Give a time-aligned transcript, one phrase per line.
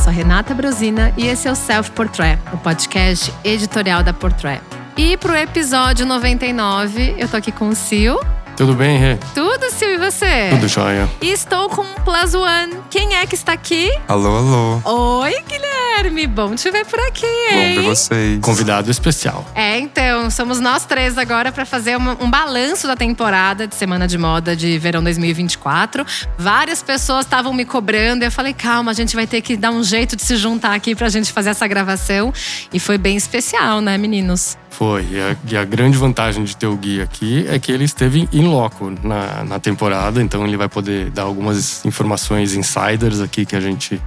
[0.00, 4.62] sou Renata Brosina e esse é o Self Portrait, o podcast editorial da Portrait.
[4.96, 8.16] E pro episódio 99, eu tô aqui com o Sil.
[8.60, 9.16] Tudo bem, Rê?
[9.34, 10.48] Tudo, Sil, e você?
[10.50, 11.08] Tudo jóia.
[11.22, 12.74] E estou com um Plus One.
[12.90, 13.90] Quem é que está aqui?
[14.06, 14.36] Alô,
[14.84, 15.20] alô.
[15.22, 16.26] Oi, Guilherme.
[16.26, 17.76] Bom te ver por aqui, hein?
[17.76, 18.38] Bom ver vocês.
[18.42, 19.46] Convidado especial.
[19.54, 24.06] É, então, somos nós três agora para fazer uma- um balanço da temporada de Semana
[24.06, 26.04] de Moda de Verão 2024.
[26.36, 29.70] Várias pessoas estavam me cobrando e eu falei, calma, a gente vai ter que dar
[29.70, 32.30] um jeito de se juntar aqui pra gente fazer essa gravação.
[32.70, 34.58] E foi bem especial, né, meninos?
[34.70, 35.06] Foi.
[35.10, 38.28] E a, e a grande vantagem de ter o Gui aqui é que ele esteve
[38.32, 43.54] in loco na, na temporada, então ele vai poder dar algumas informações insiders aqui que
[43.56, 44.00] a gente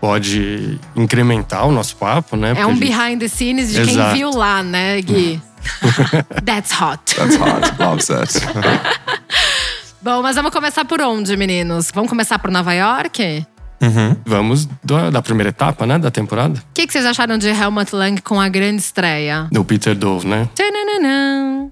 [0.00, 2.50] pode incrementar o nosso papo, né?
[2.50, 4.14] É Porque um a gente- behind the scenes de quem Exato.
[4.14, 5.42] viu lá, né, Gui?
[6.44, 7.00] That's hot.
[7.16, 7.74] That's hot.
[7.82, 8.32] Love that.
[10.00, 11.90] Bom, mas vamos começar por onde, meninos?
[11.92, 13.44] Vamos começar por Nova York?
[13.80, 14.16] Uhum.
[14.24, 16.58] Vamos da, da primeira etapa, né, da temporada.
[16.58, 19.48] O que, que vocês acharam de Helmut Lang com a grande estreia?
[19.52, 20.48] Do Peter Dove, né?
[20.54, 21.70] Tchananã.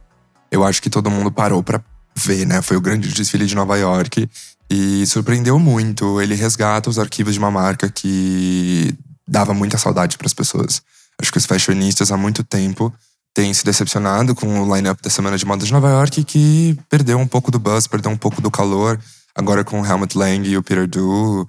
[0.51, 1.81] Eu acho que todo mundo parou pra
[2.15, 2.63] ver, né?
[2.63, 4.29] Foi o grande desfile de Nova York
[4.71, 6.21] e surpreendeu muito.
[6.21, 8.95] Ele resgata os arquivos de uma marca que
[9.27, 10.83] dava muita saudade pras pessoas.
[11.21, 12.93] Acho que os fashionistas há muito tempo
[13.33, 17.19] têm se decepcionado com o line-up da Semana de Moda de Nova York que perdeu
[17.19, 18.99] um pouco do buzz, perdeu um pouco do calor.
[19.35, 21.49] Agora com o Helmut Lang e o Peter Du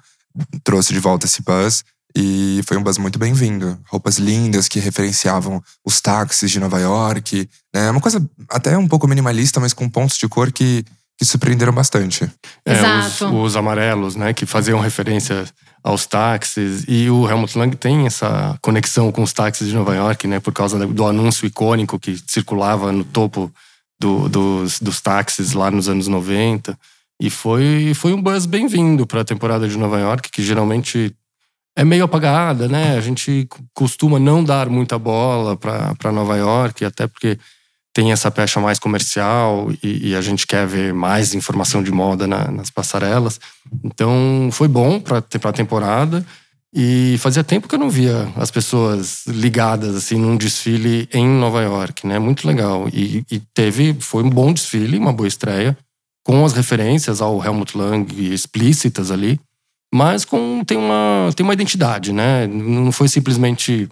[0.64, 1.84] trouxe de volta esse buzz.
[2.18, 3.78] E foi um buzz muito bem-vindo.
[3.90, 7.50] Roupas lindas que referenciavam os táxis de Nova York.
[7.74, 7.92] Né?
[7.92, 10.86] Uma coisa até um pouco minimalista, mas com pontos de cor que,
[11.18, 12.32] que surpreenderam bastante.
[12.66, 15.46] É, os, os amarelos, né, que faziam referência
[15.84, 16.86] aos táxis.
[16.88, 20.54] E o Helmut Lang tem essa conexão com os táxis de Nova York, né, por
[20.54, 23.52] causa do anúncio icônico que circulava no topo
[24.00, 26.80] do- dos, dos táxis lá nos anos 90.
[27.22, 31.16] E foi, foi um buzz bem-vindo para a temporada de Nova York, que geralmente
[31.78, 32.98] é meio apagada, né?
[32.98, 37.38] A gente costuma não dar muita bola para Nova York, até porque
[37.94, 42.28] tem essa pecha mais comercial e, e a gente quer ver mais informação de moda
[42.28, 43.40] na- nas passarelas.
[43.84, 46.26] Então foi bom para a temporada
[46.74, 51.62] e fazia tempo que eu não via as pessoas ligadas assim num desfile em Nova
[51.62, 52.20] York, né?
[52.20, 55.78] Muito legal e, e teve foi um bom desfile, uma boa estreia
[56.26, 59.40] com as referências ao Helmut Lang explícitas ali,
[59.94, 62.48] mas com tem uma tem uma identidade, né?
[62.48, 63.88] Não foi simplesmente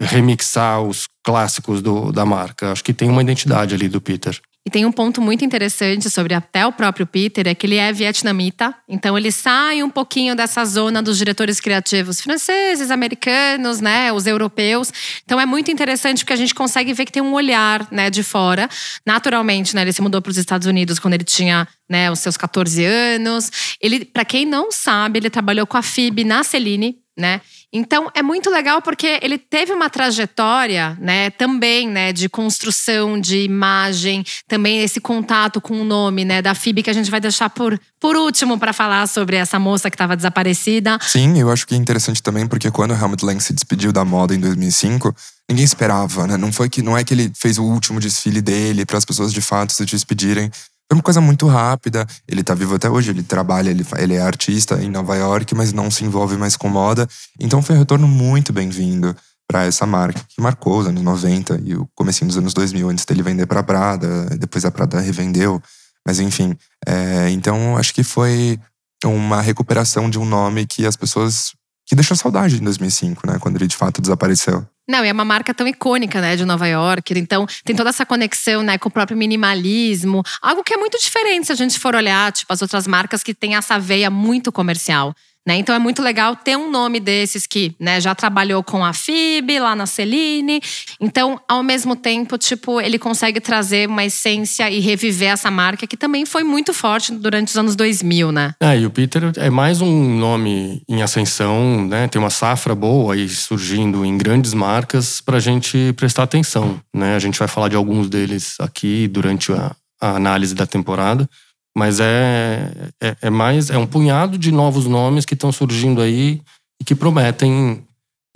[0.00, 2.72] remixar os clássicos do, da marca.
[2.72, 4.40] Acho que tem uma identidade ali do Peter.
[4.64, 7.92] E tem um ponto muito interessante sobre até o próprio Peter, é que ele é
[7.92, 8.72] vietnamita.
[8.88, 14.92] Então ele sai um pouquinho dessa zona dos diretores criativos franceses, americanos, né, os europeus.
[15.24, 18.22] Então é muito interessante porque a gente consegue ver que tem um olhar, né, de
[18.22, 18.68] fora.
[19.04, 22.36] Naturalmente, né, ele se mudou para os Estados Unidos quando ele tinha, né, os seus
[22.36, 23.50] 14 anos.
[23.80, 27.40] Ele, para quem não sabe, ele trabalhou com a FIB na Celine, né?
[27.72, 33.38] Então é muito legal porque ele teve uma trajetória, né, também, né, de construção de
[33.38, 37.48] imagem, também esse contato com o nome, né, da FIB que a gente vai deixar
[37.48, 40.98] por, por último para falar sobre essa moça que estava desaparecida.
[41.00, 44.34] Sim, eu acho que é interessante também porque quando Helmut Lang se despediu da moda
[44.34, 45.14] em 2005,
[45.48, 46.36] ninguém esperava, né?
[46.36, 49.32] Não foi que não é que ele fez o último desfile dele para as pessoas
[49.32, 50.50] de fato se despedirem.
[50.92, 52.06] Foi uma coisa muito rápida.
[52.28, 55.72] Ele tá vivo até hoje, ele trabalha, ele, ele é artista em Nova York, mas
[55.72, 57.08] não se envolve mais com moda.
[57.40, 59.16] Então foi um retorno muito bem-vindo
[59.48, 63.06] para essa marca, que marcou os anos 90 e o comecinho dos anos 2000, antes
[63.06, 65.62] dele vender para Prada, depois a Prada revendeu.
[66.06, 66.54] Mas enfim,
[66.86, 68.60] é, então acho que foi
[69.02, 71.54] uma recuperação de um nome que as pessoas
[71.96, 74.66] que saudade em 2005, né, quando ele de fato desapareceu.
[74.88, 77.14] Não, e é uma marca tão icônica, né, de Nova York.
[77.16, 80.22] Então, tem toda essa conexão, né, com o próprio minimalismo.
[80.40, 83.32] Algo que é muito diferente se a gente for olhar, tipo, as outras marcas que
[83.32, 85.14] têm essa veia muito comercial.
[85.46, 85.56] Né?
[85.56, 89.58] Então é muito legal ter um nome desses que né, já trabalhou com a FIB,
[89.58, 90.60] lá na Celine.
[91.00, 95.96] Então, ao mesmo tempo, tipo, ele consegue trazer uma essência e reviver essa marca que
[95.96, 98.54] também foi muito forte durante os anos 2000, né?
[98.60, 102.06] É, e o Peter é mais um nome em ascensão, né?
[102.06, 107.16] Tem uma safra boa aí surgindo em grandes marcas para a gente prestar atenção, né?
[107.16, 111.28] A gente vai falar de alguns deles aqui durante a, a análise da temporada,
[111.76, 112.70] mas é,
[113.00, 116.40] é, é mais é um punhado de novos nomes que estão surgindo aí
[116.80, 117.86] e que prometem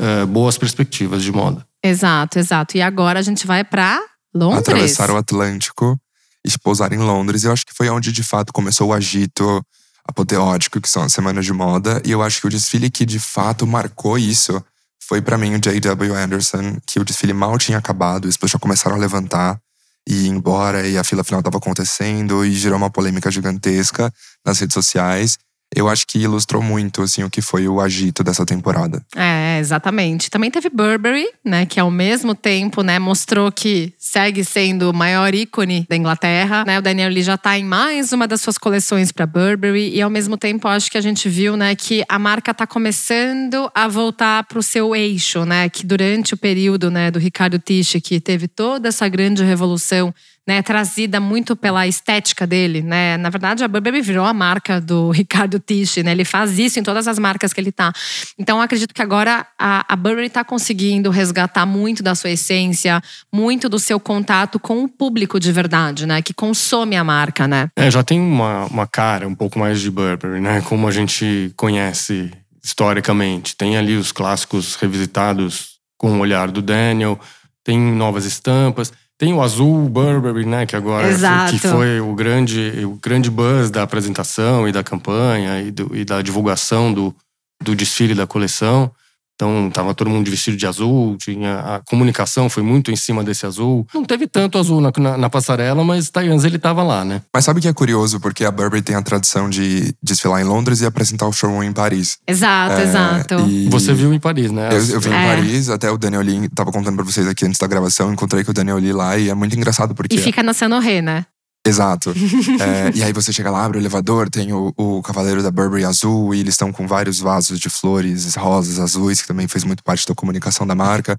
[0.01, 1.67] é, boas perspectivas de moda.
[1.83, 2.77] Exato, exato.
[2.77, 4.01] E agora a gente vai pra
[4.35, 4.61] Londres.
[4.61, 5.99] Atravessar o Atlântico
[6.45, 7.43] e se pousar em Londres.
[7.43, 9.63] E eu acho que foi onde de fato começou o agito
[10.07, 12.01] apoteótico, que são as semanas de moda.
[12.05, 14.63] E eu acho que o desfile que de fato marcou isso
[15.03, 16.15] foi para mim o J.W.
[16.15, 19.59] Anderson, que o desfile mal tinha acabado, as pessoas já começaram a levantar
[20.09, 24.13] e ir embora, e a fila final estava acontecendo, e gerou uma polêmica gigantesca
[24.45, 25.39] nas redes sociais.
[25.75, 29.05] Eu acho que ilustrou muito assim o que foi o agito dessa temporada.
[29.15, 30.31] É, exatamente.
[30.31, 35.35] Também teve Burberry, né, que ao mesmo tempo, né, mostrou que segue sendo o maior
[35.35, 36.79] ícone da Inglaterra, né?
[36.79, 40.11] O Daniel Lee já tá em mais uma das suas coleções para Burberry e ao
[40.11, 44.45] mesmo tempo acho que a gente viu, né, que a marca tá começando a voltar
[44.45, 48.49] para o seu eixo, né, que durante o período, né, do Ricardo Tisci que teve
[48.49, 50.15] toda essa grande revolução
[50.47, 53.17] né, trazida muito pela estética dele, né?
[53.17, 56.13] Na verdade, a Burberry virou a marca do Ricardo Tisci, né?
[56.13, 57.93] Ele faz isso em todas as marcas que ele tá.
[58.39, 63.03] Então, acredito que agora a, a Burberry está conseguindo resgatar muito da sua essência,
[63.33, 66.23] muito do seu contato com o público de verdade, né?
[66.23, 67.69] Que consome a marca, né?
[67.75, 70.61] É, já tem uma, uma cara um pouco mais de Burberry, né?
[70.63, 72.31] Como a gente conhece
[72.63, 73.57] historicamente.
[73.57, 77.19] Tem ali os clássicos revisitados com o olhar do Daniel,
[77.65, 78.93] tem novas estampas.
[79.19, 80.67] Tem o azul Burberry, né?
[80.67, 81.53] Que agora Exato.
[81.53, 86.05] que foi o grande, o grande buzz da apresentação e da campanha e, do, e
[86.05, 87.15] da divulgação do,
[87.63, 88.91] do desfile da coleção.
[89.37, 93.45] Então tava todo mundo vestido de azul, tinha a comunicação foi muito em cima desse
[93.45, 93.87] azul.
[93.95, 97.21] Não teve tanto azul na, na, na passarela, mas Tayans ele tava lá, né?
[97.35, 98.19] Mas sabe o que é curioso?
[98.19, 101.73] Porque a Burberry tem a tradição de desfilar em Londres e apresentar o showroom em
[101.73, 102.17] Paris.
[102.27, 103.35] Exato, É, exato.
[103.47, 104.71] e- Você viu em Paris, né?
[104.73, 105.23] Eu, eu vim É.
[105.25, 108.43] em Paris, até o Daniel Lee tava contando pra vocês aqui antes da gravação, encontrei
[108.43, 110.15] com o Daniel Lee lá e é muito engraçado porque.
[110.15, 111.27] E fica na Saint-Honoré, né?
[111.69, 112.15] Exato.
[112.59, 115.85] É, e aí você chega lá, abre o elevador, tem o, o Cavaleiro da Burberry
[115.85, 119.83] azul e eles estão com vários vasos de flores rosas, azuis, que também fez muito
[119.85, 121.19] parte da comunicação da marca.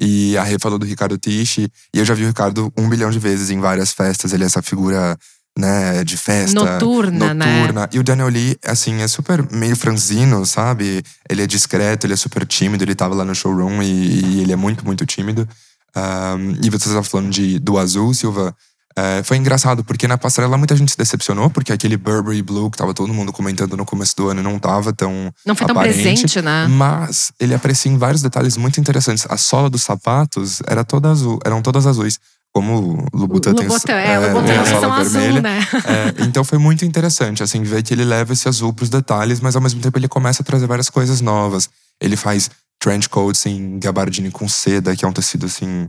[0.00, 3.10] E a Rê falou do Ricardo Tisci, e eu já vi o Ricardo um bilhão
[3.10, 4.32] de vezes em várias festas.
[4.32, 5.16] Ele é essa figura,
[5.58, 6.54] né, de festa.
[6.54, 7.60] Noturna, né?
[7.60, 7.88] noturna.
[7.92, 11.02] E o Daniel Lee, assim, é super meio franzino, sabe?
[11.28, 12.84] Ele é discreto, ele é super tímido.
[12.84, 15.48] Ele tava lá no showroom e, e ele é muito, muito tímido.
[15.96, 18.54] Um, e você estava falando de, do azul, Silva.
[18.98, 22.76] É, foi engraçado, porque na passarela muita gente se decepcionou, porque aquele Burberry Blue que
[22.76, 25.32] tava todo mundo comentando no começo do ano não tava tão.
[25.46, 26.66] Não foi tão aparente, presente, né?
[26.68, 29.24] Mas ele aparecia em vários detalhes muito interessantes.
[29.30, 32.18] A sola dos sapatos era toda azul, eram todas azuis.
[32.52, 35.42] Como o Louboutin tem, é, o Louboutin tem a são azul, vermelha.
[35.42, 35.60] né?
[35.84, 39.54] É, então foi muito interessante, assim, ver que ele leva esse azul pros detalhes, mas
[39.54, 41.68] ao mesmo tempo ele começa a trazer várias coisas novas.
[42.00, 42.50] Ele faz
[42.80, 45.88] trench coats em gabardine com seda, que é um tecido, assim,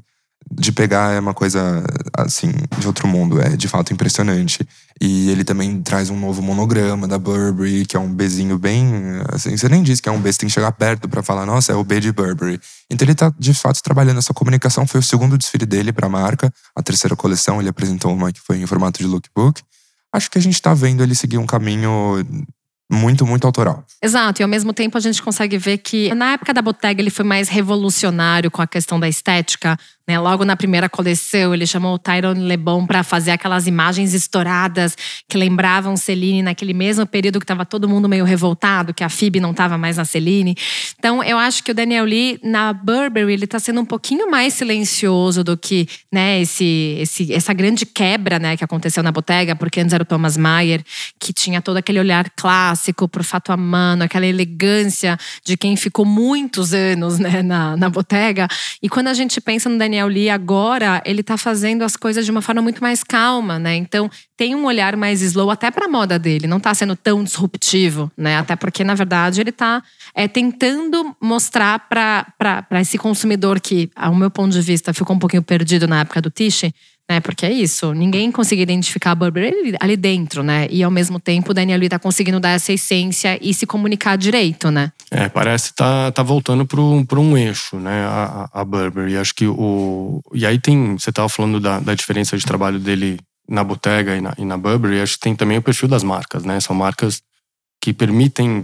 [0.52, 1.84] de pegar é uma coisa,
[2.18, 3.42] assim, de outro mundo.
[3.42, 4.68] É de fato impressionante.
[5.00, 8.92] E ele também traz um novo monograma da Burberry, que é um Bzinho bem.
[9.32, 11.46] Assim, você nem diz que é um B, você tem que chegar perto pra falar,
[11.46, 12.60] nossa, é o B de Burberry.
[12.90, 14.86] Então ele tá de fato trabalhando essa comunicação.
[14.88, 16.52] Foi o segundo desfile dele pra marca.
[16.76, 19.62] A terceira coleção, ele apresentou uma que foi em formato de lookbook.
[20.12, 22.26] Acho que a gente tá vendo ele seguir um caminho
[22.92, 23.86] muito, muito autoral.
[24.04, 27.12] Exato, e ao mesmo tempo a gente consegue ver que na época da Bottega ele
[27.12, 29.78] foi mais revolucionário com a questão da estética.
[30.10, 30.18] Né?
[30.18, 34.98] Logo na primeira coleção, ele chamou o Tyrone Lebon para fazer aquelas imagens estouradas
[35.28, 39.40] que lembravam Celine naquele mesmo período que estava todo mundo meio revoltado, que a Phoebe
[39.40, 40.56] não estava mais na Celine.
[40.98, 44.56] Então, eu acho que o Daniel Lee, na Burberry, ele está sendo um pouquinho mais
[44.56, 49.80] silencioso do que né, esse, esse, essa grande quebra né, que aconteceu na Bottega, porque
[49.80, 50.84] antes era o Thomas Mayer,
[51.20, 56.04] que tinha todo aquele olhar clássico pro fato a mano, aquela elegância de quem ficou
[56.04, 58.48] muitos anos né, na, na Bottega.
[58.82, 62.32] E quando a gente pensa no Daniel Lee agora, ele tá fazendo as coisas de
[62.32, 63.76] uma forma muito mais calma, né?
[63.76, 68.12] Então tem um olhar mais slow até pra moda dele, não tá sendo tão disruptivo,
[68.18, 68.38] né?
[68.38, 74.32] Até porque, na verdade, ele tá é, tentando mostrar para esse consumidor que, ao meu
[74.32, 76.74] ponto de vista, ficou um pouquinho perdido na época do Tiche,
[77.10, 77.20] né?
[77.20, 80.68] Porque é isso, ninguém conseguia identificar a Burberry ali- dentro, né?
[80.70, 84.16] E ao mesmo tempo o Daniel Lee tá conseguindo dar essa essência e se comunicar
[84.18, 84.92] direito, né?
[85.10, 86.80] É, parece tá, tá voltando para
[87.20, 88.04] um, eixo, né?
[88.06, 89.18] A a Burberry.
[89.18, 90.22] Acho que o.
[90.34, 90.98] E aí tem.
[90.98, 94.58] Você tava falando da, da diferença de trabalho dele na Bottega e na, e na
[94.58, 95.02] Burberry.
[95.02, 96.60] Acho que tem também o perfil das marcas, né?
[96.60, 97.22] São marcas
[97.82, 98.64] que permitem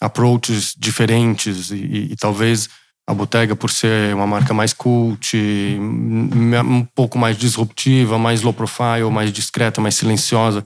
[0.00, 2.68] approaches diferentes e, e- e talvez
[3.08, 5.36] a Bottega, por ser uma marca mais cult,
[5.80, 10.64] um pouco mais disruptiva, mais low profile, mais discreta, mais silenciosa.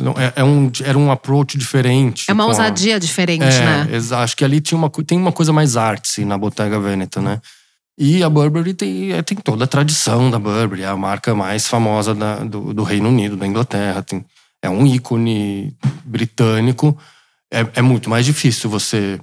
[0.00, 2.24] Então, é, é um, era um approach diferente.
[2.28, 3.88] É uma com a- ousadia diferente, é, né?
[4.22, 7.40] acho que ali tinha uma, tem uma coisa mais artsy na Bottega Veneta, né?
[7.98, 11.66] E a Burberry tem, é, tem toda a tradição da Burberry, é a marca mais
[11.66, 14.02] famosa da- do, do Reino Unido, da Inglaterra.
[14.02, 14.24] Tem,
[14.62, 16.96] é um ícone britânico.
[17.52, 19.20] É, é muito mais difícil você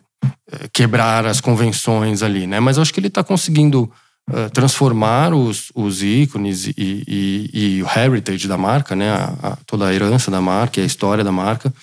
[0.74, 2.60] quebrar as convenções ali, né?
[2.60, 3.92] Mas acho que ele está conseguindo
[4.32, 9.10] é, transformar os, os ícones e, e- e o heritage da marca, né?
[9.12, 11.74] A- a- toda a herança da marca, e a história da marca,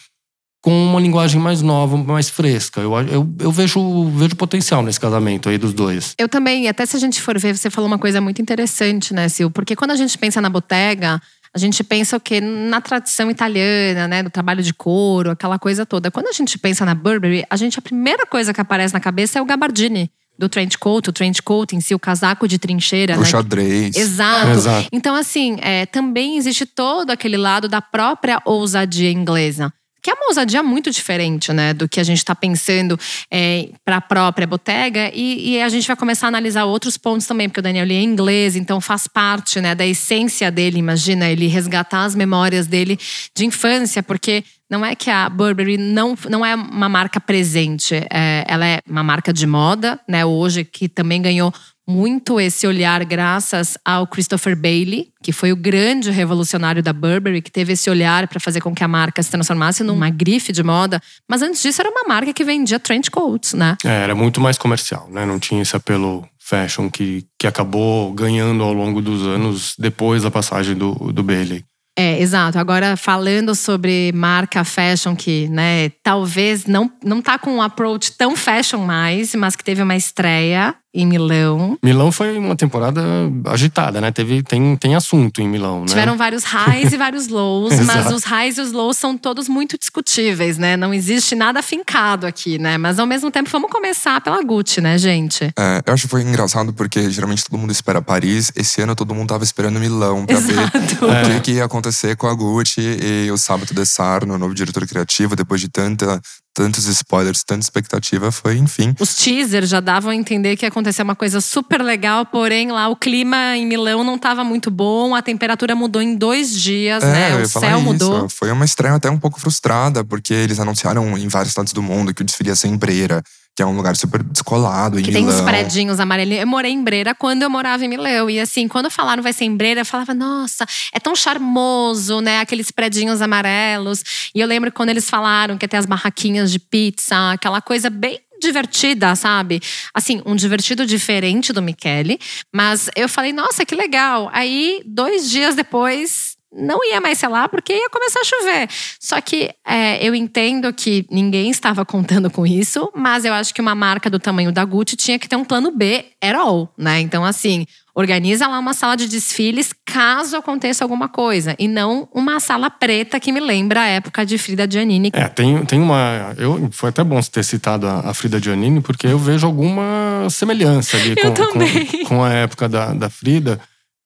[0.62, 2.80] com uma linguagem mais nova, mais fresca.
[2.80, 6.14] Eu, eu, eu vejo, vejo potencial nesse casamento aí dos dois.
[6.18, 9.28] Eu também, até se a gente for ver, você falou uma coisa muito interessante, né,
[9.30, 9.46] Sil?
[9.50, 11.20] Porque quando a gente pensa na Bottega,
[11.56, 12.38] a gente pensa o quê?
[12.38, 14.22] Na tradição italiana, né?
[14.22, 16.10] Do trabalho de couro, aquela coisa toda.
[16.10, 19.38] Quando a gente pensa na Burberry, a gente a primeira coisa que aparece na cabeça
[19.38, 23.16] é o gabardine do trench coat, o trench coat em si, o casaco de trincheira.
[23.16, 23.24] O né?
[23.24, 23.96] xadrez.
[23.96, 24.50] Exato.
[24.50, 24.88] Exato.
[24.92, 29.72] Então, assim, é, também existe todo aquele lado da própria ousadia inglesa.
[30.06, 31.74] Que é uma ousadia muito diferente, né?
[31.74, 32.96] Do que a gente está pensando
[33.28, 35.10] é, para a própria botega.
[35.12, 38.02] E, e a gente vai começar a analisar outros pontos também, porque o Daniel é
[38.02, 40.78] inglês, então faz parte né, da essência dele.
[40.78, 42.96] Imagina ele resgatar as memórias dele
[43.34, 48.44] de infância, porque não é que a Burberry não, não é uma marca presente, é,
[48.46, 50.24] ela é uma marca de moda, né?
[50.24, 51.52] Hoje, que também ganhou
[51.88, 57.50] muito esse olhar graças ao Christopher Bailey, que foi o grande revolucionário da Burberry, que
[57.50, 61.00] teve esse olhar para fazer com que a marca se transformasse numa grife de moda.
[61.28, 63.76] Mas antes disso era uma marca que vendia trench coats, né?
[63.84, 65.24] É, era muito mais comercial, né?
[65.24, 70.30] Não tinha esse apelo fashion que, que acabou ganhando ao longo dos anos depois da
[70.30, 71.64] passagem do, do Bailey.
[71.98, 72.58] É, exato.
[72.58, 78.36] Agora, falando sobre marca fashion, que né, talvez não, não tá com um approach tão
[78.36, 81.78] fashion mais, mas que teve uma estreia em Milão.
[81.82, 83.02] Milão foi uma temporada
[83.44, 84.10] agitada, né?
[84.10, 85.86] Teve, tem, tem assunto em Milão, né?
[85.86, 88.14] Tiveram vários highs e vários lows, mas Exato.
[88.14, 90.76] os highs e os lows são todos muito discutíveis, né?
[90.76, 92.78] Não existe nada fincado aqui, né?
[92.78, 95.52] Mas ao mesmo tempo, vamos começar pela Gucci, né, gente?
[95.58, 98.50] É, eu acho que foi engraçado porque geralmente todo mundo espera Paris.
[98.56, 101.06] Esse ano todo mundo tava esperando Milão pra ver Exato.
[101.06, 104.54] o que, que ia acontecer com a Gucci e o Sábado de Sarno, o novo
[104.54, 106.20] diretor criativo, depois de tanta,
[106.56, 108.94] tantos spoilers, tanta expectativa, foi, enfim.
[108.98, 112.88] Os teasers já davam a entender que ia acontecer uma coisa super legal, porém lá
[112.88, 117.06] o clima em Milão não estava muito bom, a temperatura mudou em dois dias, É,
[117.12, 117.36] né?
[117.42, 117.80] O céu isso.
[117.80, 118.28] mudou.
[118.30, 122.14] Foi uma estreia até um pouco frustrada, porque eles anunciaram em vários estados do mundo
[122.14, 123.22] que o desfile ia ser em Breira,
[123.56, 125.34] que é um lugar super descolado Que tem Milão.
[125.34, 126.42] uns predinhos amarelinhos.
[126.42, 128.28] Eu morei em Breira quando eu morava em Milão.
[128.28, 132.40] E assim, quando falaram vai ser em Breira, eu falava, nossa, é tão charmoso, né?
[132.40, 134.04] Aqueles predinhos amarelos.
[134.34, 137.88] E eu lembro quando eles falaram que ia ter as barraquinhas de pizza, aquela coisa
[137.88, 139.62] bem divertida, sabe?
[139.94, 142.18] Assim, um divertido diferente do Michele.
[142.52, 144.28] Mas eu falei, nossa, que legal.
[144.34, 148.68] Aí, dois dias depois, não ia mais ser lá porque ia começar a chover.
[149.00, 153.60] Só que é, eu entendo que ninguém estava contando com isso, mas eu acho que
[153.60, 157.00] uma marca do tamanho da Gucci tinha que ter um plano B at all, né?
[157.00, 161.56] Então, assim, organiza lá uma sala de desfiles caso aconteça alguma coisa.
[161.58, 165.10] E não uma sala preta que me lembra a época de Frida Giannini.
[165.12, 166.34] É, tem, tem uma.
[166.36, 170.28] Eu, foi até bom você ter citado a, a Frida Giannini, porque eu vejo alguma
[170.30, 171.86] semelhança ali Eu com, também.
[171.86, 173.58] com, com a época da, da Frida.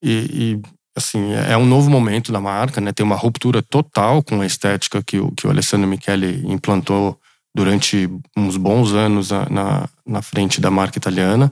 [0.03, 0.13] E,
[0.57, 0.63] e,
[0.97, 2.93] assim, é um novo momento da marca, né?
[2.93, 7.19] Tem uma ruptura total com a estética que o, que o Alessandro Michele implantou
[7.55, 11.51] durante uns bons anos na, na, na frente da marca italiana.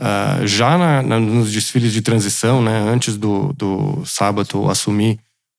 [0.00, 5.18] Ah, já na- na- nos desfiles de transição, né, antes do, do sábado assumir,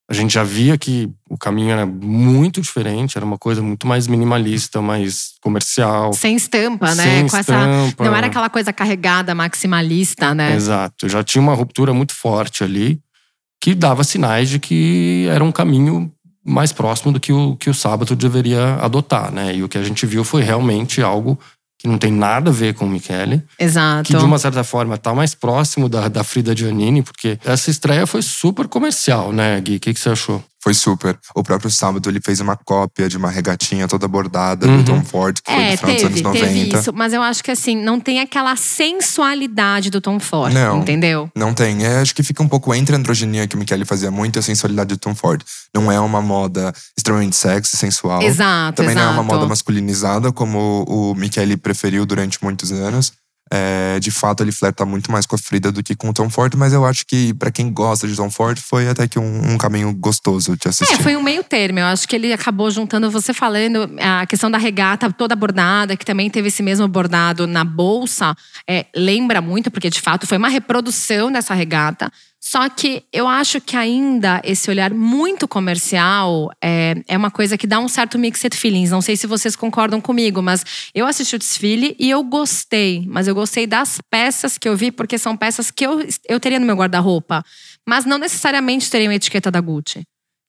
[0.09, 4.07] a gente já via que o caminho era muito diferente, era uma coisa muito mais
[4.07, 6.11] minimalista, mais comercial.
[6.11, 7.03] Sem estampa, né?
[7.03, 7.39] sem com essa.
[7.39, 8.03] estampa.
[8.03, 10.53] Não era aquela coisa carregada, maximalista, né?
[10.55, 11.07] Exato.
[11.07, 12.99] Já tinha uma ruptura muito forte ali,
[13.61, 16.11] que dava sinais de que era um caminho
[16.43, 19.55] mais próximo do que o, que o sábado deveria adotar, né?
[19.55, 21.39] E o que a gente viu foi realmente algo
[21.77, 23.43] que não tem nada a ver com o Michele.
[23.59, 24.11] Exato.
[24.11, 28.05] que de uma certa forma tá mais próximo da, da Frida Giannini, porque essa estreia
[28.07, 29.77] foi super comercial, né, Gui?
[29.77, 30.43] O que, que você achou?
[30.63, 31.17] Foi super.
[31.35, 34.77] O próprio sábado ele fez uma cópia de uma regatinha toda bordada Uhum.
[34.77, 36.77] do Tom Ford, que foi É, do final teve, dos anos teve 90.
[36.79, 36.93] isso.
[36.93, 40.79] Mas eu acho que assim, não tem aquela sensualidade do Tom Ford, Não.
[40.79, 41.29] entendeu?
[41.35, 41.83] Não tem.
[41.85, 44.39] É, acho que fica um pouco entre a androginia que o Michele fazia muito e
[44.39, 45.41] a sensualidade do Tom Ford.
[45.73, 48.21] Não é uma moda extremamente sexy, sensual.
[48.21, 49.05] Exato, Também exato.
[49.05, 53.13] não é uma moda masculinizada, como o Michele preferiu durante muitos anos.
[53.53, 56.29] É, de fato, ele flerta muito mais com a Frida do que com o Tom
[56.29, 59.53] Ford, mas eu acho que pra quem gosta de Tom Ford foi até que um,
[59.53, 60.93] um caminho gostoso de assistir.
[60.93, 61.79] É, foi um meio termo.
[61.79, 66.05] Eu acho que ele acabou juntando você falando a questão da regata toda bordada, que
[66.05, 68.33] também teve esse mesmo bordado na bolsa.
[68.65, 72.09] É, lembra muito, porque de fato foi uma reprodução dessa regata.
[72.51, 77.65] Só que eu acho que ainda esse olhar muito comercial é, é uma coisa que
[77.65, 78.91] dá um certo mixed feelings.
[78.91, 83.05] Não sei se vocês concordam comigo, mas eu assisti o desfile e eu gostei.
[83.07, 86.59] Mas eu gostei das peças que eu vi, porque são peças que eu, eu teria
[86.59, 87.41] no meu guarda-roupa.
[87.87, 90.01] Mas não necessariamente teriam etiqueta da Gucci.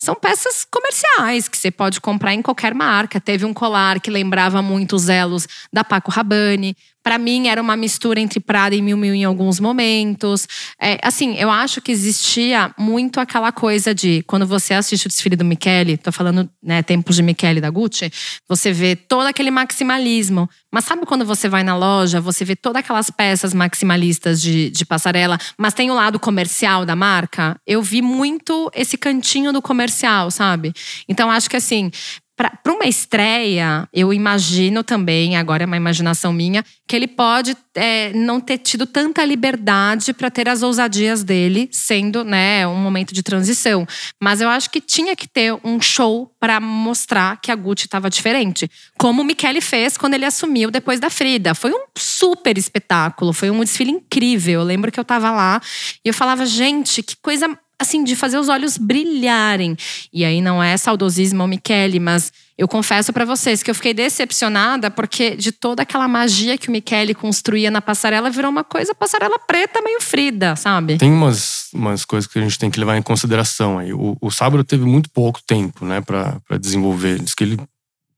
[0.03, 3.21] São peças comerciais que você pode comprar em qualquer marca.
[3.21, 6.77] Teve um colar que lembrava muito os elos da Paco Rabanne.
[7.03, 10.47] Para mim, era uma mistura entre Prada e Miu Miu em alguns momentos.
[10.81, 15.37] É, assim, eu acho que existia muito aquela coisa de quando você assiste o desfile
[15.37, 18.11] do Michele, tô falando, né, tempos de Michele da Gucci,
[18.49, 20.49] você vê todo aquele maximalismo.
[20.73, 24.87] Mas sabe quando você vai na loja, você vê todas aquelas peças maximalistas de, de
[24.87, 27.57] passarela, mas tem o lado comercial da marca?
[27.67, 30.73] Eu vi muito esse cantinho do comercial, sabe?
[31.09, 31.91] Então acho que assim,
[32.37, 38.13] para uma estreia, eu imagino também, agora é uma imaginação minha, que ele pode é,
[38.15, 43.23] não ter tido tanta liberdade para ter as ousadias dele, sendo né, um momento de
[43.23, 43.87] transição.
[44.21, 48.11] Mas eu acho que tinha que ter um show para mostrar que a Gucci estava
[48.11, 48.69] diferente.
[48.99, 51.55] Como o Michele fez quando ele assumiu depois da Frida.
[51.55, 54.61] Foi um super espetáculo, foi um desfile incrível.
[54.61, 55.61] Eu lembro que eu estava lá
[56.05, 57.49] e eu falava, gente, que coisa
[57.83, 59.77] assim, de fazer os olhos brilharem.
[60.13, 63.93] E aí não é saudosismo ou Michele, mas eu confesso para vocês que eu fiquei
[63.95, 68.95] decepcionada porque de toda aquela magia que o Michele construía na passarela virou uma coisa
[68.95, 70.99] passarela preta meio frida, sabe?
[70.99, 73.93] Tem umas, umas coisas que a gente tem que levar em consideração aí.
[73.93, 77.19] O, o Sábado teve muito pouco tempo, né, para desenvolver.
[77.19, 77.61] Diz que ele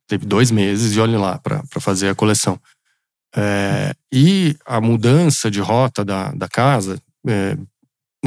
[0.06, 2.58] teve dois meses e olhe lá para fazer a coleção.
[3.36, 7.56] É, e a mudança de rota da, da casa é,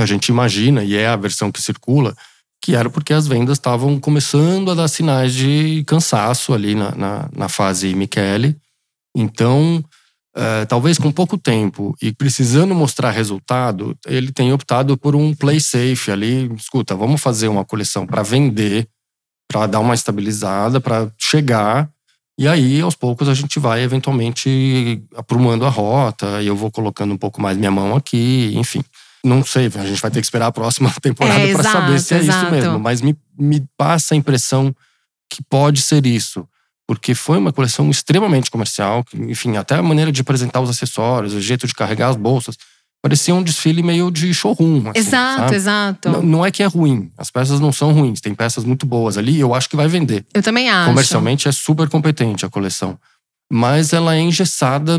[0.01, 2.16] a gente imagina, e é a versão que circula,
[2.62, 7.30] que era porque as vendas estavam começando a dar sinais de cansaço ali na, na,
[7.36, 8.58] na fase Michele.
[9.16, 9.84] Então,
[10.36, 15.60] é, talvez com pouco tempo e precisando mostrar resultado, ele tem optado por um play
[15.60, 16.51] safe ali.
[16.56, 18.88] Escuta, vamos fazer uma coleção para vender,
[19.48, 21.89] para dar uma estabilizada, para chegar.
[22.39, 27.13] E aí, aos poucos, a gente vai eventualmente aprumando a rota e eu vou colocando
[27.13, 28.84] um pouco mais minha mão aqui, enfim.
[29.24, 32.14] Não sei, a gente vai ter que esperar a próxima temporada é, para saber se
[32.14, 32.46] é exato.
[32.46, 32.80] isso mesmo.
[32.80, 34.76] Mas me, me passa a impressão
[35.30, 36.48] que pode ser isso.
[36.88, 39.04] Porque foi uma coleção extremamente comercial.
[39.14, 42.56] Enfim, até a maneira de apresentar os acessórios, o jeito de carregar as bolsas.
[43.02, 44.90] Parecia um desfile meio de showroom.
[44.90, 45.56] Assim, exato, sabe?
[45.56, 46.10] exato.
[46.10, 47.12] Não, não, é que é ruim.
[47.18, 48.22] As peças não são ruins.
[48.22, 50.26] Tem peças muito boas ali eu acho que vai vender.
[50.34, 50.90] Eu também acho.
[50.90, 52.98] Comercialmente é super competente a coleção.
[53.51, 54.98] Mas ela é engessada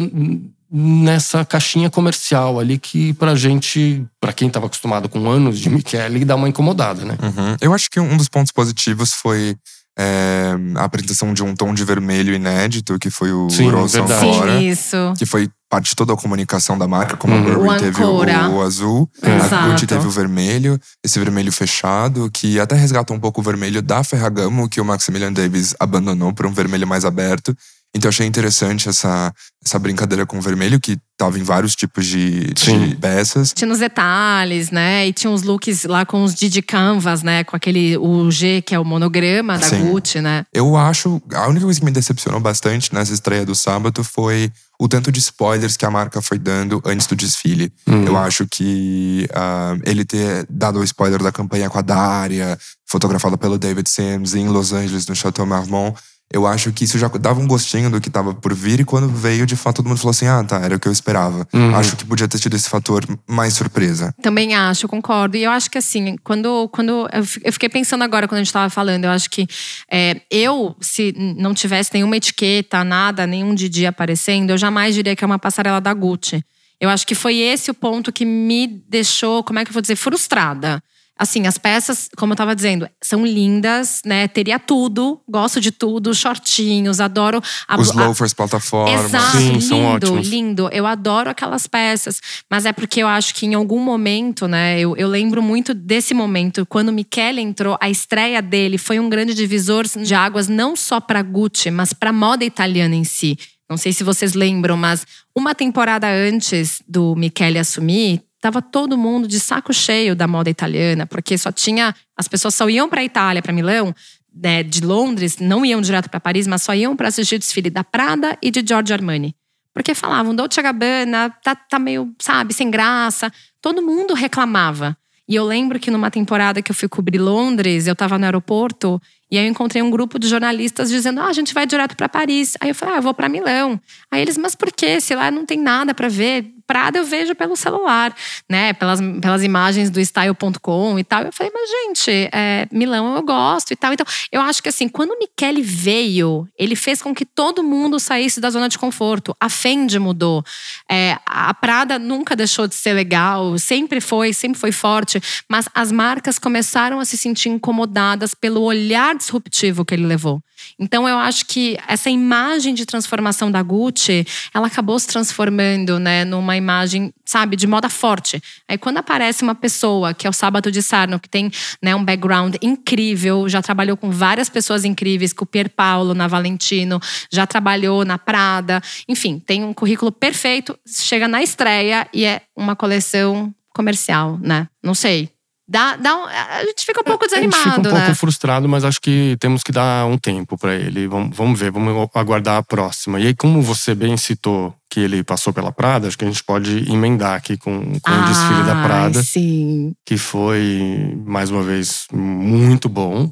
[0.71, 6.25] nessa caixinha comercial ali que pra gente, pra quem tava acostumado com anos de Michele,
[6.25, 7.17] dá uma incomodada, né?
[7.23, 7.57] Uhum.
[7.61, 9.57] Eu acho que um dos pontos positivos foi
[9.99, 14.68] é, a apresentação de um tom de vermelho inédito, que foi o Sim, Rose Sim,
[14.68, 14.96] isso.
[15.18, 17.40] Que foi parte de toda a comunicação da marca, como uhum.
[17.40, 19.55] a Burberry teve o, o, azul, Exato.
[19.55, 23.83] a Gucci teve o vermelho, esse vermelho fechado, que até resgata um pouco o vermelho
[23.83, 27.55] da Ferragamo, que o Maximilian Davis abandonou por um vermelho mais aberto.
[27.94, 29.33] Então eu achei interessante essa,
[29.64, 33.53] essa brincadeira com o vermelho, que tava em vários tipos de, de peças.
[33.53, 35.07] Tinha nos detalhes, né?
[35.09, 37.44] E tinha uns looks lá com os Didi Canvas, né?
[37.44, 39.87] Com aquele o G, que é o monograma da Sim.
[39.87, 40.44] Gucci, né?
[40.53, 41.20] Eu acho.
[41.33, 45.18] A única coisa que me decepcionou bastante nessa estreia do sábado foi o tanto de
[45.18, 47.72] spoilers que a marca foi dando antes do desfile.
[47.87, 48.05] Uhum.
[48.05, 53.37] Eu acho que uh, ele ter dado o spoiler da campanha com a Daria, fotografada
[53.37, 55.98] pelo David Sims em Los Angeles, no Chateau Marmont
[56.31, 59.09] eu acho que isso já dava um gostinho do que tava por vir, e quando
[59.09, 61.49] veio, de fato, todo mundo falou assim: ah, tá, era o que eu esperava.
[61.53, 61.75] Uhum.
[61.75, 64.14] Acho que podia ter tido esse fator mais surpresa.
[64.21, 65.37] Também acho, concordo.
[65.37, 66.69] E eu acho que assim, quando.
[66.69, 67.09] quando
[67.43, 69.47] eu fiquei pensando agora quando a gente tava falando, eu acho que
[69.91, 75.25] é, eu, se não tivesse nenhuma etiqueta, nada, nenhum Didi aparecendo, eu jamais diria que
[75.25, 76.45] é uma passarela da Gucci.
[76.81, 79.83] Eu acho que foi esse o ponto que me deixou, como é que eu vou
[79.83, 80.83] dizer, frustrada.
[81.18, 84.28] Assim, as peças, como eu tava dizendo, são lindas, né?
[84.28, 87.42] Teria tudo, gosto de tudo, shortinhos, adoro.
[87.66, 88.37] A, Os loafers, a...
[88.37, 88.94] plataforma.
[88.94, 90.28] Exato, Sim, lindo, são ótimos.
[90.28, 90.68] lindo.
[90.72, 92.20] Eu adoro aquelas peças.
[92.48, 94.78] Mas é porque eu acho que em algum momento, né?
[94.78, 99.09] Eu, eu lembro muito desse momento, quando o Michele entrou, a estreia dele foi um
[99.09, 103.37] grande divisor de águas, não só para Gucci, mas para moda italiana em si.
[103.68, 109.27] Não sei se vocês lembram, mas uma temporada antes do Michele assumir, Tava todo mundo
[109.27, 111.94] de saco cheio da moda italiana, porque só tinha.
[112.16, 113.94] As pessoas só iam para a Itália, para Milão,
[114.35, 117.70] né, de Londres, não iam direto para Paris, mas só iam para assistir o desfile
[117.70, 119.35] da Prada e de Giorgio Armani.
[119.74, 123.33] Porque falavam, Dolce Gabbana tá, tá meio, sabe, sem graça.
[123.61, 124.96] Todo mundo reclamava.
[125.29, 129.01] E eu lembro que numa temporada que eu fui cobrir Londres, eu tava no aeroporto
[129.31, 132.09] e aí eu encontrei um grupo de jornalistas dizendo: ah, a gente vai direto para
[132.09, 132.55] Paris.
[132.61, 133.79] Aí eu falei: ah, eu vou para Milão.
[134.11, 135.01] Aí eles, mas por quê?
[135.01, 136.51] Se lá não tem nada para ver.
[136.68, 138.14] Prada eu vejo pelo celular,
[138.46, 138.74] né?
[138.74, 141.22] Pelas, pelas imagens do style.com e tal.
[141.22, 143.94] Eu falei, mas gente, é, Milão eu gosto e tal.
[143.94, 147.98] Então, eu acho que assim, quando o Michele veio, ele fez com que todo mundo
[147.98, 149.35] saísse da zona de conforto.
[149.40, 150.44] A Fendi mudou.
[150.87, 155.22] É, a Prada nunca deixou de ser legal, sempre foi, sempre foi forte.
[155.48, 160.42] Mas as marcas começaram a se sentir incomodadas pelo olhar disruptivo que ele levou.
[160.79, 166.25] Então eu acho que essa imagem de transformação da Gucci, ela acabou se transformando, né,
[166.25, 168.42] numa imagem, sabe, de moda forte.
[168.68, 171.51] Aí quando aparece uma pessoa que é o Sábado de Sarno, que tem,
[171.83, 176.27] né, um background incrível, já trabalhou com várias pessoas incríveis, com o Pier Paolo na
[176.27, 182.42] Valentino, já trabalhou na Prada, enfim, tem um currículo perfeito, chega na estreia e é
[182.57, 184.68] uma coleção comercial, né?
[184.83, 185.31] Não sei.
[185.70, 188.00] Dá, dá um, a gente fica um pouco desanimado, a gente fica um né?
[188.00, 191.07] pouco frustrado, mas acho que temos que dar um tempo para ele.
[191.07, 193.20] Vamos, vamos ver, vamos aguardar a próxima.
[193.20, 196.42] E aí, como você bem citou que ele passou pela Prada, acho que a gente
[196.42, 199.92] pode emendar aqui com, com o desfile da Prada, sim.
[200.07, 203.31] que foi, mais uma vez, muito bom.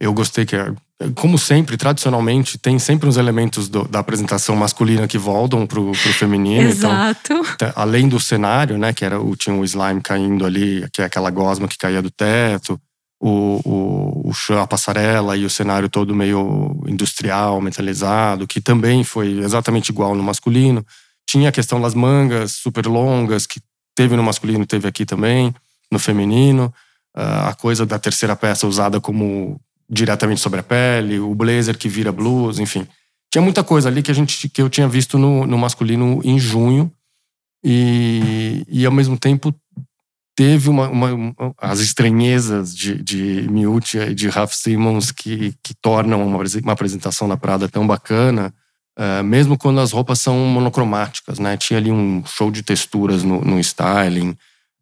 [0.00, 0.56] Eu gostei que,
[1.14, 6.12] como sempre, tradicionalmente, tem sempre uns elementos do, da apresentação masculina que voltam pro, pro
[6.12, 6.68] feminino.
[6.68, 7.34] Exato.
[7.54, 11.04] Então, além do cenário, né, que era o, tinha o slime caindo ali, que é
[11.04, 12.80] aquela gosma que caía do teto,
[13.20, 19.04] o, o, o chão, a passarela e o cenário todo meio industrial, metalizado, que também
[19.04, 20.84] foi exatamente igual no masculino.
[21.28, 23.60] Tinha a questão das mangas super longas, que
[23.94, 25.54] teve no masculino, teve aqui também,
[25.92, 26.72] no feminino.
[27.16, 31.88] Uh, a coisa da terceira peça usada como diretamente sobre a pele, o blazer que
[31.88, 32.86] vira blusa, enfim.
[33.30, 36.38] Tinha muita coisa ali que, a gente, que eu tinha visto no, no masculino em
[36.38, 36.92] junho.
[37.64, 39.54] E, e ao mesmo tempo
[40.36, 45.74] teve uma, uma, uma as estranhezas de, de Miúcha e de Ralph Simmons que, que
[45.74, 48.54] tornam uma, uma apresentação na Prada tão bacana,
[48.96, 51.56] uh, mesmo quando as roupas são monocromáticas, né?
[51.56, 54.36] Tinha ali um show de texturas no, no styling.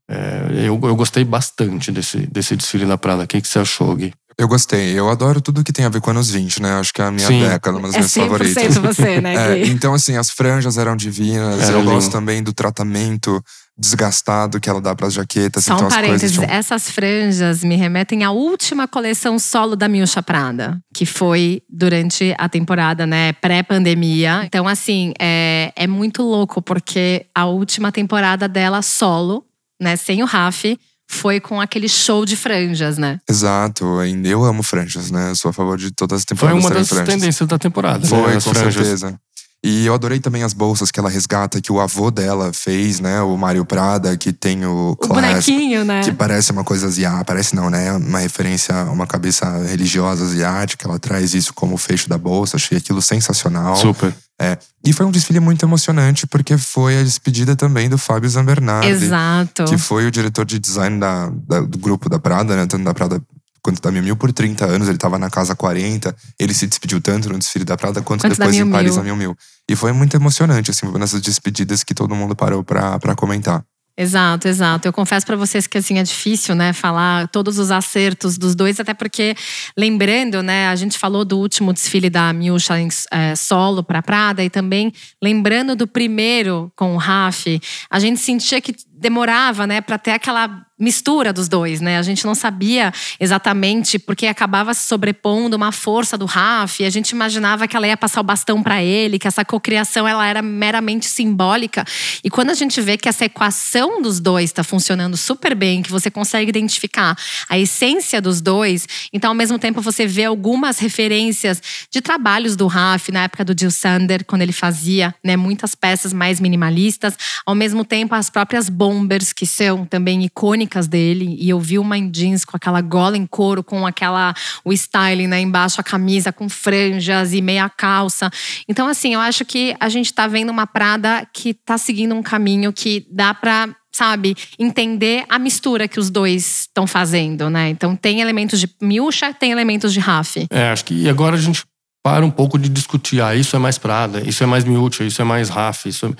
[0.08, 3.24] Uh, eu, eu gostei bastante desse, desse desfile da Prada.
[3.24, 4.12] O que, que você achou, Gui?
[4.38, 4.92] Eu gostei.
[4.98, 6.74] Eu adoro tudo que tem a ver com anos 20, né?
[6.78, 7.40] Acho que é a minha Sim.
[7.40, 8.76] década, uma das É minhas 100% favoritas.
[8.76, 11.62] você, né, É, então, assim, as franjas eram divinas.
[11.62, 11.90] Era eu lindo.
[11.92, 13.42] gosto também do tratamento
[13.78, 15.64] desgastado que ela dá pras jaquetas.
[15.64, 16.50] Só então um as coisas parênteses, tinham...
[16.50, 22.48] essas franjas me remetem à última coleção solo da Milcha Prada, que foi durante a
[22.48, 24.42] temporada, né, pré-pandemia.
[24.44, 29.44] Então, assim, é, é muito louco, porque a última temporada dela solo,
[29.80, 33.18] né, sem o Raf, foi com aquele show de franjas, né?
[33.28, 33.84] Exato.
[34.24, 35.30] Eu amo franjas, né?
[35.30, 37.14] Eu sou a favor de todas as Foi temporadas uma terem das franjas.
[37.14, 37.98] tendências da temporada.
[38.00, 38.06] né?
[38.06, 38.74] Foi, As com franjas.
[38.74, 39.18] certeza.
[39.64, 43.20] E eu adorei também as bolsas que ela resgata, que o avô dela fez, né?
[43.22, 46.02] O Mário Prada, que tem o O bonequinho, né?
[46.04, 47.90] que parece uma coisa asiática, parece não, né?
[47.92, 50.86] Uma referência a uma cabeça religiosa asiática.
[50.86, 52.56] Ela traz isso como fecho da bolsa.
[52.56, 53.74] Achei aquilo sensacional.
[53.76, 54.14] Super.
[54.40, 54.58] É.
[54.84, 58.88] E foi um desfile muito emocionante, porque foi a despedida também do Fábio Zambernardi.
[58.88, 59.64] Exato.
[59.64, 62.66] Que foi o diretor de design da, da- do grupo da Prada, né?
[62.66, 63.20] Tanto da Prada
[63.62, 64.88] quanto da Miu Miu por 30 anos.
[64.88, 66.14] Ele tava na casa 40.
[66.38, 69.16] Ele se despediu tanto no desfile da Prada quanto, Quanto depois em Paris na Miu
[69.16, 69.36] Miu.
[69.68, 73.64] E foi muito emocionante, assim, uma dessas despedidas que todo mundo parou pra, pra comentar.
[73.98, 74.86] Exato, exato.
[74.86, 78.78] Eu confesso pra vocês que assim é difícil, né, falar todos os acertos dos dois,
[78.78, 79.34] até porque
[79.76, 84.44] lembrando, né, a gente falou do último desfile da Miúcha em eh, solo pra Prada
[84.44, 87.58] e também lembrando do primeiro com o Raf,
[87.90, 91.96] a gente sentia que demorava, né, para ter aquela mistura dos dois, né?
[91.96, 96.90] A gente não sabia exatamente porque acabava se sobrepondo uma força do Raf, e a
[96.90, 100.42] gente imaginava que ela ia passar o bastão para ele, que essa cocriação ela era
[100.42, 101.82] meramente simbólica.
[102.22, 105.90] E quando a gente vê que essa equação dos dois está funcionando super bem, que
[105.90, 107.16] você consegue identificar
[107.48, 112.66] a essência dos dois, então ao mesmo tempo você vê algumas referências de trabalhos do
[112.66, 117.54] Raf na época do Jill Sander, quando ele fazia, né, muitas peças mais minimalistas, ao
[117.54, 122.08] mesmo tempo as próprias bombers que são também icônicas dele, e eu vi uma em
[122.08, 124.32] jeans com aquela gola em couro, com aquela
[124.64, 128.30] o styling, né, embaixo a camisa com franjas e meia calça.
[128.68, 132.22] Então assim, eu acho que a gente tá vendo uma Prada que tá seguindo um
[132.22, 137.70] caminho que dá pra sabe, entender a mistura que os dois estão fazendo, né?
[137.70, 140.36] Então tem elementos de Miúcha, tem elementos de Raf.
[140.50, 141.64] É, acho que agora a gente
[142.04, 143.20] para um pouco de discutir.
[143.20, 146.10] Ah, isso é mais Prada, isso é mais Miúcha, isso é mais Raf, isso é...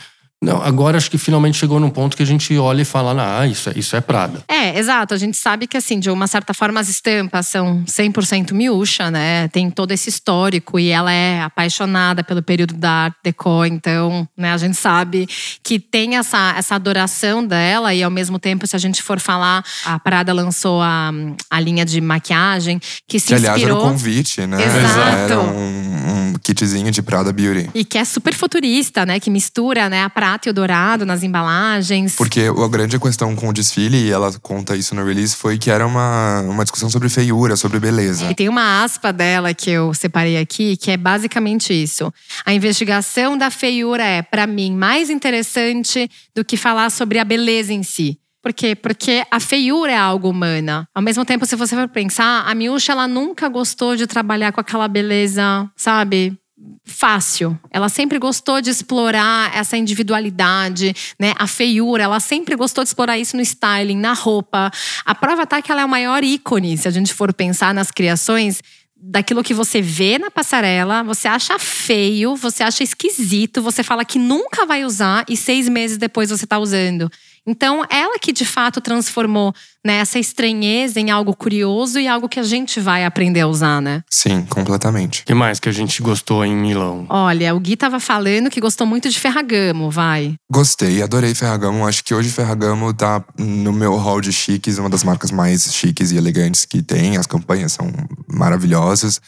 [0.42, 3.46] Não, agora acho que finalmente chegou num ponto que a gente olha e fala, ah,
[3.46, 4.44] isso é, isso é Prada.
[4.46, 5.14] É, exato.
[5.14, 9.48] A gente sabe que, assim, de uma certa forma, as estampas são 100% miúcha, né?
[9.48, 13.64] Tem todo esse histórico e ela é apaixonada pelo período da Art Deco.
[13.64, 15.26] Então, né, a gente sabe
[15.64, 19.64] que tem essa, essa adoração dela e, ao mesmo tempo, se a gente for falar,
[19.86, 21.10] a Prada lançou a,
[21.50, 23.90] a linha de maquiagem que se Que, aliás, era o inspirou…
[23.90, 24.58] convite, né?
[24.62, 25.32] Exato.
[25.32, 25.85] Era um
[26.38, 27.70] kitzinho de Prada Beauty.
[27.74, 29.20] E que é super futurista, né?
[29.20, 32.14] Que mistura né, a prata e o dourado nas embalagens.
[32.16, 35.70] Porque a grande questão com o desfile, e ela conta isso no release, foi que
[35.70, 38.30] era uma, uma discussão sobre feiura, sobre beleza.
[38.30, 42.12] E tem uma aspa dela que eu separei aqui, que é basicamente isso.
[42.44, 47.72] A investigação da feiura é, para mim, mais interessante do que falar sobre a beleza
[47.72, 48.18] em si.
[48.46, 48.76] Por quê?
[48.76, 50.88] Porque a feiura é algo humana.
[50.94, 54.60] Ao mesmo tempo, se você for pensar, a Miúcha, ela nunca gostou de trabalhar com
[54.60, 56.38] aquela beleza, sabe?
[56.84, 57.58] fácil.
[57.72, 61.34] Ela sempre gostou de explorar essa individualidade, né?
[61.36, 64.70] A feiura, ela sempre gostou de explorar isso no styling, na roupa.
[65.04, 67.90] A prova tá que ela é o maior ícone, se a gente for pensar nas
[67.90, 68.62] criações
[68.96, 74.18] daquilo que você vê na passarela, você acha feio, você acha esquisito, você fala que
[74.18, 77.10] nunca vai usar e seis meses depois você tá usando.
[77.46, 79.54] Então, ela que de fato transformou
[79.84, 83.80] né, essa estranheza em algo curioso e algo que a gente vai aprender a usar,
[83.80, 84.02] né?
[84.10, 85.22] Sim, completamente.
[85.22, 87.06] O que mais que a gente gostou em Milão?
[87.08, 90.34] Olha, o Gui tava falando que gostou muito de Ferragamo, vai.
[90.50, 91.86] Gostei, adorei Ferragamo.
[91.86, 96.10] Acho que hoje Ferragamo tá no meu hall de chiques, uma das marcas mais chiques
[96.10, 97.16] e elegantes que tem.
[97.16, 97.92] As campanhas são
[98.26, 99.20] maravilhosas.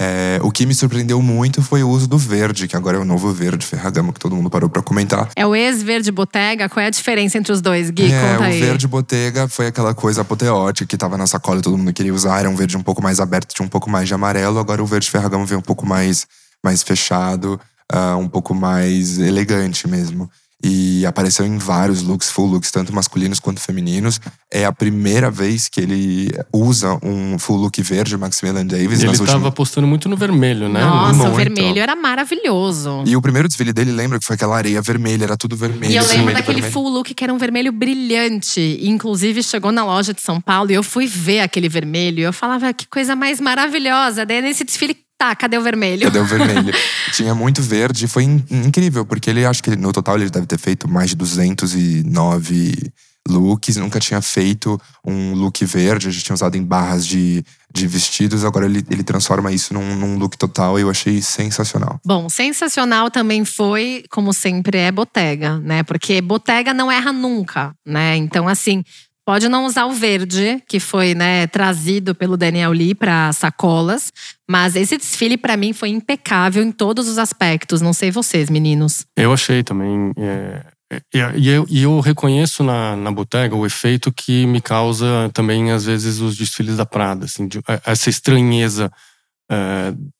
[0.00, 3.04] É, o que me surpreendeu muito foi o uso do verde, que agora é o
[3.04, 5.28] novo verde Ferragamo, que todo mundo parou para comentar.
[5.34, 6.68] É o ex-verde Bottega?
[6.68, 8.12] Qual é a diferença entre os dois, Gui?
[8.12, 8.60] É, Conta o aí.
[8.60, 12.38] verde Bottega foi aquela coisa apoteótica que tava na sacola e todo mundo queria usar.
[12.38, 14.60] Era um verde um pouco mais aberto, tinha um pouco mais de amarelo.
[14.60, 16.28] Agora o verde Ferragamo veio um pouco mais,
[16.62, 17.60] mais fechado,
[17.92, 20.30] uh, um pouco mais elegante mesmo
[20.62, 24.20] e apareceu em vários looks, full looks, tanto masculinos quanto femininos.
[24.52, 29.00] É a primeira vez que ele usa um full look verde, Maximilian Davis.
[29.00, 29.46] Ele estava últimas...
[29.46, 30.80] apostando muito no vermelho, né?
[30.80, 31.32] Nossa, Muito.
[31.32, 33.04] o vermelho era maravilhoso.
[33.06, 35.92] E o primeiro desfile dele, lembra que foi aquela areia vermelha, era tudo vermelho.
[35.92, 36.72] E eu lembro vermelho, daquele vermelho.
[36.72, 38.60] full look que era um vermelho brilhante.
[38.60, 42.18] E, inclusive, chegou na loja de São Paulo e eu fui ver aquele vermelho.
[42.18, 44.26] E eu falava, que coisa mais maravilhosa.
[44.26, 46.02] Daí nesse desfile, tá, cadê o vermelho?
[46.04, 46.72] Cadê o vermelho?
[47.12, 50.58] Tinha muito verde, foi in- incrível, porque ele acho que no total ele deve ter
[50.58, 52.92] feito mais de 209
[53.28, 58.42] looks, nunca tinha feito um look verde, já tinha usado em barras de, de vestidos,
[58.42, 62.00] agora ele, ele transforma isso num, num look total e eu achei sensacional.
[62.06, 65.82] Bom, sensacional também foi, como sempre, é Bottega, né?
[65.82, 68.16] Porque Bottega não erra nunca, né?
[68.16, 68.82] Então, assim,
[69.26, 74.10] pode não usar o verde, que foi né, trazido pelo Daniel Lee para sacolas,
[74.50, 77.80] mas esse desfile para mim foi impecável em todos os aspectos.
[77.80, 79.04] Não sei vocês, meninos.
[79.16, 80.12] Eu achei também.
[80.16, 85.30] é, é, e, eu, e eu reconheço na, na Bottega o efeito que me causa
[85.34, 87.26] também, às vezes, os desfiles da Prada.
[87.26, 88.90] Assim, de- é, essa estranheza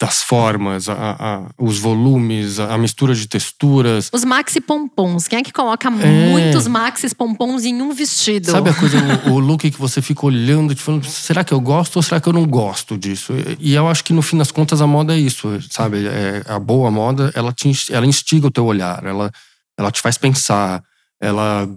[0.00, 4.08] das formas, a- a- os volumes, a, mistura de texturas.
[4.12, 5.28] Os maxi pompons.
[5.28, 5.90] Quem é que coloca É.
[6.30, 8.50] muitos maxi pompons em um vestido?
[8.50, 11.60] Sabe a coisa, o, o look que você fica olhando, te falando, será que eu
[11.60, 13.34] gosto ou será que eu não gosto disso?
[13.60, 16.06] E, e eu acho que no fim das contas a moda é isso, sabe?
[16.06, 19.30] É, a boa moda, ela, te, ela instiga o teu olhar, ela,
[19.76, 20.82] ela te faz pensar,
[21.20, 21.68] ela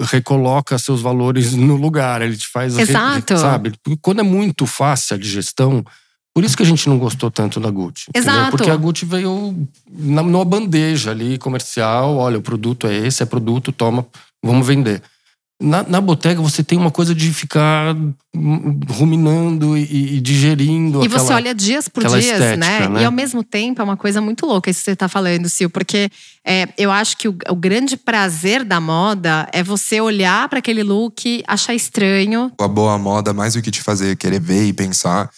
[0.00, 2.76] recoloca seus valores no lugar, ele te faz.
[2.76, 3.38] re- Exato.
[3.38, 3.72] sabe?
[3.82, 5.82] Porque Quando é muito fácil a digestão.
[6.38, 8.04] Por isso que a gente não gostou tanto da Gucci.
[8.10, 8.30] entendeu?
[8.32, 8.50] Exato.
[8.52, 12.16] Porque a Gucci veio na, numa bandeja ali comercial.
[12.16, 14.06] Olha, o produto é esse, é produto, toma,
[14.40, 15.02] vamos vender.
[15.60, 17.92] Na, na botega você tem uma coisa de ficar
[18.32, 21.04] hum, ruminando e, e digerindo.
[21.04, 22.52] E você aquela- olha dias por dias, né?
[22.54, 23.02] estética, né?
[23.02, 25.66] E ao mesmo tempo é uma coisa muito louca isso que você tá falando, Sil,
[25.68, 26.08] porque
[26.46, 30.84] é, eu acho que o, o grande prazer da moda é você olhar para aquele
[30.84, 32.52] look, achar estranho.
[32.60, 35.28] A boa moda, mais do que te fazer querer ver e pensar,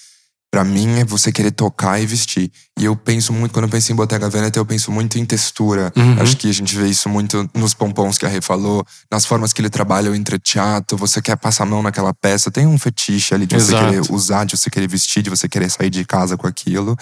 [0.50, 2.50] pra mim é você querer tocar e vestir.
[2.78, 5.92] E eu penso muito, quando eu penso em Bottega Veneta, eu penso muito em textura.
[5.96, 6.20] Uhum.
[6.20, 9.52] Acho que a gente vê isso muito nos pompons que a Rê falou, nas formas
[9.52, 13.34] que ele trabalha o entreteatro, você quer passar a mão naquela peça, tem um fetiche
[13.34, 13.84] ali de você Exato.
[13.86, 16.96] querer usar, de você querer vestir, de você querer sair de casa com aquilo.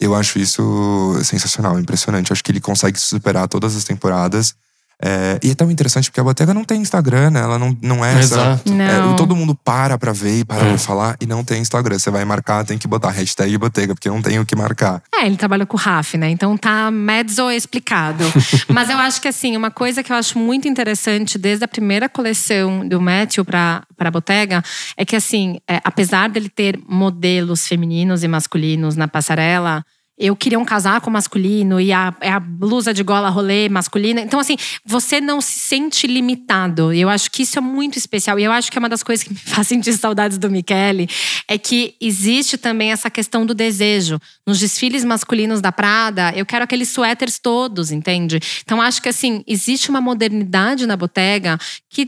[0.00, 2.32] Eu acho isso sensacional, impressionante.
[2.32, 4.54] Acho que ele consegue superar todas as temporadas.
[5.02, 7.40] É, e é tão interessante porque a Bottega não tem Instagram, né?
[7.40, 8.34] Ela não, não é essa.
[8.34, 8.72] Exato.
[8.72, 9.12] Não.
[9.12, 10.68] É, todo mundo para pra ver e para É.
[10.70, 11.98] pra falar e não tem Instagram.
[11.98, 15.02] Você vai marcar, tem que botar hashtag Bottega, porque não tem o que marcar.
[15.14, 16.30] É, ele trabalha com o RAF, né?
[16.30, 18.24] Então tá mezzo explicado.
[18.72, 22.08] Mas eu acho que assim, uma coisa que eu acho muito interessante desde a primeira
[22.08, 24.62] coleção do Matthew pra, pra Bottega
[24.96, 29.84] é que assim, é, apesar dele ter modelos femininos e masculinos na passarela,
[30.16, 34.20] eu queria um casaco masculino e a, é a blusa de gola rolê masculina.
[34.20, 36.92] Então, assim, você não se sente limitado.
[36.92, 38.38] Eu acho que isso é muito especial.
[38.38, 41.08] E eu acho que é uma das coisas que me faz sentir saudades do Michele
[41.48, 44.20] é que existe também essa questão do desejo.
[44.46, 48.38] Nos desfiles masculinos da Prada, eu quero aqueles suéteres todos, entende?
[48.62, 51.58] Então, acho que, assim, existe uma modernidade na Bottega
[51.90, 52.06] que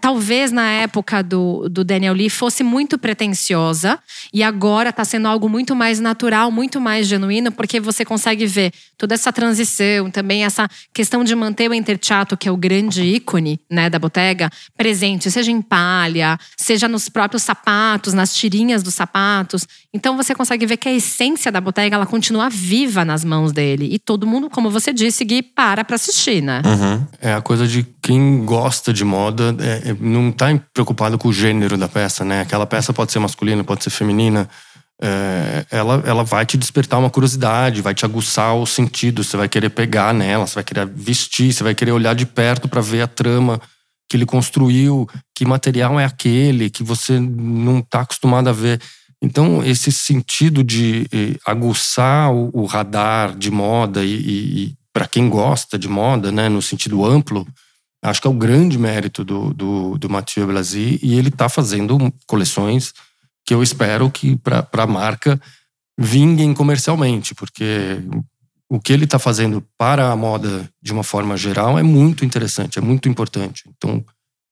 [0.00, 3.98] talvez na época do, do Daniel Lee fosse muito pretensiosa
[4.32, 8.72] e agora está sendo algo muito mais natural, muito mais genuíno, porque você consegue ver
[8.98, 13.58] toda essa transição, também essa questão de manter o Interchato, que é o grande ícone
[13.70, 19.66] né, da Bottega, presente, seja em palha, seja nos próprios sapatos, nas tirinhas dos sapatos.
[19.94, 23.88] Então você consegue ver que a essência da Bottega ela continua viva nas mãos dele.
[23.90, 26.60] E todo mundo, como você disse, Gui, para para assistir, né?
[26.64, 27.06] Uhum.
[27.20, 31.32] É a coisa de quem gosta de moda é, é, não está preocupado com o
[31.32, 32.40] gênero da peça, né?
[32.40, 34.48] Aquela peça pode ser masculina, pode ser feminina.
[34.98, 39.22] É, ela, ela vai te despertar uma curiosidade, vai te aguçar o sentido.
[39.22, 42.66] Você vai querer pegar nela, você vai querer vestir, você vai querer olhar de perto
[42.66, 43.60] para ver a trama
[44.08, 48.80] que ele construiu, que material é aquele que você não está acostumado a ver.
[49.20, 55.78] Então, esse sentido de eh, aguçar o, radar de moda e, e para quem gosta
[55.78, 57.46] de moda, né, no sentido amplo,
[58.02, 62.12] acho que é o grande mérito do, do, do Mathieu Blasi e ele está fazendo
[62.26, 62.92] coleções
[63.44, 65.40] que eu espero que para a marca
[65.98, 68.00] vinguem comercialmente, porque
[68.70, 72.78] o que ele está fazendo para a moda de uma forma geral é muito interessante,
[72.78, 73.64] é muito importante.
[73.68, 74.04] Então,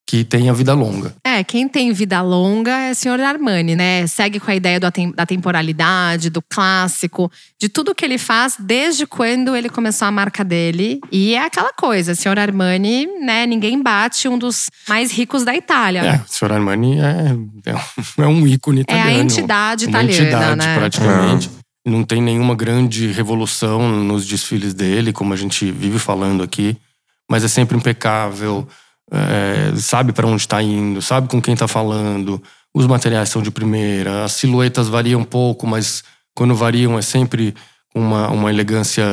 [0.06, 1.12] que tenha vida longa.
[1.24, 4.06] É, quem tem vida longa é o senhor Armani, né?
[4.06, 9.56] Segue com a ideia da temporalidade, do clássico, de tudo que ele faz desde quando
[9.56, 11.00] ele começou a marca dele.
[11.10, 13.46] E é aquela coisa, o senhor Armani, né?
[13.46, 16.02] Ninguém bate um dos mais ricos da Itália.
[16.02, 17.74] É, o senhor Armani é, é,
[18.22, 19.10] é um ícone italiano.
[19.10, 20.78] É a entidade italiana, uma entidade, né?
[20.78, 21.48] praticamente.
[21.48, 21.90] É.
[21.90, 26.76] Não tem nenhuma grande revolução nos desfiles dele, como a gente vive falando aqui.
[27.28, 28.68] Mas é sempre impecável
[29.10, 32.42] é, sabe para onde está indo, sabe com quem está falando.
[32.74, 36.02] Os materiais são de primeira, as silhuetas variam um pouco, mas
[36.34, 37.54] quando variam é sempre
[37.94, 39.04] uma, uma elegância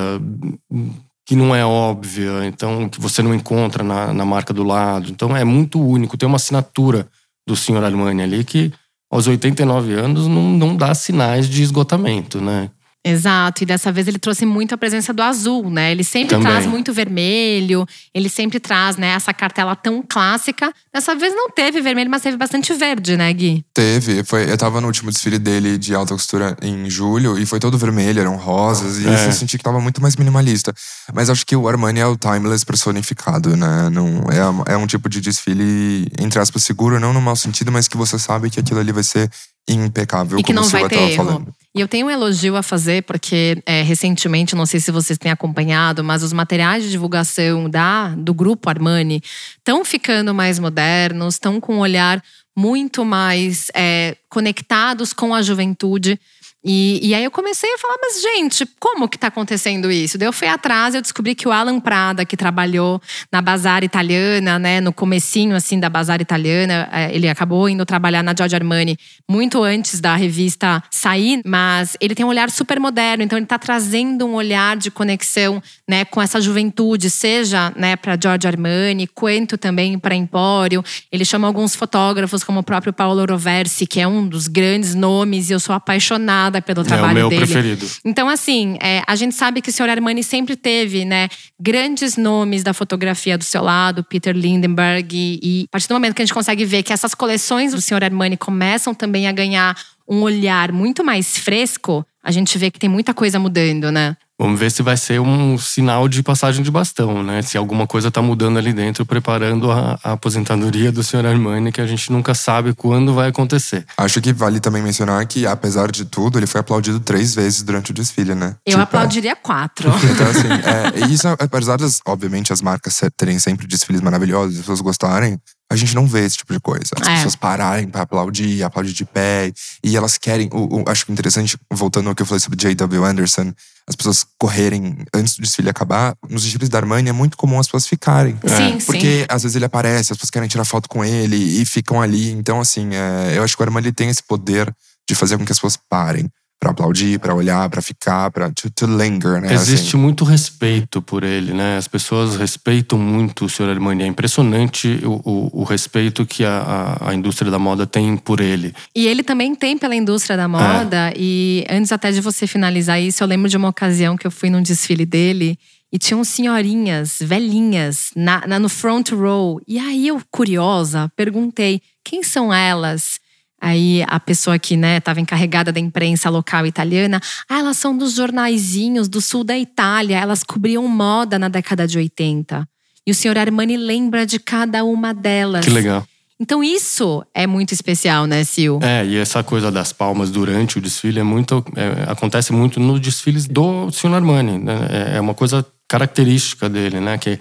[1.26, 5.10] que não é óbvia, então que você não encontra na, na marca do lado.
[5.10, 7.08] Então é muito único, tem uma assinatura
[7.48, 8.74] do senhor Armani ali que
[9.10, 12.70] aos 89 anos não, não dá sinais de esgotamento, né?
[13.06, 15.92] Exato, e dessa vez ele trouxe muito a presença do azul, né?
[15.92, 16.48] Ele sempre Também.
[16.48, 20.74] traz muito vermelho, ele sempre traz, né, essa cartela tão clássica.
[20.94, 23.66] Dessa vez não teve vermelho, mas teve bastante verde, né, Gui?
[23.74, 27.60] Teve, foi, eu tava no último desfile dele de alta costura em julho e foi
[27.60, 29.28] todo vermelho, eram rosas, e é.
[29.28, 30.74] eu senti que tava muito mais minimalista.
[31.14, 33.90] Mas acho que o Armani é o timeless personificado, né?
[33.90, 34.24] Não,
[34.68, 37.98] é, é um tipo de desfile, entre aspas, seguro, não no mau sentido, mas que
[37.98, 39.30] você sabe que aquilo ali vai ser
[39.68, 41.16] impecável, e que como não vai ter erro.
[41.16, 41.54] falando.
[41.76, 45.32] E eu tenho um elogio a fazer, porque é, recentemente, não sei se vocês têm
[45.32, 49.24] acompanhado, mas os materiais de divulgação da, do grupo Armani
[49.58, 52.24] estão ficando mais modernos, estão com um olhar
[52.56, 56.20] muito mais é, conectados com a juventude.
[56.66, 60.18] E, e, aí eu comecei a falar, mas gente, como que tá acontecendo isso?
[60.18, 64.58] Daí eu fui atrás eu descobri que o Alan Prada, que trabalhou na Bazar Italiana,
[64.58, 68.98] né, no comecinho assim da Bazar Italiana, é, ele acabou indo trabalhar na Giorgio Armani
[69.30, 73.60] muito antes da revista sair, mas ele tem um olhar super moderno, então ele tá
[73.60, 79.58] trazendo um olhar de conexão, né, com essa juventude, seja, né, para Giorgio Armani, quanto
[79.58, 80.84] também para Empório.
[81.12, 85.50] Ele chama alguns fotógrafos como o próprio Paolo Roversi, que é um dos grandes nomes
[85.50, 87.20] e eu sou apaixonada apaixonada pelo trabalho dele.
[87.20, 87.46] É o meu dele.
[87.46, 87.88] preferido.
[88.06, 91.28] Então, assim, é, a gente sabe que o senhor Armani sempre teve, né,
[91.60, 95.16] grandes nomes da fotografia do seu lado, Peter Lindenberg.
[95.16, 97.82] E, e a partir do momento que a gente consegue ver que essas coleções do
[97.82, 99.76] senhor Armani começam também a ganhar
[100.08, 104.16] um olhar muito mais fresco, a gente vê que tem muita coisa mudando, né?
[104.40, 107.42] Vamos ver se vai ser um sinal de passagem de bastão, né?
[107.44, 111.80] Se alguma coisa está mudando ali dentro, preparando a, a, aposentadoria do senhor Armani, que
[111.80, 113.86] a gente nunca sabe quando vai acontecer.
[113.96, 117.92] Acho que vale também mencionar que, apesar de tudo, ele foi aplaudido três vezes durante
[117.92, 118.56] o desfile, né?
[118.66, 119.92] Eu tipo, aplaudiria quatro.
[120.14, 124.82] Então, assim, é, isso, apesar das, obviamente, as marcas terem sempre desfiles maravilhosos, as pessoas
[124.82, 125.40] gostarem,
[125.74, 126.92] a gente não vê esse tipo de coisa.
[127.02, 127.16] As é.
[127.16, 129.52] pessoas pararem para aplaudir, aplaudir de pé.
[129.84, 130.48] E elas querem.
[130.54, 133.04] O, o, acho interessante, voltando ao que eu falei sobre J.W.
[133.04, 133.52] Anderson,
[133.88, 136.16] as pessoas correrem antes do desfile acabar.
[136.30, 138.38] Nos desfiles da Armani é muito comum as pessoas ficarem.
[138.46, 139.26] Sim, Porque sim.
[139.28, 142.30] às vezes ele aparece, as pessoas querem tirar foto com ele e ficam ali.
[142.32, 144.72] Então, assim, é, eu acho que o Armani tem esse poder
[145.10, 148.70] de fazer com que as pessoas parem para aplaudir, para olhar, para ficar, para to,
[148.70, 149.54] to, linger, né?
[149.54, 149.98] Existe assim.
[149.98, 151.78] muito respeito por ele, né?
[151.78, 153.70] As pessoas respeitam muito o Sr.
[153.70, 154.04] Armani.
[154.04, 158.40] É impressionante o, o, o respeito que a, a, a, indústria da moda tem por
[158.40, 158.74] ele.
[158.96, 161.10] E ele também tem pela indústria da moda.
[161.10, 161.14] É.
[161.18, 164.50] E antes até de você finalizar isso, eu lembro de uma ocasião que eu fui
[164.50, 165.60] num desfile dele.
[165.92, 169.62] E tinham senhorinhas, velhinhas, na, na, no front row.
[169.68, 173.20] E aí eu, curiosa, perguntei: quem são elas?
[173.64, 178.14] Aí a pessoa que né, estava encarregada da imprensa local italiana, ah, elas são dos
[178.14, 182.68] jornaizinhos do sul da Itália, elas cobriam moda na década de 80.
[183.08, 185.64] E o senhor Armani lembra de cada uma delas.
[185.64, 186.06] Que legal.
[186.38, 188.84] Então isso é muito especial, né, Sil?
[188.84, 193.00] É, e essa coisa das palmas durante o desfile é muito, é, acontece muito nos
[193.00, 194.58] desfiles do senhor Armani.
[194.58, 194.76] Né?
[194.92, 197.18] É, é uma coisa característica dele, né?
[197.18, 197.40] Que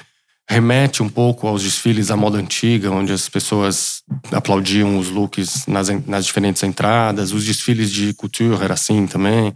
[0.49, 5.89] remete um pouco aos desfiles da moda antiga, onde as pessoas aplaudiam os looks nas,
[6.07, 7.33] nas diferentes entradas.
[7.33, 9.55] Os desfiles de couture era assim também.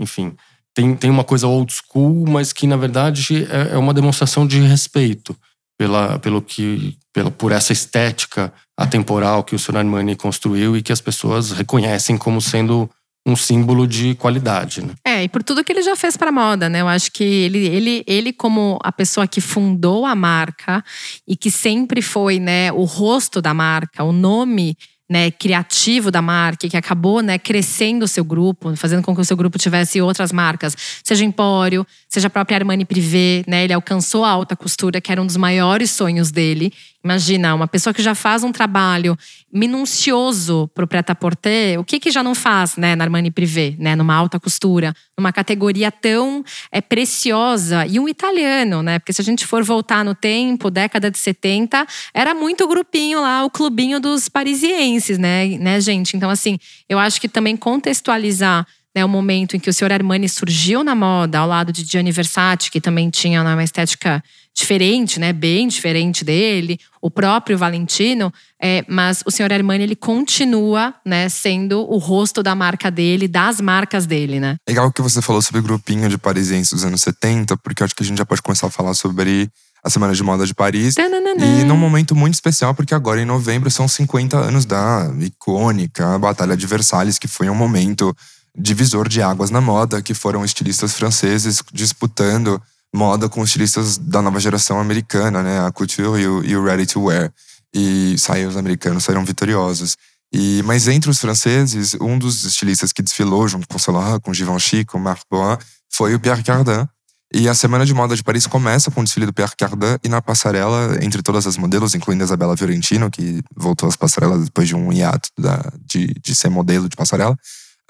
[0.00, 0.34] Enfim,
[0.74, 4.60] tem, tem uma coisa old school, mas que na verdade é, é uma demonstração de
[4.60, 5.36] respeito.
[5.78, 9.76] pela, pelo que, pela, por essa estética atemporal que o Sr.
[9.76, 12.90] Armani construiu e que as pessoas reconhecem como sendo
[13.28, 14.82] um símbolo de qualidade.
[14.82, 14.94] Né?
[15.04, 16.80] É, e por tudo que ele já fez para moda, né?
[16.80, 20.82] Eu acho que ele, ele, ele, como a pessoa que fundou a marca
[21.26, 24.76] e que sempre foi né, o rosto da marca, o nome
[25.08, 29.24] né, criativo da marca, que acabou né, crescendo o seu grupo, fazendo com que o
[29.24, 34.24] seu grupo tivesse outras marcas, seja Empório, seja a própria Armani Privé, né, ele alcançou
[34.24, 36.72] a alta costura, que era um dos maiores sonhos dele.
[37.04, 39.16] Imagina, uma pessoa que já faz um trabalho
[39.52, 43.94] minucioso para o prêt-à-porter, o que que já não faz, né, na Armani Privé, né,
[43.94, 48.98] numa alta costura, numa categoria tão é, preciosa e um italiano, né?
[48.98, 53.44] Porque se a gente for voltar no tempo, década de 70, era muito grupinho lá,
[53.44, 56.16] o clubinho dos parisienses, né, né, gente?
[56.16, 58.66] Então assim, eu acho que também contextualizar
[58.98, 62.10] né, o momento em que o senhor Armani surgiu na moda, ao lado de Gianni
[62.10, 64.22] Versace, que também tinha uma estética
[64.52, 70.92] diferente, né, bem diferente dele, o próprio Valentino, é, mas o senhor Armani ele continua,
[71.06, 74.56] né, sendo o rosto da marca dele, das marcas dele, né?
[74.68, 77.94] Legal que você falou sobre o grupinho de parisienses dos anos 70, porque eu acho
[77.94, 79.48] que a gente já pode começar a falar sobre
[79.84, 80.96] a Semana de Moda de Paris.
[80.96, 81.44] Tananana.
[81.44, 86.56] E num momento muito especial, porque agora em novembro são 50 anos da icônica Batalha
[86.56, 88.12] de Versalhes, que foi um momento
[88.58, 92.60] divisor de águas na moda, que foram estilistas franceses disputando
[92.94, 95.64] moda com estilistas da nova geração americana, né?
[95.64, 97.32] A couture e o, e o ready to wear.
[97.74, 99.96] E saíram os americanos saíram vitoriosos.
[100.32, 104.84] E, mas entre os franceses, um dos estilistas que desfilou junto com Saint com Givenchy,
[104.84, 105.56] com Marc Boin,
[105.90, 106.86] foi o Pierre Cardin.
[107.32, 110.08] E a Semana de Moda de Paris começa com o desfile do Pierre Cardin e
[110.08, 114.66] na passarela, entre todas as modelos, incluindo a Isabella Fiorentino, que voltou às passarelas depois
[114.66, 117.36] de um hiato da, de, de ser modelo de passarela,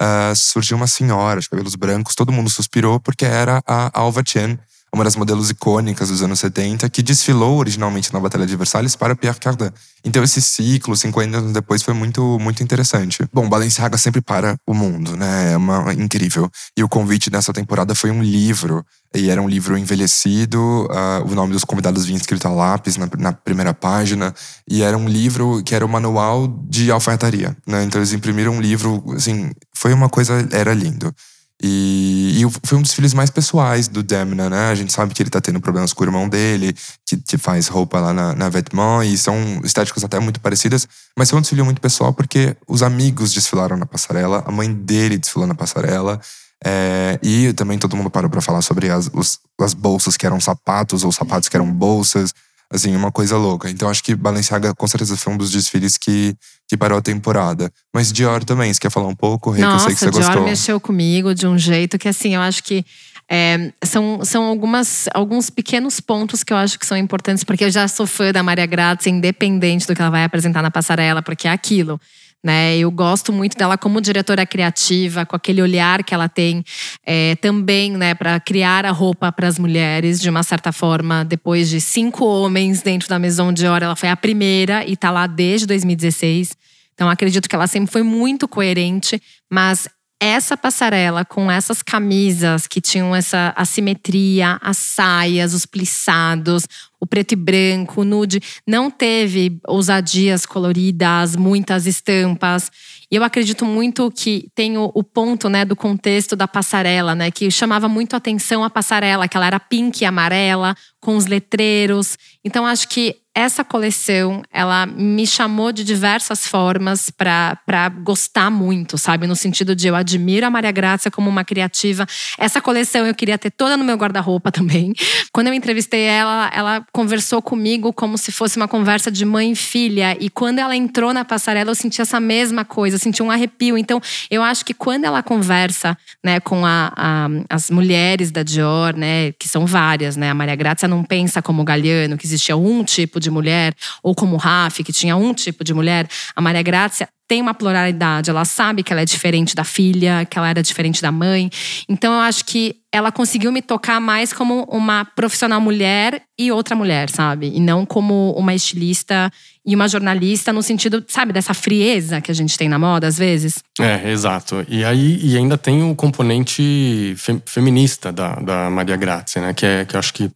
[0.01, 4.57] uh, surgiu uma senhora de cabelos brancos, todo mundo suspirou porque era a Alva Chen,
[4.93, 9.15] uma das modelos icônicas dos anos 70, que desfilou originalmente na Batalha de Versalhes para
[9.15, 9.69] Pierre Cardin.
[10.03, 13.23] Então esse ciclo, 50 anos depois, foi muito, muito interessante.
[13.31, 15.53] Bom, Balenciaga sempre para o mundo, né?
[15.53, 16.49] É uma, incrível.
[16.75, 18.83] E o convite dessa temporada foi um livro.
[19.13, 23.09] E era um livro envelhecido, uh, o nome dos convidados vinha escrito a lápis na,
[23.17, 24.33] na, primeira página.
[24.69, 27.83] E era um livro que era o manual de alfaiataria, né?
[27.83, 31.13] Então eles imprimiram um livro, assim, foi uma coisa, era lindo.
[31.61, 34.69] E, e, foi um dos filhos mais pessoais do Demna, né?
[34.69, 36.73] A gente sabe que ele tá tendo problemas com o irmão dele,
[37.05, 40.87] que, que faz roupa lá na, na Vetements, e são estéticas até muito parecidas,
[41.17, 45.17] mas foi um desfile muito pessoal porque os amigos desfilaram na passarela, a mãe dele
[45.17, 46.21] desfilou na passarela,
[46.63, 50.39] é, e também todo mundo parou para falar sobre as, os, as bolsas que eram
[50.39, 52.33] sapatos ou sapatos que eram bolsas.
[52.71, 53.69] Assim, uma coisa louca.
[53.69, 56.35] Então acho que Balenciaga com certeza foi um dos desfiles que,
[56.67, 57.71] que parou a temporada.
[57.93, 60.11] Mas Dior também, você quer falar um pouco, Rê, Nossa, que eu sei que você
[60.11, 60.43] Dior gostou.
[60.43, 62.85] mexeu comigo de um jeito que assim, eu acho que
[63.27, 67.71] é, são, são algumas, alguns pequenos pontos que eu acho que são importantes, porque eu
[67.71, 71.47] já sou fã da Maria Grazia, independente do que ela vai apresentar na passarela, porque
[71.47, 71.99] é aquilo
[72.43, 72.77] né?
[72.77, 76.63] Eu gosto muito dela como diretora criativa, com aquele olhar que ela tem
[77.05, 81.25] é, também, né, para criar a roupa para as mulheres, de uma certa forma.
[81.25, 85.27] Depois de cinco homens dentro da Maison Dior, ela foi a primeira e está lá
[85.27, 86.55] desde 2016.
[86.93, 89.87] Então acredito que ela sempre foi muito coerente, mas
[90.21, 96.67] essa passarela com essas camisas que tinham essa assimetria, as saias, os plissados,
[96.99, 102.69] o preto e branco, o nude, não teve ousadias coloridas, muitas estampas.
[103.11, 107.31] E eu acredito muito que tem o, o, ponto né, do contexto da passarela, né?
[107.31, 112.17] Que chamava muito atenção a passarela, que ela era pink e amarela, com os letreiros.
[112.43, 119.27] Então, acho que essa coleção, ela me chamou de diversas formas para gostar muito, sabe?
[119.27, 122.05] No sentido de eu admiro a Maria Grácia como uma criativa.
[122.37, 124.93] Essa coleção eu queria ter toda no meu guarda-roupa também.
[125.31, 129.55] Quando eu entrevistei ela, ela conversou comigo como se fosse uma conversa de mãe e
[129.55, 130.17] filha.
[130.19, 133.77] E quando ela entrou na passarela, eu senti essa mesma coisa, senti um arrepio.
[133.77, 138.97] Então, eu acho que quando ela conversa né, com a, a, as mulheres da Dior,
[138.97, 140.29] né, que são várias, né?
[140.29, 143.73] A Maria Grácia não pensa como Galeano, que existia um tipo de mulher,
[144.03, 146.07] ou como Raf, que tinha um tipo de mulher.
[146.35, 150.35] A Maria Grácia tem uma pluralidade, ela sabe que ela é diferente da filha, que
[150.35, 151.47] ela era diferente da mãe.
[151.87, 156.75] Então eu acho que ela conseguiu me tocar mais como uma profissional mulher e outra
[156.75, 157.51] mulher, sabe?
[157.55, 159.31] E não como uma estilista
[159.63, 163.19] e uma jornalista no sentido, sabe, dessa frieza que a gente tem na moda às
[163.19, 163.59] vezes.
[163.79, 164.65] É, exato.
[164.67, 167.15] E aí e ainda tem o componente
[167.45, 169.53] feminista da, da Maria Grazia, né?
[169.53, 170.31] Que é que eu acho que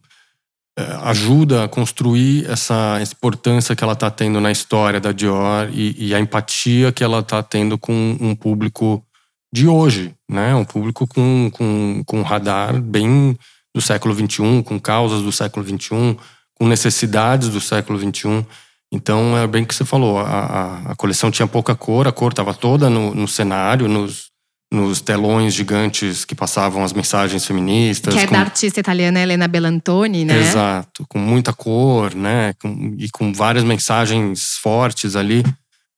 [0.76, 6.14] ajuda a construir essa importância que ela está tendo na história da Dior e, e
[6.14, 9.04] a empatia que ela está tendo com um público
[9.52, 10.52] de hoje, né?
[10.54, 13.38] Um público com, com, com radar bem
[13.72, 16.16] do século XXI, com causas do século XXI,
[16.54, 18.44] com necessidades do século XXI.
[18.92, 22.32] Então, é bem que você falou, a, a, a coleção tinha pouca cor, a cor
[22.32, 24.30] estava toda no, no cenário, nos,
[24.74, 28.12] nos telões gigantes que passavam as mensagens feministas.
[28.12, 28.32] Que é com...
[28.32, 30.40] da artista italiana Elena Bellantoni, né?
[30.40, 32.52] Exato, com muita cor, né?
[32.60, 35.44] Com, e com várias mensagens fortes ali.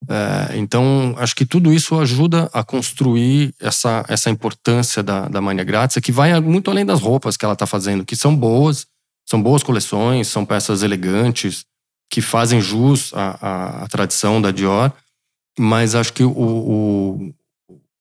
[0.09, 5.65] É, então, acho que tudo isso ajuda a construir essa, essa importância da, da Mania
[5.65, 8.87] Grazia, que vai muito além das roupas que ela está fazendo, que são boas,
[9.29, 11.65] são boas coleções, são peças elegantes,
[12.11, 14.93] que fazem jus à, à, à tradição da Dior,
[15.59, 17.35] mas acho que o, o,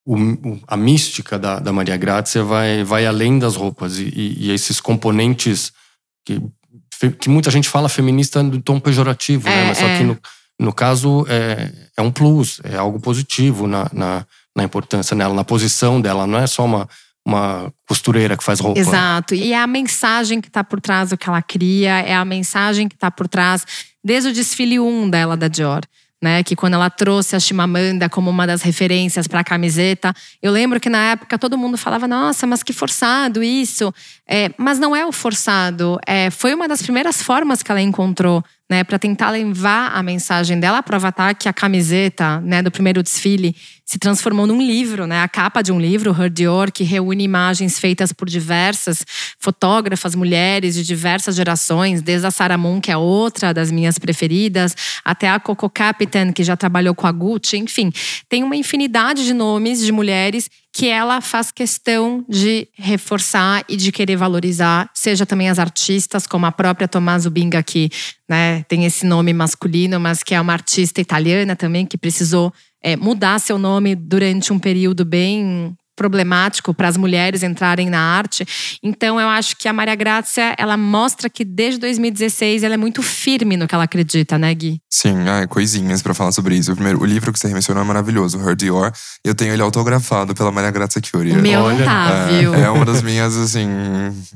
[0.06, 4.80] o, a mística da, da Maria Grazia vai, vai além das roupas e, e, esses
[4.80, 5.74] componentes
[6.24, 6.41] que,
[7.20, 9.53] que muita gente fala feminista do tom pejorativo, né?
[9.53, 9.68] é, né?
[9.70, 9.82] mas é.
[9.82, 10.18] só que no,
[10.60, 14.26] no caso é, é um plus, é algo positivo na, na,
[14.56, 16.88] na importância dela, na posição dela, não é só uma
[17.28, 18.80] uma costureira que faz roupa.
[18.80, 19.34] Exato.
[19.34, 22.88] E é a mensagem que está por trás do que ela cria, é a mensagem
[22.88, 23.66] que está por trás
[24.03, 25.82] desde o desfile 1 dela da Dior.
[26.26, 30.11] Né, que quando ela trouxe a Chimamanda como uma das referências para a camiseta,
[30.41, 33.93] eu lembro que na época todo mundo falava: Nossa, mas que forçado isso!
[34.28, 38.43] É, mas não é o forçado, é, foi uma das primeiras formas que ela encontrou
[38.67, 42.71] né, para tentar levar a mensagem dela para o Avatar, que a camiseta né, do
[42.71, 43.55] primeiro desfile
[43.86, 47.78] se transformou num livro, né, a capa de um livro, Her Dior, que reúne imagens
[47.78, 49.06] feitas por diversas
[49.38, 54.76] fotógrafas, mulheres de diversas gerações, desde a Sarah Moon, que é outra das minhas preferidas,
[55.04, 57.92] até a Coco Capitan, que já trabalhou com a Gucci, enfim,
[58.28, 63.94] tem uma infinidade de nomes de mulheres que ela faz questão de reforçar e de
[63.94, 67.90] querer valorizar, seja também as artistas, como a própria Tommaso Binga, que
[68.28, 72.52] né, tem esse nome masculino, mas que é uma artista italiana também, que precisou
[72.84, 78.45] é, mudar seu nome durante um período bem problemático para as mulheres entrarem na arte.
[78.84, 83.01] Então eu acho que a Maria Grácia, ela mostra que desde 2016 ela é muito
[83.01, 84.80] firme no que ela acredita, né, Gui?
[84.89, 86.71] Sim, ah, coisinhas para falar sobre isso.
[86.71, 88.91] O primeiro, o livro que você mencionou é maravilhoso, Her Dior.
[89.23, 91.34] Eu tenho ele autografado pela Maria Grazia Curie.
[91.34, 92.53] O meu Olha, não tá, é, viu?
[92.53, 93.67] É uma das minhas assim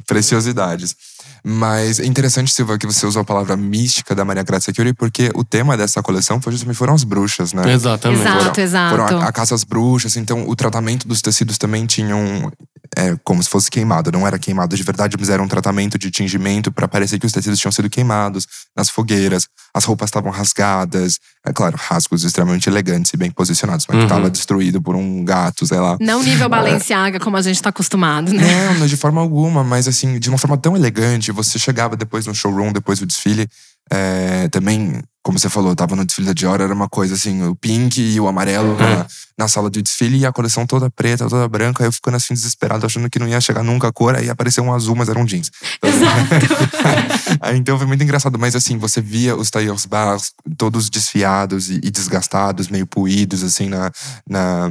[0.07, 0.95] preciosidades.
[1.43, 5.31] Mas é interessante, Silva, que você usou a palavra mística da Maria Grazia Curie, porque
[5.35, 7.71] o tema dessa coleção foi justamente foram as bruxas, né?
[7.71, 8.21] Exatamente.
[8.21, 8.89] Exato, foram, exato.
[8.95, 12.51] Foram a, a caça às bruxas, então o tratamento dos tecidos também tinham
[12.97, 14.11] é, como se fosse queimado.
[14.11, 17.31] Não era queimado de verdade, mas era um tratamento de tingimento para parecer que os
[17.31, 19.47] tecidos tinham sido queimados nas fogueiras.
[19.73, 21.19] As roupas estavam rasgadas.
[21.45, 24.03] É claro, rasgos extremamente elegantes e bem posicionados, mas uhum.
[24.03, 25.97] estava destruído por um gato, sei lá.
[25.99, 26.49] Não nível é.
[26.49, 27.19] Balenciaga, é.
[27.19, 28.73] como a gente está acostumado, né?
[28.77, 31.18] Não, de forma alguma, mas assim, de uma forma tão elegante.
[31.27, 33.47] Você chegava depois no showroom, depois do desfile,
[33.91, 37.55] é, também, como você falou, tava no desfile da Dior, era uma coisa assim, o
[37.55, 39.07] pink e o amarelo na, é.
[39.37, 41.83] na sala de desfile e a coleção toda preta, toda branca.
[41.83, 44.15] Aí eu ficando assim desesperado, achando que não ia chegar nunca a cor.
[44.15, 45.51] Aí apareceu um azul, mas era um jeans.
[45.83, 47.55] Exato.
[47.55, 48.37] então foi muito engraçado.
[48.37, 53.67] Mas assim, você via os tailleurs bars todos desfiados e, e desgastados, meio puídos, assim,
[53.67, 53.91] na,
[54.27, 54.69] na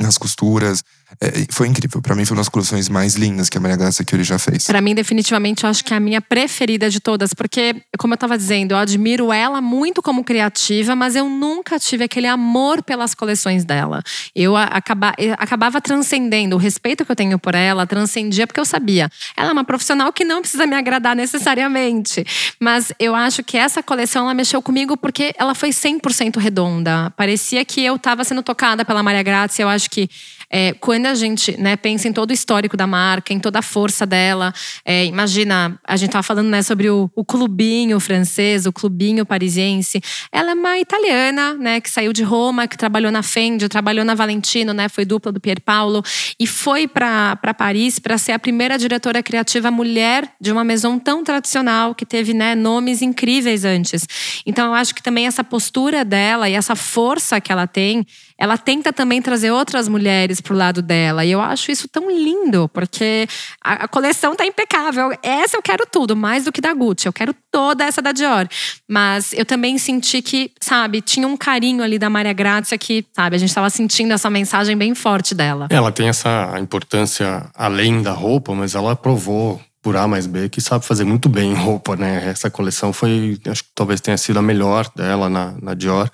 [0.00, 0.82] nas costuras.
[1.20, 2.02] É, foi incrível.
[2.02, 4.66] Para mim, foi uma das coleções mais lindas que a Maria Graça Curie já fez.
[4.66, 8.16] Para mim, definitivamente, eu acho que é a minha preferida de todas, porque, como eu
[8.16, 13.14] estava dizendo, eu admiro ela muito como criativa, mas eu nunca tive aquele amor pelas
[13.14, 14.02] coleções dela.
[14.34, 19.08] Eu acaba, acabava transcendendo o respeito que eu tenho por ela, transcendia porque eu sabia.
[19.36, 22.24] Ela é uma profissional que não precisa me agradar necessariamente,
[22.60, 27.10] mas eu acho que essa coleção ela mexeu comigo porque ela foi 100% redonda.
[27.16, 29.64] Parecia que eu estava sendo tocada pela Maria Grazia.
[29.64, 30.08] Eu acho que
[30.50, 33.62] é, quando a gente né, pensa em todo o histórico da marca, em toda a
[33.62, 34.52] força dela,
[34.84, 40.00] é, imagina, a gente estava falando né, sobre o, o, clubinho francês, o clubinho parisiense.
[40.32, 44.14] Ela é uma italiana, né, que saiu de Roma, que trabalhou na Fendi, trabalhou na
[44.14, 46.02] Valentino, né, foi dupla do Pier Paolo
[46.40, 51.22] e foi para Paris para ser a primeira diretora criativa mulher de uma maison tão
[51.22, 54.06] tradicional que teve né, nomes incríveis antes.
[54.46, 58.06] Então eu acho que também essa postura dela e essa força que ela tem
[58.38, 61.24] ela tenta também trazer outras mulheres pro lado dela.
[61.24, 63.26] E eu acho isso tão lindo, porque
[63.62, 65.10] a, a coleção tá impecável.
[65.22, 67.06] Essa eu quero tudo, mais do que da Gucci.
[67.06, 68.48] Eu quero toda essa da Dior.
[68.88, 73.36] Mas eu também senti que, sabe, tinha um carinho ali da Maria Grazia que, sabe,
[73.36, 75.68] a gente tava sentindo essa mensagem bem forte dela.
[75.70, 80.60] Ela tem essa importância além da roupa, mas ela provou por A mais B que
[80.60, 82.28] sabe fazer muito bem roupa, né?
[82.28, 86.10] Essa coleção foi, acho que talvez tenha sido a melhor dela na, na Dior.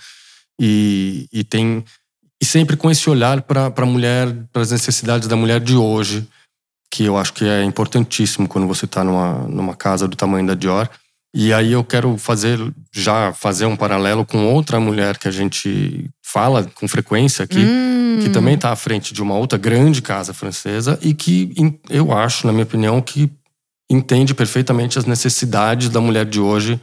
[0.61, 1.85] E, e tem
[2.45, 6.29] e sempre com esse olhar para a mulher, para as necessidades da mulher de hoje,
[6.91, 10.55] que eu acho que é importantíssimo quando você está numa, numa casa do tamanho da
[10.55, 10.87] Dior.
[11.35, 12.59] E aí eu quero fazer
[12.93, 18.19] já fazer um paralelo com outra mulher que a gente fala com frequência aqui, hum.
[18.23, 21.55] que também está à frente de uma outra grande casa francesa e que
[21.89, 23.33] eu acho, na minha opinião, que
[23.91, 26.79] entende perfeitamente as necessidades da mulher de hoje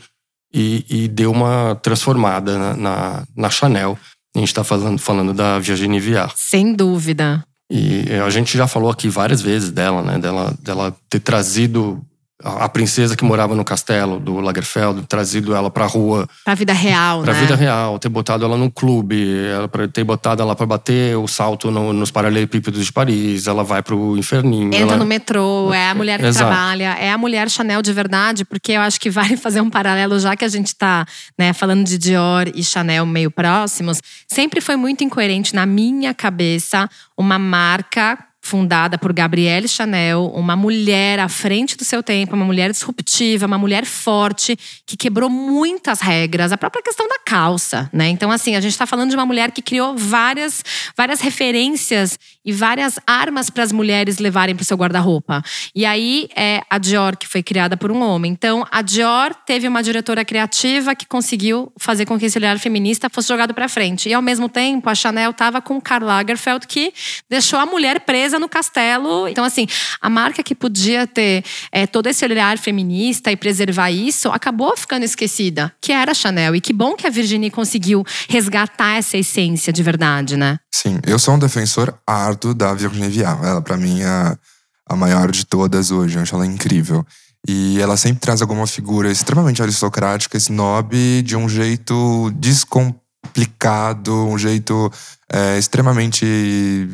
[0.52, 3.96] e, e deu uma transformada na, na, na Chanel.
[4.36, 6.34] A gente está falando, falando da Virginie Viard.
[6.36, 7.44] Sem dúvida.
[7.70, 10.20] E a gente já falou aqui várias vezes dela, né?
[10.20, 12.02] Dela, dela ter trazido
[12.44, 16.28] a princesa que morava no castelo do Lagerfeld, trazido ela pra rua.
[16.44, 17.42] Pra vida real, pra né?
[17.42, 21.28] vida real, ter botado ela num clube, ela pra ter botado ela pra bater o
[21.28, 24.68] salto no, nos paralelepípedos de Paris, ela vai pro inferninho.
[24.68, 24.98] Entra ela...
[24.98, 26.48] no metrô, é a mulher que Exato.
[26.48, 30.20] trabalha, é a mulher Chanel de verdade, porque eu acho que vale fazer um paralelo,
[30.20, 31.06] já que a gente tá
[31.38, 34.02] né, falando de Dior e Chanel meio próximos.
[34.28, 41.20] Sempre foi muito incoerente na minha cabeça uma marca fundada por Gabrielle Chanel, uma mulher
[41.20, 46.52] à frente do seu tempo, uma mulher disruptiva, uma mulher forte, que quebrou muitas regras,
[46.52, 48.10] a própria questão da calça, né?
[48.10, 50.64] Então, assim, a gente está falando de uma mulher que criou várias,
[50.98, 55.44] várias referências e várias armas para as mulheres levarem para o seu guarda-roupa.
[55.76, 58.32] E aí é a Dior, que foi criada por um homem.
[58.32, 63.10] Então, a Dior teve uma diretora criativa que conseguiu fazer com que esse olhar feminista
[63.10, 64.10] fosse jogado para frente.
[64.10, 66.92] E ao mesmo tempo, a Chanel estava com Karl Lagerfeld, que
[67.30, 69.28] deixou a mulher presa no castelo.
[69.28, 69.68] Então, assim,
[70.00, 75.04] a marca que podia ter é, todo esse olhar feminista e preservar isso acabou ficando
[75.04, 76.56] esquecida, que era a Chanel.
[76.56, 80.58] E que bom que a Virginie conseguiu resgatar essa essência de verdade, né?
[80.72, 83.46] Sim, eu sou um defensor árduo da Virginie Viard.
[83.46, 84.38] Ela, para mim, é a,
[84.90, 86.18] a maior de todas hoje.
[86.18, 87.06] Eu acho ela incrível.
[87.48, 94.92] E ela sempre traz alguma figura extremamente aristocrática, snob, de um jeito descomplicado, um jeito
[95.32, 96.26] é, extremamente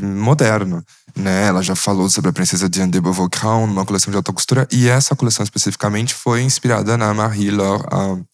[0.01, 0.83] moderno.
[1.17, 1.47] Né?
[1.47, 3.29] Ela já falou sobre a princesa Diane de Beauvoir,
[3.67, 4.67] numa coleção de alta costura.
[4.71, 8.25] E essa coleção especificamente foi inspirada na Marie-Laure uh,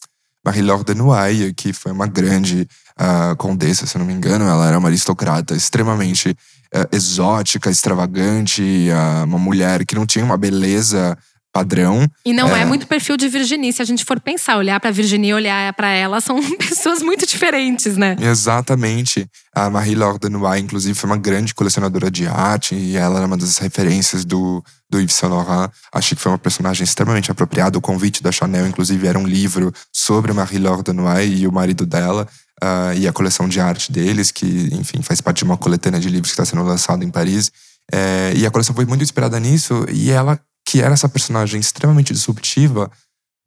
[0.44, 2.68] Marie-Laure de Noailles, que foi uma grande
[3.00, 4.44] uh, condessa, se não me engano.
[4.44, 10.36] Ela era uma aristocrata extremamente uh, exótica, extravagante, uh, uma mulher que não tinha uma
[10.36, 11.16] beleza
[11.54, 12.10] padrão.
[12.26, 12.62] E não é.
[12.62, 12.64] é.
[12.64, 13.72] muito perfil de Virginie.
[13.72, 17.24] Se a gente for pensar, olhar para Virginie e olhar para ela, são pessoas muito
[17.24, 18.16] diferentes, né?
[18.20, 19.30] Exatamente.
[19.54, 23.58] A Marie-Laure Noailles, inclusive, foi uma grande colecionadora de arte e ela era uma das
[23.58, 25.70] referências do, do Yves Saint Laurent.
[25.92, 27.78] Achei que foi uma personagem extremamente apropriada.
[27.78, 32.26] O convite da Chanel, inclusive, era um livro sobre Marie-Laure Noailles e o marido dela.
[32.60, 36.08] Uh, e a coleção de arte deles, que, enfim, faz parte de uma coletânea de
[36.08, 37.52] livros que está sendo lançada em Paris.
[37.92, 39.86] É, e a coleção foi muito inspirada nisso.
[39.92, 42.90] E ela que era essa personagem extremamente disruptiva,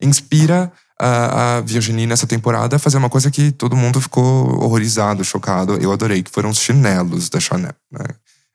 [0.01, 5.24] inspira a, a Virginie nessa temporada a fazer uma coisa que todo mundo ficou horrorizado,
[5.24, 5.78] chocado.
[5.78, 7.76] Eu adorei, que foram os chinelos da Chanel.
[7.91, 8.05] Né?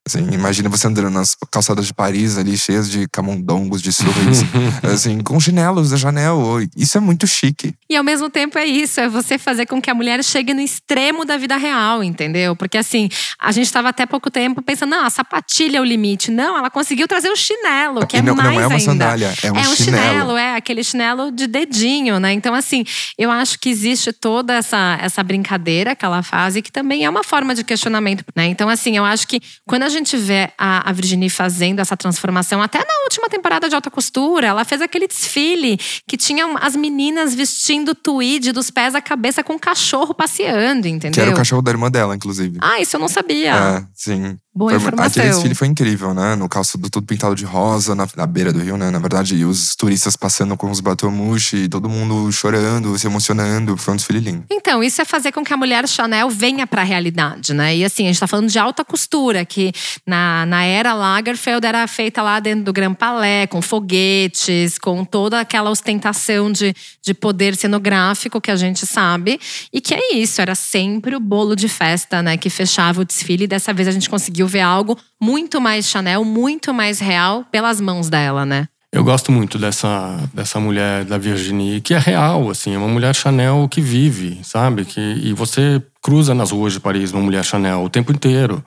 [0.05, 4.43] Assim, imagina você andando nas calçadas de Paris ali, cheias de camundongos, de surres,
[4.83, 6.43] assim, com chinelos da Chanel.
[6.77, 7.73] Isso é muito chique.
[7.89, 10.61] E ao mesmo tempo é isso, é você fazer com que a mulher chegue no
[10.61, 12.57] extremo da vida real, entendeu?
[12.57, 16.33] Porque assim, a gente estava até pouco tempo pensando, não, a sapatilha é o limite.
[16.33, 18.85] Não, ela conseguiu trazer o chinelo, que e é não, mais não é uma ainda.
[18.85, 20.03] sandália, é um, é um chinelo.
[20.03, 20.37] chinelo.
[20.37, 22.33] É aquele chinelo de dedinho, né?
[22.33, 22.85] Então assim,
[23.17, 27.11] eu acho que existe toda essa, essa brincadeira que ela faz e que também é
[27.11, 28.47] uma forma de questionamento, né?
[28.47, 32.61] Então assim, eu acho que quando a gente vê a, a Virginie fazendo essa transformação,
[32.61, 37.35] até na última temporada de alta costura, ela fez aquele desfile que tinha as meninas
[37.35, 41.13] vestindo tweed dos pés à cabeça com um cachorro passeando, entendeu?
[41.13, 42.59] Que era o cachorro da irmã dela, inclusive.
[42.61, 43.55] Ah, isso eu não sabia.
[43.55, 44.37] É, sim.
[44.55, 45.07] Boa Foi- informação.
[45.23, 46.37] Aquele desfile foi incrível, né?
[46.37, 48.91] No calçado tudo pintado de rosa, na, na beira do rio, né?
[48.91, 53.79] Na verdade, e os turistas passando com os batomushi, todo mundo chorando, se emocionando.
[53.79, 54.45] Foi um desfile lindo.
[54.51, 57.75] Então, isso é fazer com que a mulher Chanel venha para a realidade, né?
[57.75, 59.73] E assim, a gente tá falando de alta costura, que
[60.07, 65.41] na, na era Lagerfeld era feita lá dentro do Grand Palais, com foguetes, com toda
[65.41, 69.41] aquela ostentação de, de poder cenográfico que a gente sabe.
[69.73, 72.37] E que é isso, era sempre o bolo de festa, né?
[72.37, 73.45] Que fechava o desfile.
[73.45, 77.81] E dessa vez a gente conseguiu ver algo muito mais Chanel, muito mais real pelas
[77.81, 78.69] mãos dela, né?
[78.93, 83.15] Eu gosto muito dessa, dessa mulher da Virginie, que é real, assim, é uma mulher
[83.15, 84.85] Chanel que vive, sabe?
[84.85, 88.63] Que, e você cruza nas ruas de Paris uma mulher Chanel o tempo inteiro.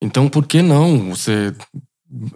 [0.00, 1.52] Então, por que não você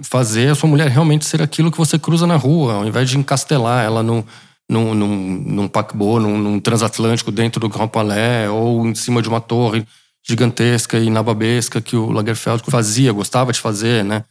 [0.03, 3.17] fazer a sua mulher realmente ser aquilo que você cruza na rua, ao invés de
[3.17, 4.25] encastelar ela num,
[4.69, 5.17] num, num,
[5.47, 9.87] num paquebot, num, num transatlântico dentro do Grand Palais ou em cima de uma torre
[10.29, 14.25] gigantesca e nababesca que o Lagerfeld fazia, gostava de fazer, né?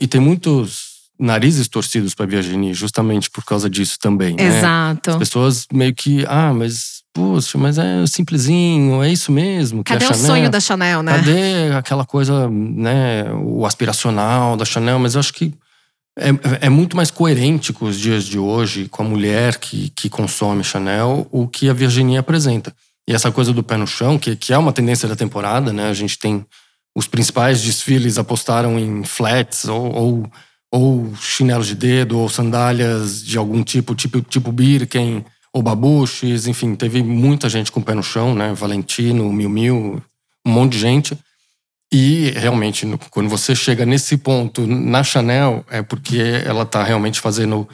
[0.00, 4.58] E tem muitos narizes torcidos para Virginie justamente por causa disso também, né?
[4.58, 5.10] Exato.
[5.10, 10.06] As pessoas meio que, ah, mas poxa, mas é simplesinho, é isso mesmo que Cadê
[10.06, 10.26] a o Chanel...
[10.26, 11.12] sonho da Chanel, né?
[11.12, 14.98] Cadê aquela coisa, né, o aspiracional da Chanel?
[14.98, 15.54] Mas eu acho que
[16.18, 20.08] é, é muito mais coerente com os dias de hoje, com a mulher que, que
[20.08, 22.74] consome Chanel, o que a Virginie apresenta.
[23.08, 25.88] E essa coisa do pé no chão, que, que é uma tendência da temporada, né?
[25.88, 26.44] A gente tem
[26.96, 30.32] os principais desfiles apostaram em flats ou, ou,
[30.70, 36.74] ou chinelos de dedo, ou sandálias de algum tipo, tipo, tipo Birken, ou babuches, enfim,
[36.74, 38.52] teve muita gente com o pé no chão, né?
[38.54, 40.02] Valentino, Mil Mil,
[40.44, 41.18] um monte de gente.
[41.92, 47.68] E realmente, quando você chega nesse ponto na Chanel, é porque ela está realmente fazendo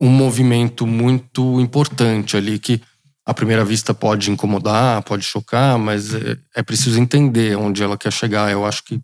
[0.00, 2.80] um movimento muito importante ali que
[3.26, 8.12] à primeira vista pode incomodar, pode chocar, mas é, é preciso entender onde ela quer
[8.12, 8.52] chegar.
[8.52, 9.00] Eu acho que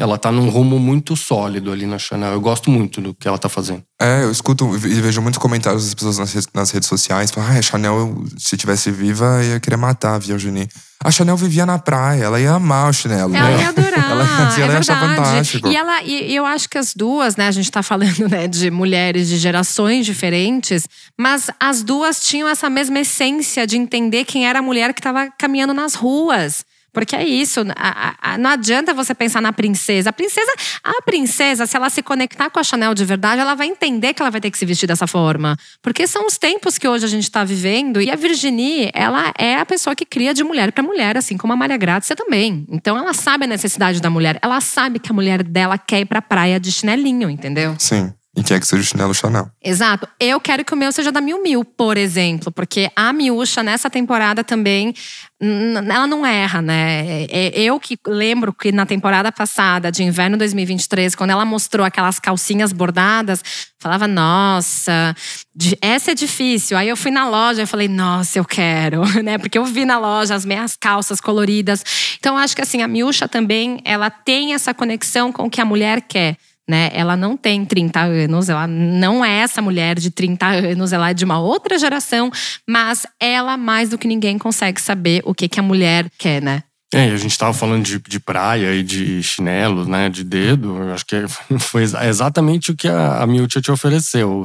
[0.00, 2.32] ela tá num rumo muito sólido ali na Chanel.
[2.32, 3.82] Eu gosto muito do que ela tá fazendo.
[4.00, 7.30] É, eu escuto e vejo muitos comentários das pessoas nas, nas redes sociais.
[7.30, 10.66] Falam, ah, a Chanel, se tivesse viva, ia querer matar a Virginie.
[11.04, 13.34] A Chanel vivia na praia, ela ia amar o chinelo.
[13.36, 13.62] Ela né?
[13.62, 13.90] ia adorar.
[14.10, 15.68] ela, é ela ia achar fantástico.
[15.68, 17.48] E, ela, e eu acho que as duas, né?
[17.48, 20.88] A gente tá falando né, de mulheres de gerações diferentes,
[21.18, 25.30] mas as duas tinham essa mesma essência de entender quem era a mulher que estava
[25.38, 26.64] caminhando nas ruas.
[26.92, 30.10] Porque é isso, a, a, não adianta você pensar na princesa.
[30.10, 33.66] A princesa, a princesa, se ela se conectar com a Chanel de verdade, ela vai
[33.66, 35.56] entender que ela vai ter que se vestir dessa forma.
[35.82, 38.00] Porque são os tempos que hoje a gente está vivendo.
[38.00, 41.52] E a Virginie, ela é a pessoa que cria de mulher para mulher, assim como
[41.52, 42.66] a Maria Grazia também.
[42.70, 44.38] Então ela sabe a necessidade da mulher.
[44.42, 47.74] Ela sabe que a mulher dela quer ir pra praia de chinelinho, entendeu?
[47.78, 48.12] Sim.
[48.36, 49.50] E quer que seja o chinelo Chanel.
[49.60, 50.06] Exato.
[50.18, 52.52] Eu quero que o meu seja da Miu Miu, por exemplo.
[52.52, 54.94] Porque a Miúcha, nessa temporada também,
[55.40, 57.24] ela não erra, né?
[57.24, 62.20] É, eu que lembro que na temporada passada, de inverno 2023, quando ela mostrou aquelas
[62.20, 63.42] calcinhas bordadas,
[63.80, 65.12] falava, nossa,
[65.82, 66.78] essa é difícil.
[66.78, 69.38] Aí eu fui na loja e falei, nossa, eu quero, né?
[69.38, 71.84] Porque eu vi na loja as minhas calças coloridas.
[72.20, 75.64] Então, acho que assim, a Miúcha também, ela tem essa conexão com o que a
[75.64, 76.36] mulher quer
[76.70, 76.88] né?
[76.94, 81.14] Ela não tem 30 anos, ela não é essa mulher de 30 anos, ela é
[81.14, 82.30] de uma outra geração,
[82.66, 86.62] mas ela mais do que ninguém consegue saber o que que a mulher quer, né?
[86.94, 90.76] É, a gente estava falando de, de praia e de chinelo, né, de dedo.
[90.92, 91.24] Acho que
[91.58, 94.44] foi exatamente o que a, a Miltia te ofereceu.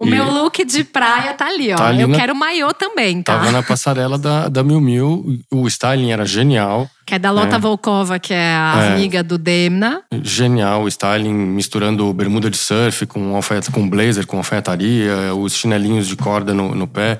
[0.00, 1.76] O e meu look de praia tá ali, ó.
[1.76, 3.36] Tá ali eu na, quero maiô também, tá?
[3.36, 5.40] Tava na passarela da, da Miu Miu.
[5.50, 6.88] O styling era genial.
[7.04, 7.58] Que é da Lota é.
[7.58, 8.92] Volkova, que é a é.
[8.92, 10.02] amiga do Demna.
[10.22, 16.06] Genial, o styling misturando bermuda de surf com, alfaiata, com blazer, com alfaiataria, os chinelinhos
[16.06, 17.18] de corda no, no pé.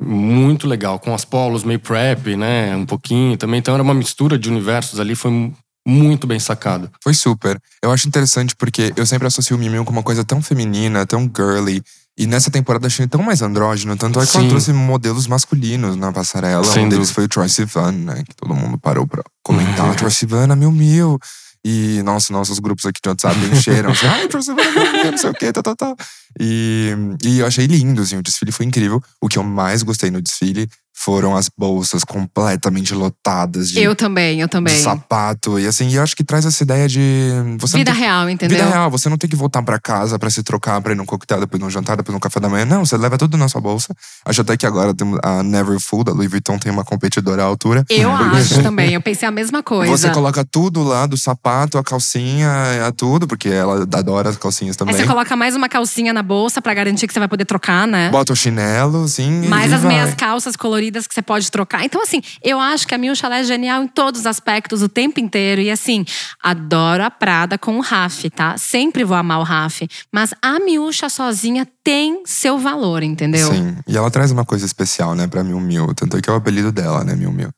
[0.00, 2.74] Muito legal, com as polos meio prep, né?
[2.74, 3.58] Um pouquinho também.
[3.58, 5.52] Então era uma mistura de universos ali, foi
[5.86, 6.90] muito bem sacado.
[7.02, 7.60] Foi super.
[7.82, 11.30] Eu acho interessante porque eu sempre associo o Miu com uma coisa tão feminina, tão
[11.34, 11.82] girly.
[12.16, 16.12] E nessa temporada achei tão mais andrógeno, tanto é que ela trouxe modelos masculinos na
[16.12, 16.64] passarela.
[16.64, 18.22] Sem um deles foi o Troy Sivan, né?
[18.28, 19.88] Que todo mundo parou pra comentar.
[19.88, 19.94] Uhum.
[19.96, 21.18] Troy Sivan, mil mil.
[21.66, 23.90] E, nossa, nossos grupos aqui de WhatsApp encheram.
[23.90, 25.96] assim, Ai, Troy Sivan, mil mil, não sei o quê, tal, tal, tal.
[26.38, 26.94] E,
[27.24, 29.02] e eu achei lindo, assim, o desfile foi incrível.
[29.20, 33.82] O que eu mais gostei no desfile foram as bolsas completamente lotadas de.
[33.82, 34.74] Eu também, eu também.
[34.74, 35.58] De sapato.
[35.58, 37.30] E assim, eu acho que traz essa ideia de.
[37.58, 38.56] Você vida real, entendeu?
[38.56, 38.88] Vida real.
[38.92, 41.60] Você não tem que voltar para casa para se trocar, pra ir num coquetel, depois
[41.60, 42.64] num jantar, depois num café da manhã.
[42.64, 43.94] Não, você leva tudo na sua bolsa.
[44.24, 47.84] Acho até que agora a Never Full da Louis Vuitton tem uma competidora à altura.
[47.90, 48.94] Eu acho também.
[48.94, 49.90] Eu pensei a mesma coisa.
[49.90, 54.76] Você coloca tudo lá, do sapato, a calcinha, a tudo, porque ela adora as calcinhas
[54.76, 54.94] também.
[54.94, 57.86] Aí você coloca mais uma calcinha na bolsa para garantir que você vai poder trocar,
[57.86, 58.10] né?
[58.10, 59.48] Bota o chinelo, sim.
[59.48, 59.94] Mais as vai.
[59.94, 61.84] meias calças coloridas que você pode trocar trocar.
[61.84, 64.88] Então, assim, eu acho que a Mil Chalé é genial em todos os aspectos, o
[64.88, 65.60] tempo inteiro.
[65.60, 66.04] E assim,
[66.42, 68.56] adoro a Prada com o Raf, tá?
[68.58, 69.82] Sempre vou amar o Raf.
[70.12, 73.52] Mas a Miúcha sozinha tem seu valor, entendeu?
[73.52, 73.76] Sim.
[73.86, 75.94] E ela traz uma coisa especial, né, pra Miu Miu.
[75.94, 77.50] Tanto é que é o apelido dela, né, Miu Miu.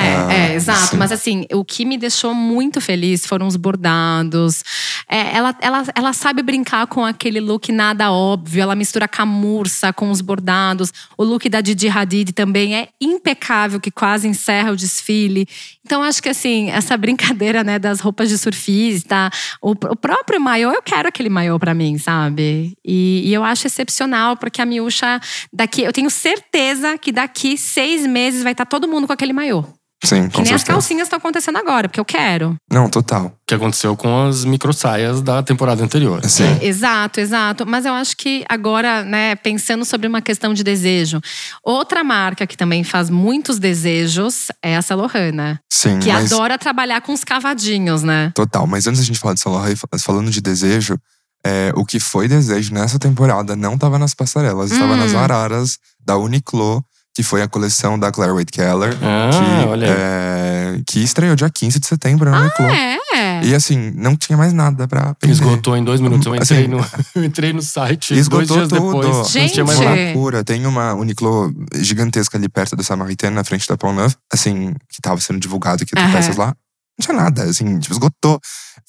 [0.00, 0.92] É, ah, é, exato.
[0.92, 0.96] Sim.
[0.96, 4.64] Mas assim, o que me deixou muito feliz foram os bordados.
[5.08, 8.62] É, ela, ela, ela sabe brincar com aquele look nada óbvio.
[8.62, 10.92] Ela mistura camurça com os bordados.
[11.18, 15.46] O look da Didi Hadid também é impecável, que quase encerra o desfile.
[15.84, 19.30] Então, acho que assim, essa brincadeira, né, das roupas de surfista,
[19.60, 22.76] o, o próprio maiô, eu quero aquele maiô para mim, sabe?
[22.84, 25.20] E, e, eu acho excepcional, porque a Miúcha,
[25.52, 29.32] daqui, eu tenho certeza que daqui seis meses vai estar tá todo mundo com aquele
[29.32, 29.64] maiô.
[30.02, 30.54] Sim, que nem certeza.
[30.54, 32.56] as calcinhas estão acontecendo agora, porque eu quero.
[32.72, 33.32] Não, total.
[33.46, 36.24] Que aconteceu com as micro saias da temporada anterior.
[36.24, 36.44] Sim.
[36.60, 37.66] É, exato, exato.
[37.66, 41.20] Mas eu acho que agora, né, pensando sobre uma questão de desejo,
[41.62, 45.60] outra marca que também faz muitos desejos é a Salohana.
[45.68, 45.98] Sim.
[45.98, 46.32] Que mas...
[46.32, 48.32] adora trabalhar com os cavadinhos, né?
[48.34, 48.66] Total.
[48.66, 50.98] Mas antes da gente falar de Salohana, falando de desejo,
[51.44, 55.18] é, o que foi desejo nessa temporada não estava nas passarelas, estava nas hum.
[55.18, 56.84] araras da Uniqlo
[57.14, 58.96] que foi a coleção da Claire Wade Keller.
[59.02, 63.44] Ah, que, olha é, que estreou dia 15 de setembro na ah, É?
[63.44, 65.32] E assim, não tinha mais nada pra vender.
[65.32, 66.26] Esgotou em dois minutos.
[66.26, 69.00] Eu entrei, assim, no, eu entrei no site esgotou dois dias tudo.
[69.00, 69.30] depois.
[69.30, 69.96] Gente, não tinha mais nada.
[69.96, 70.44] loucura.
[70.44, 74.16] Tem uma Uniqlo gigantesca ali perto da Samaritaine, na frente da Pont Neuf.
[74.32, 76.12] Assim, que tava sendo divulgado que tem uhum.
[76.12, 76.54] peças lá.
[76.98, 78.40] Não tinha nada, assim, tipo, esgotou.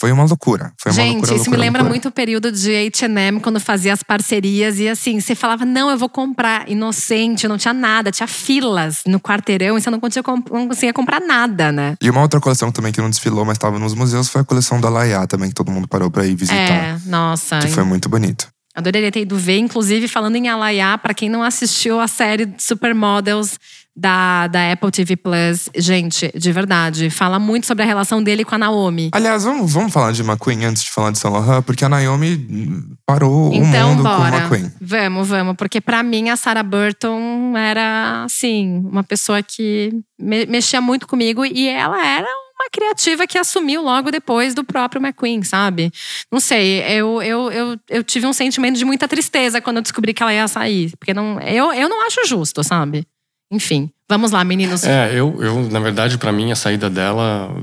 [0.01, 0.73] Foi uma loucura.
[0.81, 1.93] Foi uma Gente, loucura, isso loucura, me lembra loucura.
[1.93, 4.79] muito o período de H&M, quando fazia as parcerias.
[4.79, 6.67] E assim, você falava, não, eu vou comprar.
[6.67, 8.09] Inocente, não tinha nada.
[8.11, 11.93] Tinha filas no quarteirão e você não conseguia, não conseguia comprar nada, né?
[12.01, 14.81] E uma outra coleção também que não desfilou, mas estava nos museus, foi a coleção
[14.81, 16.57] da Laia também, que todo mundo parou pra ir visitar.
[16.57, 17.59] É, nossa.
[17.59, 18.47] Que foi muito bonito.
[18.73, 23.59] Adoraria ter ido ver, inclusive falando em Alaya, pra quem não assistiu a série Supermodels
[23.95, 28.55] da, da Apple TV Plus, gente, de verdade, fala muito sobre a relação dele com
[28.55, 29.09] a Naomi.
[29.13, 32.35] Aliás, vamos, vamos falar de McQueen antes de falar de Saint Laurent, porque a Naomi
[32.49, 34.37] hum, parou o Então, mundo com bora.
[34.37, 34.71] McQueen.
[34.79, 40.79] Vamos, vamos, porque pra mim a Sarah Burton era, assim, uma pessoa que me- mexia
[40.81, 45.91] muito comigo e ela era uma criativa que assumiu logo depois do próprio McQueen, sabe?
[46.31, 50.13] Não sei, eu, eu, eu, eu tive um sentimento de muita tristeza quando eu descobri
[50.13, 53.03] que ela ia sair, porque não, eu, eu não acho justo, sabe?
[53.51, 54.83] Enfim, vamos lá, meninos.
[54.83, 57.53] É, eu, eu na verdade, pra mim, a saída dela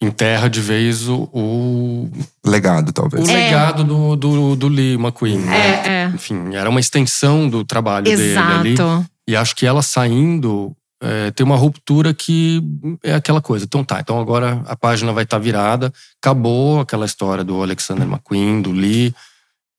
[0.00, 2.10] enterra de vez o, o,
[2.46, 3.28] Legado, o talvez.
[3.28, 3.32] É.
[3.32, 5.38] legado do, do, do Lee McQueen.
[5.38, 5.56] né?
[5.56, 6.04] É, é.
[6.14, 8.72] Enfim, era uma extensão do trabalho dele ali.
[8.72, 9.06] Exato.
[9.26, 12.62] E acho que ela saindo é, tem uma ruptura que
[13.02, 13.64] é aquela coisa.
[13.64, 15.92] Então tá, então agora a página vai estar virada.
[16.20, 19.14] Acabou aquela história do Alexander McQueen, do Lee.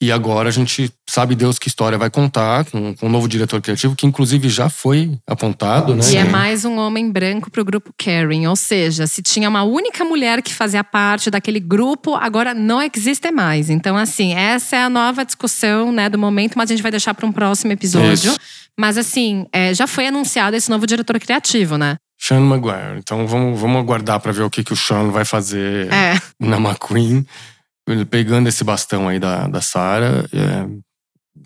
[0.02, 3.62] E agora a gente sabe Deus que história vai contar com, com um novo diretor
[3.62, 6.02] criativo, que inclusive já foi apontado, né?
[6.10, 8.48] E é mais um homem branco pro grupo Karen.
[8.48, 13.30] Ou seja, se tinha uma única mulher que fazia parte daquele grupo, agora não existe
[13.30, 13.70] mais.
[13.70, 17.14] Então, assim, essa é a nova discussão né, do momento, mas a gente vai deixar
[17.14, 18.14] para um próximo episódio.
[18.32, 18.40] Isso.
[18.80, 21.98] Mas, assim, é, já foi anunciado esse novo diretor criativo, né?
[22.18, 22.98] Sean Maguire.
[23.00, 26.18] Então vamos, vamos aguardar para ver o que, que o Sean vai fazer É.
[26.40, 27.26] na McQueen.
[28.10, 30.26] Pegando esse bastão aí da, da Sarah.
[30.34, 30.68] é,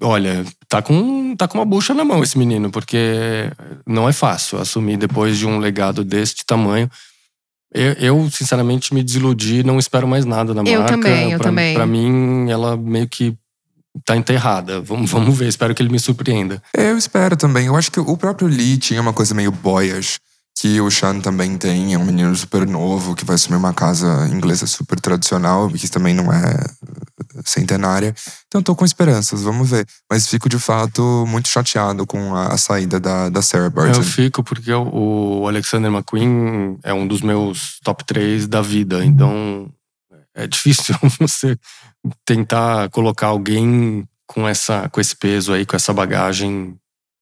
[0.02, 3.52] olha, tá com, tá com uma bucha na mão esse menino, porque
[3.88, 6.90] não é fácil assumir depois de um legado deste tamanho.
[7.74, 10.96] Eu, eu, sinceramente, me desiludi, não espero mais nada da Eu marca.
[10.96, 11.74] também, eu pra, também.
[11.74, 13.36] Pra mim, ela meio que
[14.06, 14.80] tá enterrada.
[14.80, 16.62] Vamos, vamos ver, espero que ele me surpreenda.
[16.74, 17.68] Eu espero também.
[17.68, 20.20] Eu acho que o próprio Lee tinha uma coisa meio boyish,
[20.64, 21.94] que o Sean também tem.
[21.94, 26.14] É um menino super novo, que vai assumir uma casa inglesa super tradicional, que também
[26.14, 28.16] não é eh, centenária.
[28.48, 29.86] Então tô com esperanças, vamos ver.
[30.10, 34.00] Mas fico, de fato, muito chateado com a, a saída da, da Sarah Burton.
[34.00, 39.04] Eu fico porque o Alexander McQueen é um dos meus top 3 da vida.
[39.04, 39.70] Então
[40.34, 41.58] é difícil você
[42.24, 46.74] tentar colocar alguém com, essa, com esse peso aí, com essa bagagem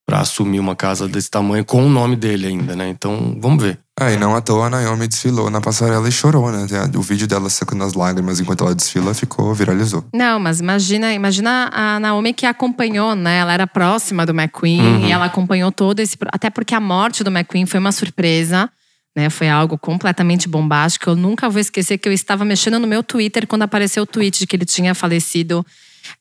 [0.05, 2.89] pra assumir uma casa desse tamanho com o nome dele ainda, né?
[2.89, 3.79] Então vamos ver.
[3.99, 6.65] Ah, e não à toa a Naomi desfilou na passarela e chorou, né?
[6.95, 10.03] O vídeo dela secando as lágrimas enquanto ela desfila ficou, viralizou.
[10.13, 13.37] Não, mas imagina, imagina a Naomi que acompanhou, né?
[13.37, 15.07] Ela era próxima do McQueen Uhum.
[15.07, 16.17] e ela acompanhou todo esse.
[16.31, 18.69] Até porque a morte do McQueen foi uma surpresa,
[19.15, 19.29] né?
[19.29, 21.11] Foi algo completamente bombástico.
[21.11, 24.39] Eu nunca vou esquecer que eu estava mexendo no meu Twitter quando apareceu o tweet
[24.39, 25.63] de que ele tinha falecido.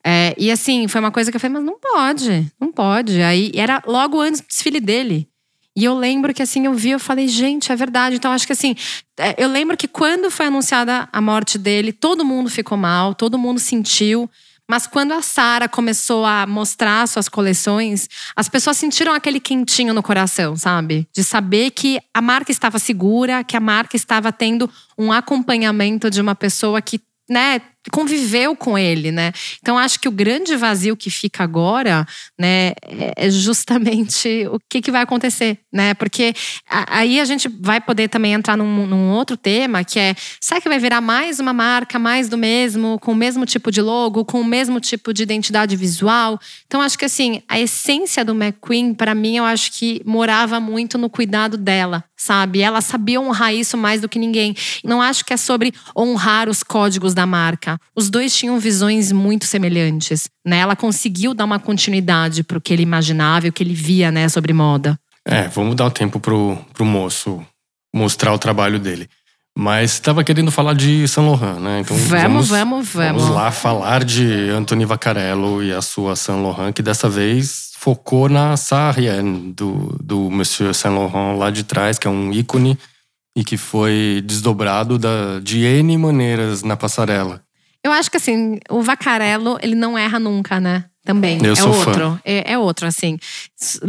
[0.03, 3.21] É, e assim, foi uma coisa que eu falei, mas não pode, não pode.
[3.21, 5.27] Aí era logo antes do desfile dele.
[5.75, 8.17] E eu lembro que assim, eu vi, eu falei, gente, é verdade.
[8.17, 8.75] Então, acho que assim,
[9.17, 13.37] é, eu lembro que quando foi anunciada a morte dele, todo mundo ficou mal, todo
[13.37, 14.29] mundo sentiu.
[14.69, 20.01] Mas quando a Sara começou a mostrar suas coleções, as pessoas sentiram aquele quentinho no
[20.01, 21.07] coração, sabe?
[21.13, 26.21] De saber que a marca estava segura, que a marca estava tendo um acompanhamento de
[26.21, 29.31] uma pessoa que, né, conviveu com ele, né?
[29.61, 32.05] Então acho que o grande vazio que fica agora,
[32.39, 35.93] né, é é justamente o que, que vai acontecer, né?
[35.93, 36.33] Porque
[36.67, 40.67] aí a gente vai poder também entrar num, num outro tema que é, será que
[40.67, 44.41] vai virar mais uma marca, mais do mesmo, com o mesmo tipo de logo, com
[44.41, 46.39] o mesmo tipo de identidade visual?
[46.65, 50.97] Então acho que assim, a essência do McQueen, para mim, eu acho que morava muito
[50.97, 52.61] no cuidado dela, sabe?
[52.61, 54.55] Ela sabia honrar isso mais do que ninguém.
[54.83, 57.79] Não acho que é sobre honrar os códigos da marca.
[57.95, 60.59] Os dois tinham visões muito semelhantes, né?
[60.59, 64.29] Ela conseguiu dar uma continuidade pro que ele imaginava e o que ele via, né,
[64.29, 64.99] sobre moda.
[65.25, 67.43] É, vamos dar o tempo pro, pro moço
[67.93, 69.09] mostrar o trabalho dele.
[69.57, 71.81] Mas estava querendo falar de Saint Laurent, né?
[71.81, 73.21] Então Vamos, vamos, vamos.
[73.23, 78.29] Vamos lá falar de Anthony Vaccarello e a sua Saint Laurent, que dessa vez focou
[78.29, 82.77] na Sarienne do, do Monsieur Saint Laurent lá de trás, que é um ícone
[83.35, 87.43] e que foi desdobrado da, de N maneiras na passarela.
[87.83, 90.85] Eu acho que assim, o Vacarello, ele não erra nunca, né?
[91.03, 91.43] Também.
[91.43, 91.89] Eu é sou fã.
[91.89, 92.21] outro.
[92.23, 93.17] É, é outro, assim.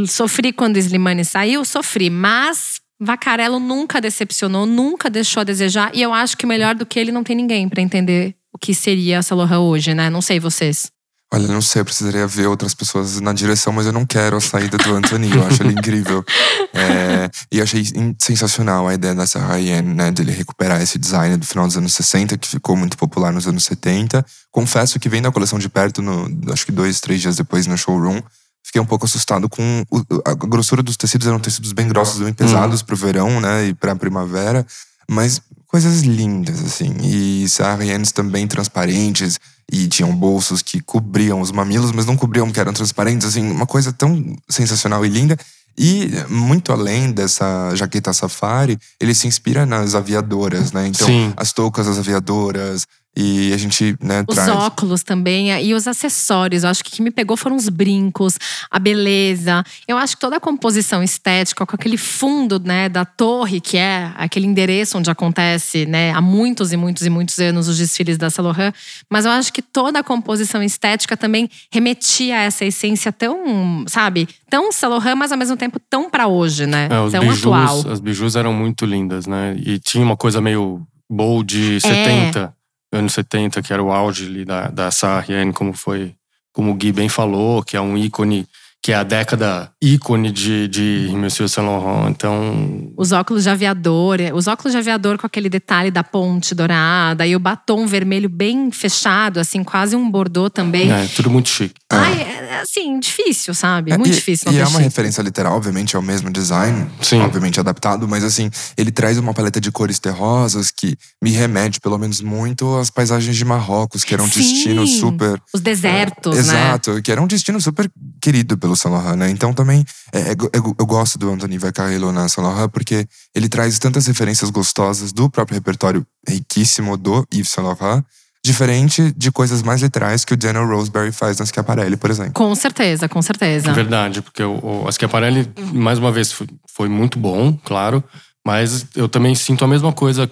[0.07, 2.09] Sofri quando Slimane saiu, sofri.
[2.09, 5.91] Mas Vacarello nunca decepcionou, nunca deixou a desejar.
[5.93, 8.73] E eu acho que melhor do que ele não tem ninguém pra entender o que
[8.73, 10.09] seria a Saint Laurent hoje, né?
[10.09, 10.91] Não sei vocês.
[11.35, 14.41] Olha, não sei, eu precisaria ver outras pessoas na direção, mas eu não quero a
[14.41, 15.31] saída do Anthony.
[15.35, 16.23] Eu acho ele incrível.
[16.75, 17.85] É, e achei
[18.19, 20.11] sensacional a ideia dessa Ryan, né?
[20.11, 23.47] De ele recuperar esse design do final dos anos 60, que ficou muito popular nos
[23.47, 24.25] anos 70.
[24.51, 27.77] Confesso que vendo a coleção de perto, no, acho que dois, três dias depois no
[27.77, 28.23] showroom,
[28.65, 31.27] fiquei um pouco assustado com o, a grossura dos tecidos.
[31.27, 32.87] Eram tecidos bem grossos, bem pesados uhum.
[32.87, 33.67] pro verão, né?
[33.67, 34.67] E pra primavera.
[35.09, 35.43] Mas
[35.73, 36.95] coisas lindas, assim.
[37.03, 39.41] E Saharianes também transparentes
[39.73, 43.67] e tinham bolsos que cobriam os mamilos, mas não cobriam que eram transparentes, assim, uma
[43.67, 45.37] coisa tão sensacional e linda.
[45.77, 50.87] E muito além dessa jaqueta safari, ele se inspira nas aviadoras, né?
[50.89, 51.33] Então, Sim.
[51.35, 54.49] as toucas das aviadoras, e a gente, né, Os traz...
[54.49, 56.65] óculos também e os acessórios.
[56.65, 58.39] Eu acho que o que me pegou foram os brincos,
[58.71, 59.63] a beleza.
[59.87, 64.11] Eu acho que toda a composição estética, com aquele fundo, né, da torre, que é
[64.17, 68.31] aquele endereço onde acontece, né, há muitos e muitos e muitos anos os desfiles da
[68.31, 68.75] Saint Laurent.
[69.11, 74.27] Mas eu acho que toda a composição estética também remetia a essa essência tão, sabe,
[74.49, 76.87] tão Saint Laurent, mas ao mesmo tempo tão para hoje, né?
[76.87, 77.93] É, tão bijus, atual.
[77.93, 79.55] As bijus eram muito lindas, né?
[79.59, 82.55] E tinha uma coisa meio bold 70.
[82.93, 86.15] Anos 70, que era o auge da, da Sahariane, como foi,
[86.53, 88.47] como o Gui bem falou, que é um ícone
[88.83, 92.11] que é a década ícone de, de Monsieur Saint Laurent.
[92.11, 92.93] Então.
[92.97, 97.37] Os óculos de aviador, os óculos de aviador com aquele detalhe da ponte dourada e
[97.37, 100.91] o batom vermelho bem fechado, assim, quase um bordô também.
[100.91, 101.75] É, tudo muito chique.
[101.93, 103.93] Ai, é, é assim, difícil, sabe?
[103.93, 104.51] É, muito e, difícil.
[104.51, 104.83] E é uma chique.
[104.83, 107.21] referência literal, obviamente, é o mesmo design, Sim.
[107.21, 111.99] obviamente adaptado, mas assim, ele traz uma paleta de cores terrosas que me remete, pelo
[111.99, 115.41] menos, muito às paisagens de Marrocos, que eram um destino super.
[115.55, 116.49] Os desertos, é, né?
[116.49, 117.89] Exato, que era um destino super
[118.21, 119.31] querido pelo Saint Laurent, né?
[119.31, 123.49] Então também é, é eu, eu, gosto do Anthony Vaccarello na Saint Laurent porque ele
[123.49, 128.05] traz tantas referências gostosas do próprio repertório riquíssimo do Yves Saint Laurent,
[128.45, 132.33] diferente de coisas mais literais que o Daniel Roseberry faz na Schiaparelli, por exemplo.
[132.33, 133.71] Com certeza, com certeza.
[133.71, 138.03] É verdade, porque o, o, a Schiaparelli, mais uma vez, foi, foi muito bom, claro,
[138.45, 140.29] mas eu também sinto a mesma coisa,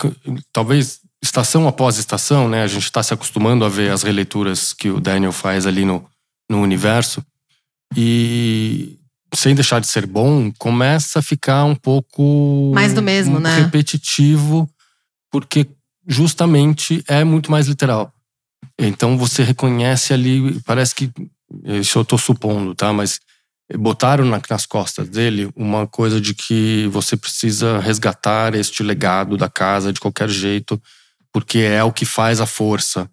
[0.52, 2.62] talvez estação após estação, né?
[2.62, 6.04] A gente está se acostumando a ver as releituras que o Daniel faz ali no,
[6.48, 7.22] no universo.
[7.96, 8.98] E
[9.34, 13.60] sem deixar de ser bom, começa a ficar um pouco mais do mesmo, um, né?
[13.60, 14.68] Repetitivo,
[15.30, 15.66] porque
[16.06, 18.12] justamente é muito mais literal.
[18.78, 21.10] Então você reconhece ali, parece que
[21.64, 22.92] isso eu estou supondo, tá?
[22.92, 23.20] Mas
[23.78, 29.92] botaram nas costas dele uma coisa de que você precisa resgatar este legado da casa
[29.92, 30.80] de qualquer jeito,
[31.32, 33.08] porque é o que faz a força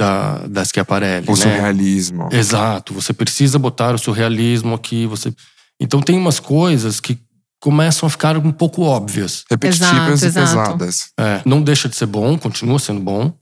[0.00, 1.26] da, da Schiaparelli.
[1.28, 1.36] O né?
[1.36, 2.28] surrealismo.
[2.32, 2.94] Exato.
[2.94, 5.06] Você precisa botar o surrealismo aqui.
[5.06, 5.32] Você...
[5.78, 7.18] Então tem umas coisas que
[7.60, 9.44] começam a ficar um pouco óbvias.
[9.50, 11.10] Repetitivas exato, e pesadas.
[11.18, 13.34] É, não deixa de ser bom, continua sendo bom,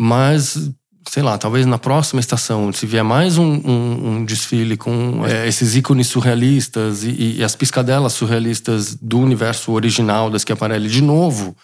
[0.00, 0.70] mas
[1.10, 5.46] sei lá, talvez na próxima estação, se vier mais um, um, um desfile com é,
[5.46, 11.56] esses ícones surrealistas e, e, as piscadelas surrealistas do universo original das Schiaparelli de novo,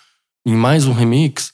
[0.47, 1.54] em mais um remix,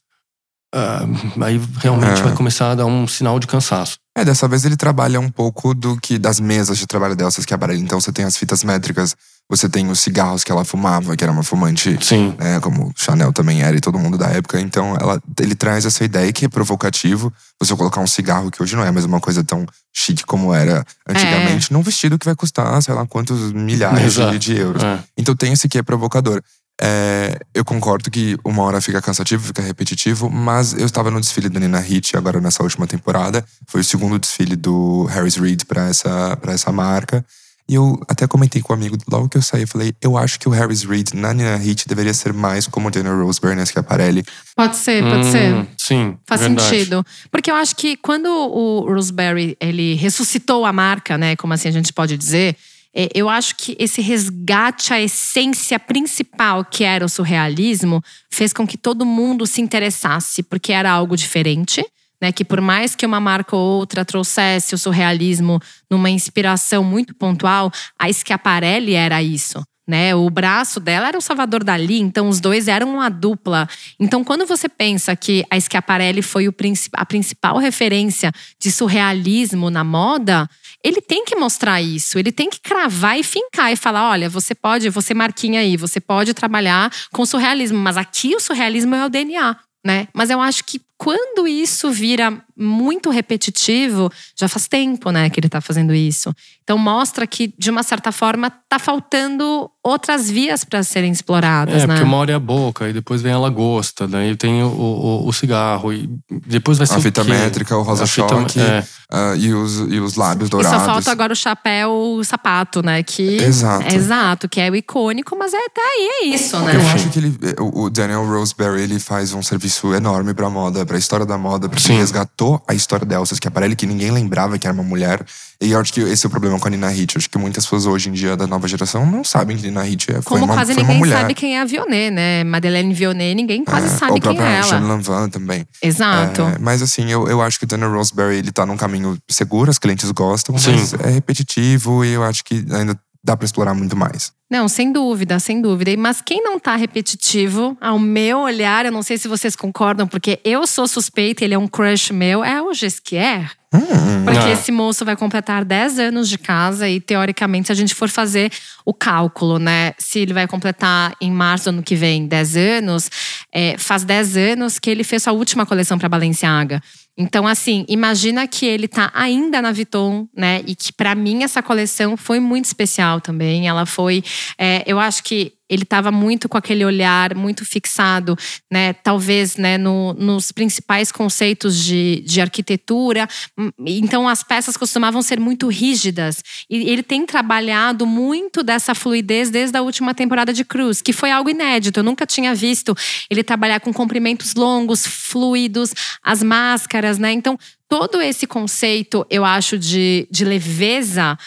[0.75, 2.25] uh, aí realmente é.
[2.25, 3.99] vai começar a dar um sinal de cansaço.
[4.17, 7.55] É, dessa vez ele trabalha um pouco do que das mesas de trabalho dessas que
[7.55, 7.83] aparelham.
[7.83, 9.17] Então você tem as fitas métricas,
[9.49, 12.35] você tem os cigarros que ela fumava, que era uma fumante, Sim.
[12.39, 14.61] Né, como Chanel também era e todo mundo da época.
[14.61, 17.33] Então ela, ele traz essa ideia que é provocativo.
[17.61, 20.85] Você colocar um cigarro que hoje não é mais uma coisa tão chique como era
[21.09, 21.75] antigamente, é.
[21.75, 24.83] num vestido que vai custar, sei lá, quantos milhares de, de, euros.
[24.83, 24.99] É.
[25.17, 26.43] Então tem esse que é provocador.
[26.83, 31.51] É, eu concordo que uma hora fica cansativo, fica repetitivo, mas eu estava no desfile
[31.51, 33.45] da Nina Hitch agora nessa última temporada.
[33.67, 37.25] Foi o segundo desfile do Harris Reid para essa, pra essa marca.
[37.69, 40.41] E eu até comentei com um amigo, logo que eu saí, eu falei, eu acho
[40.41, 43.67] que o Harris Reid na Nina Hitch deveria ser mais como o Daniel Roseberry na
[43.67, 44.25] Schiaparelli.
[44.57, 45.69] Pode ser, pode hum, ser.
[45.77, 46.69] Sim, Faz verdade.
[46.69, 47.07] sentido.
[47.31, 51.73] Porque eu acho que quando o Roseberry, ele ressuscitou a marca, né, como assim a
[51.73, 52.57] gente pode dizer…
[52.95, 58.67] É, eu acho que esse resgate à essência principal, que era o surrealismo, fez com
[58.67, 61.85] que todo mundo se interessasse, porque era algo diferente.
[62.23, 65.59] Né, que por mais que uma marca ou outra trouxesse o surrealismo
[65.91, 69.63] numa inspiração muito pontual, a Schiaparelli era isso.
[69.91, 70.15] Né?
[70.15, 73.69] O braço dela era o Salvador Dali, então os dois eram uma dupla.
[73.99, 76.55] Então, quando você pensa que a Schiaparelli foi o,
[76.93, 78.31] a principal referência
[78.61, 80.49] de surrealismo na moda,
[80.83, 84.55] ele tem que mostrar isso, ele tem que cravar e fincar e falar: olha, você
[84.55, 89.09] pode, você marquinha aí, você pode trabalhar com surrealismo, mas aqui o surrealismo é o
[89.09, 90.09] DNA, né?
[90.15, 95.47] Mas eu acho que quando isso vira muito repetitivo, já faz tempo, né, que ele
[95.47, 96.31] está fazendo isso.
[96.63, 101.87] Então mostra que, de uma certa forma, tá faltando outras vias para serem exploradas, é,
[101.87, 101.95] né?
[101.95, 105.27] porque uma hora é a boca, e depois vem a lagosta, daí tem o, o,
[105.27, 106.07] o cigarro, e
[106.47, 108.61] depois vai ser a fita métrica, o rosa choque.
[108.61, 108.85] É.
[109.11, 110.79] ah, e, os, e os lábios E dourados.
[110.81, 113.03] só falta agora o chapéu, o sapato, né?
[113.03, 113.95] Que, Exato.
[113.95, 116.77] Exato, que é o icônico, mas é, até aí é isso, né?
[116.77, 120.85] Eu acho que ele, o o Daniel Roseberry ele faz um serviço enorme pra moda,
[120.91, 121.99] pra história da moda, porque Sim.
[121.99, 125.25] resgatou a história da Elsa Schiaparelli, que ninguém lembrava que era uma mulher.
[125.61, 127.15] E eu acho que esse é o problema com a Nina Hitch.
[127.17, 130.09] Acho que muitas pessoas hoje em dia da nova geração não sabem que Nina Hitch
[130.09, 131.21] é, foi, Como uma, quase foi uma ninguém mulher.
[131.21, 132.43] sabe quem é a Vionnet, né?
[132.43, 134.81] Madeleine Vionnet, ninguém quase É, sabe quem é ela.
[134.81, 135.65] Lanvin também.
[135.81, 136.43] Exato.
[136.43, 139.71] É, mas assim, eu, eu acho que o Daniel Roseberry ele tá num caminho seguro,
[139.71, 140.73] as clientes gostam, Sim.
[140.73, 144.33] mas é repetitivo e eu acho que ainda dá pra explorar muito mais.
[144.51, 145.91] Não, sem dúvida, sem dúvida.
[145.93, 150.09] E- Mas quem não tá repetitivo, ao meu olhar, eu não sei se vocês concordam,
[150.09, 153.53] porque eu sou suspeita, ele é um crush meu, é o Gesquier.
[153.73, 154.51] Hum, Porque Ah.
[154.51, 158.51] esse moço vai completar 10 anos de casa e, teoricamente, se a gente for fazer
[158.85, 159.93] o cálculo, né?
[159.97, 163.09] Se ele vai completar em março do ano que vem 10 anos,
[163.55, 166.83] é, faz 10 anos que ele fez sua última coleção para Balenciaga.
[167.17, 170.63] Então, assim, imagina que ele tá ainda na Vuitton, né?
[170.67, 173.69] E que para mim essa coleção foi muito especial também.
[173.69, 174.25] Ela foi,
[174.59, 178.37] é, eu acho que ele estava muito com aquele olhar muito fixado,
[178.69, 178.93] né?
[178.93, 183.29] Talvez, né, no- nos principais conceitos de, de arquitetura.
[183.57, 186.43] Hum, Então, as peças costumavam ser muito rígidas.
[186.69, 191.31] E ele tem trabalhado muito dessa fluidez desde a última temporada de Cruz, que foi
[191.31, 192.01] algo inédito.
[192.01, 192.93] Eu nunca tinha visto
[193.31, 197.31] ele trabalhar com comprimentos longos, fluidos, as máscaras, né?
[197.31, 197.57] Então,
[197.89, 201.39] todo esse conceito, eu acho, de, de leveza.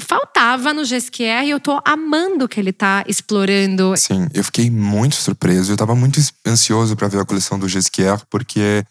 [0.00, 5.16] Faltava no Gesquier e eu tô amando que ele tá explorando Sim, eu fiquei muito
[5.16, 5.72] surpreso.
[5.72, 8.84] Eu tava muito ansioso pra ver a coleção do Gesquier, porque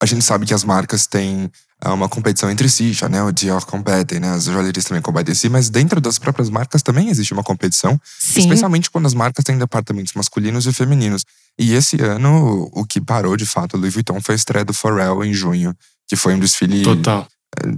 [0.00, 1.50] a gente sabe que as marcas têm
[1.80, 4.30] ah, uma competição entre si, Chanel e Dior competem, né?
[4.30, 8.40] As joalherias também competem si, mas dentro das próprias marcas também existe uma competição, Sim.
[8.40, 11.24] especialmente quando as marcas têm departamentos masculinos e femininos.
[11.58, 14.74] E esse ano, o que parou de fato a Louis Vuitton foi a estreia do
[14.74, 15.74] Pharrell em junho,
[16.08, 17.26] que foi um desfile, Total.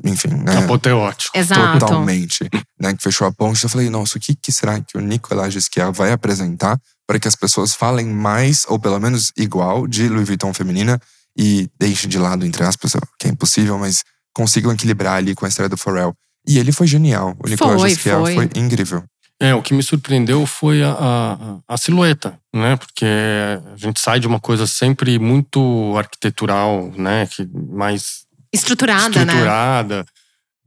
[0.05, 0.59] Enfim, né?
[0.59, 1.37] Apoteótico.
[1.37, 1.79] Exato.
[1.79, 2.49] Totalmente.
[2.79, 3.63] Né, que fechou a ponte.
[3.63, 7.29] Eu falei, nossa, o que, que será que o Nicolas Gisquier vai apresentar para que
[7.29, 11.01] as pessoas falem mais, ou pelo menos igual, de Louis Vuitton feminina
[11.37, 14.05] e deixem de lado, entre aspas, que é impossível, mas
[14.35, 16.15] consigam equilibrar ali com a estreia do Pharrell.
[16.47, 17.37] E ele foi genial.
[17.45, 18.35] O Nicolas Foi, foi.
[18.35, 19.05] foi incrível.
[19.43, 22.77] É, o que me surpreendeu foi a, a, a silhueta, né?
[22.77, 23.07] Porque
[23.73, 27.27] a gente sai de uma coisa sempre muito arquitetural, né?
[27.27, 30.05] Que mais Estruturada, né?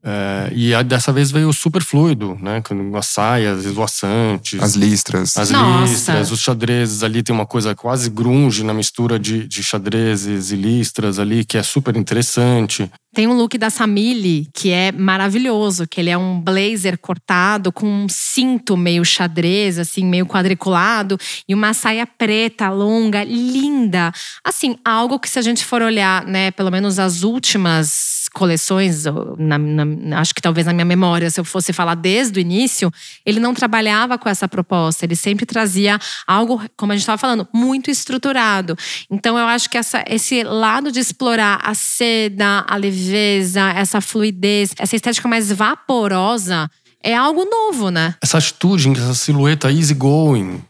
[0.06, 2.62] É, e a- dessa vez veio super fluido, né?
[2.62, 5.38] Com as saias esvoaçantes, As listras.
[5.38, 5.90] as Nossa.
[5.92, 10.56] listras, os xadrezes ali tem uma coisa quase grunge na mistura de, de xadrezes e
[10.58, 12.92] listras ali, que é super interessante.
[13.16, 17.86] Tem um look da Samili que é maravilhoso, que ele é um blazer cortado com
[17.86, 24.12] um cinto meio xadrez, assim, meio quadriculado e uma saia preta longa, linda.
[24.44, 29.04] Assim, algo que se a gente for olhar, né, pelo menos as últimas coleções,
[29.38, 32.92] na- na- acho que talvez na minha memória, se eu fosse falar desde o início,
[33.26, 37.48] ele não trabalhava com essa proposta, ele sempre trazia algo, como a gente estava falando,
[37.54, 38.76] muito estruturado.
[39.10, 44.74] Então eu acho que essa, esse lado de explorar a seda, a leveza, essa fluidez,
[44.78, 46.70] essa estética mais vaporosa
[47.04, 48.16] é algo novo, né?
[48.22, 50.62] Essa atitude, essa silhueta easygoing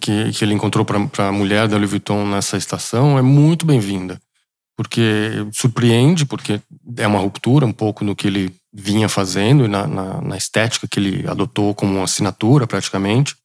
[0.00, 4.18] que, que ele encontrou para a mulher da Louis Vuitton nessa estação é muito bem-vinda.
[4.76, 6.60] Porque surpreende, porque
[6.96, 10.88] é uma ruptura um pouco no que ele vinha fazendo e na, na, na estética
[10.88, 13.36] que ele adotou como assinatura praticamente.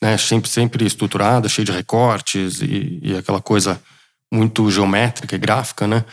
[0.00, 0.16] Né?
[0.16, 3.80] Sempre, sempre estruturada, cheia de recortes e, e aquela coisa
[4.32, 6.04] muito geométrica e gráfica, né?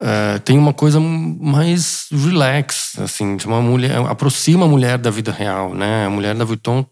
[0.00, 5.74] É, tem uma coisa mais relax, assim, uma mulher aproxima a mulher da vida real,
[5.74, 6.06] né?
[6.06, 6.84] A mulher da Vuitton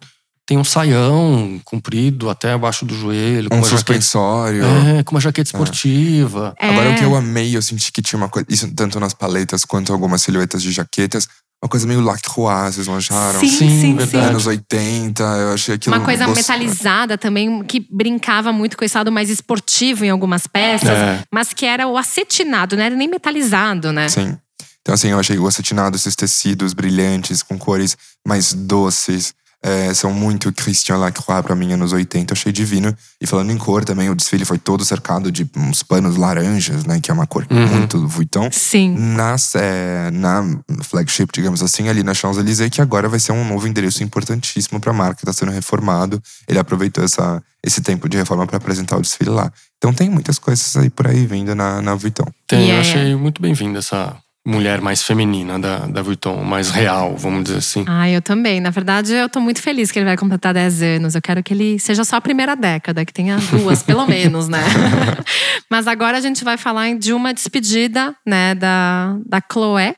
[0.47, 4.65] tem um saião comprido até abaixo do joelho, com Um uma jaqueta, suspensório.
[4.65, 6.55] é, com uma jaqueta esportiva.
[6.61, 7.07] Agora, o que É.
[7.07, 10.63] eu amei, eu senti que tinha uma coisa, isso tanto nas paletas quanto algumas silhuetas
[10.63, 11.27] de jaquetas,
[11.63, 13.41] uma coisa meio lacroix, vocês não acharam?
[13.41, 13.95] Sim, Sim, sim, sim.
[13.97, 14.27] verdade.
[14.29, 15.97] Anos 80, eu achei aquilo.
[15.97, 20.47] Uma coisa gost- metalizada também, que brincava muito com esse lado mais esportivo em algumas
[20.47, 21.23] peças, É.
[21.33, 24.11] mas que era o acetinado, não era nem metalizado, né?
[24.11, 24.37] Sim.
[24.83, 27.97] Então, assim, eu achei o acetinado, esses tecidos brilhantes, com cores
[28.29, 29.33] mais doces.
[29.67, 32.33] É, são muito Christian Lacroix pra mim, anos 80.
[32.33, 32.95] Eu achei divino.
[33.19, 37.01] E falando em cor também, o desfile foi todo cercado de uns panos laranjas, né?
[37.01, 37.67] Que é uma cor Uhum.
[37.69, 38.51] muito Vuitton.
[38.53, 38.95] Sim.
[38.97, 40.45] Nas, é, na
[40.83, 44.91] flagship, digamos assim, ali na Champs-Élysées, que agora vai ser um novo endereço importantíssimo para
[44.91, 46.23] a marca, está sendo reformado.
[46.47, 49.51] Ele aproveitou essa, esse tempo de reforma para apresentar o desfile lá.
[49.79, 52.27] Então tem muitas coisas aí por aí vindo na, na Vuitton.
[52.47, 54.15] Tem, E eu é- achei muito bem-vinda essa
[54.47, 57.85] mulher mais feminina da, da Vuitton, mais real, vamos dizer assim.
[57.89, 58.61] Ah, eu também.
[58.61, 61.15] Na verdade, eu tô muito feliz que ele vai completar 10 anos.
[61.15, 64.61] Eu quero que ele seja só a primeira década, que tenha duas, pelo menos, né?
[65.71, 69.95] Mas agora a gente vai falar de uma despedida, né, da, da Chloé.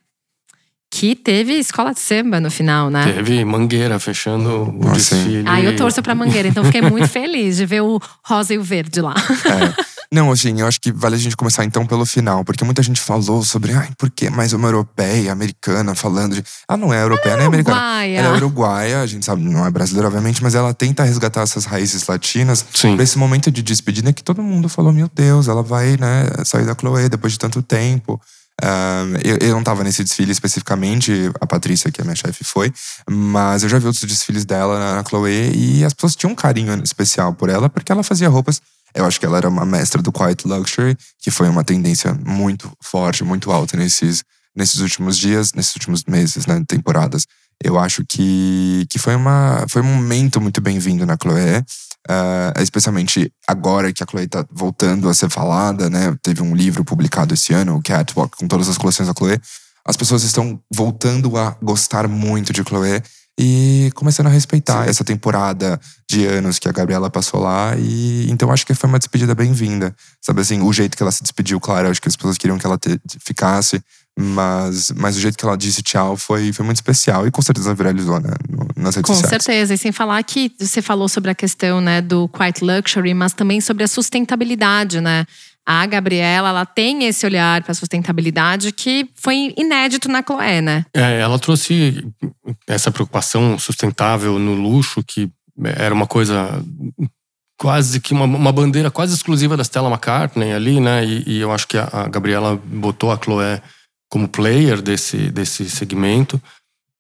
[0.91, 3.13] que teve escola de samba no final, né?
[3.13, 4.49] Teve Mangueira fechando
[4.81, 5.45] o Ah, desfile.
[5.47, 8.63] Ah, eu torço pra Mangueira, então fiquei muito feliz de ver o rosa e o
[8.63, 9.15] verde lá.
[9.45, 9.96] É.
[10.13, 13.01] Não, assim, eu acho que vale a gente começar então pelo final, porque muita gente
[13.01, 16.45] falou sobre, ai, por que mais uma europeia, americana, falando de.
[16.69, 17.77] Ela não é europeia nem americana.
[17.77, 18.19] Uruguaia.
[18.19, 21.65] Ela é uruguaia, a gente sabe, não é brasileira, obviamente, mas ela tenta resgatar essas
[21.65, 22.95] raízes latinas Sim.
[22.95, 26.65] pra esse momento de despedida que todo mundo falou: meu Deus, ela vai, né, sair
[26.65, 28.21] da Chloe depois de tanto tempo.
[28.63, 32.73] Ah, eu, eu não tava nesse desfile especificamente, a Patrícia, que é minha chefe, foi,
[33.09, 36.35] mas eu já vi outros desfiles dela na, na Chloe e as pessoas tinham um
[36.35, 38.61] carinho especial por ela, porque ela fazia roupas.
[38.97, 42.73] Eu acho que ela era uma mestra do Quiet Luxury, que foi uma tendência muito
[42.83, 44.25] forte, muito alta nesses,
[44.57, 47.27] nesses últimos dias, nesses últimos meses, né, temporadas.
[47.63, 51.63] Eu acho que, que foi, uma, foi um momento muito bem-vindo na Chloe.
[52.09, 56.17] ah, especialmente agora que a Chloe tá voltando a ser falada, né?
[56.23, 59.39] Teve um livro publicado esse ano, o Catwalk, com todas as coleções da Chloe.
[59.85, 63.03] As pessoas estão voltando a gostar muito de Chloe
[63.39, 65.79] e começando a respeitar essa temporada
[66.11, 67.75] de anos que a Gabriela passou lá.
[67.79, 69.95] E então acho que foi uma despedida bem-vinda.
[70.23, 72.67] Sabe assim, o jeito que ela se despediu, claro, acho que as pessoas queriam que
[72.67, 73.81] ela te- ficasse,
[74.19, 77.75] mas, mas o jeito que ela disse tchau foi, foi muito especial e com certeza
[77.75, 78.31] viralizou né,
[78.75, 79.43] nas redes Com sociais.
[79.45, 79.75] certeza.
[79.75, 83.61] E sem falar que você falou sobre a questão né, do Quiet Luxury, mas também
[83.61, 85.27] sobre a sustentabilidade, né?
[85.67, 90.87] A Gabriela, ela tem esse olhar para sustentabilidade que foi inédito na Chloé, né?
[90.95, 92.07] É, ela trouxe
[92.69, 95.29] essa preocupação sustentável no luxo, que
[95.77, 96.63] era uma coisa
[97.59, 101.05] quase que uma, uma bandeira quase exclusiva da Stella McCartney ali, né?
[101.05, 103.61] E, e eu acho que a, a Gabriela botou a Chloé
[104.09, 106.41] como player desse, desse segmento.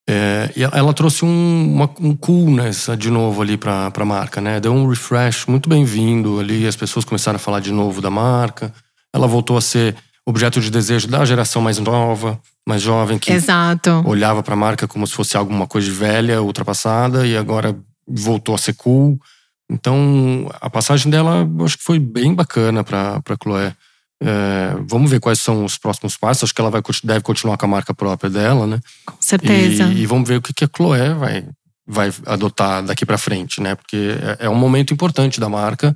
[0.08, 4.60] É, e ela, trouxe um, uma, um coolness de novo ali para a marca, né?
[4.60, 8.72] Deu um refresh muito bem-vindo ali, as pessoas começaram a falar de novo da marca.
[9.12, 14.02] Ela voltou a ser objeto de desejo da geração mais nova, mais jovem, que Exato.
[14.06, 17.76] olhava para a marca como se fosse alguma coisa velha, ultrapassada, e agora
[18.06, 19.18] voltou a ser cool.
[19.70, 23.74] Então, a passagem dela, acho que foi bem bacana para a Chloé.
[24.22, 26.44] É, vamos ver quais são os próximos passos.
[26.44, 28.80] Acho que ela vai, deve continuar com a marca própria dela, né?
[29.04, 29.84] Com certeza.
[29.84, 31.44] E, e vamos ver o que, que a Chloé vai,
[31.86, 33.74] vai adotar daqui para frente, né?
[33.74, 35.94] Porque é, é um momento importante da marca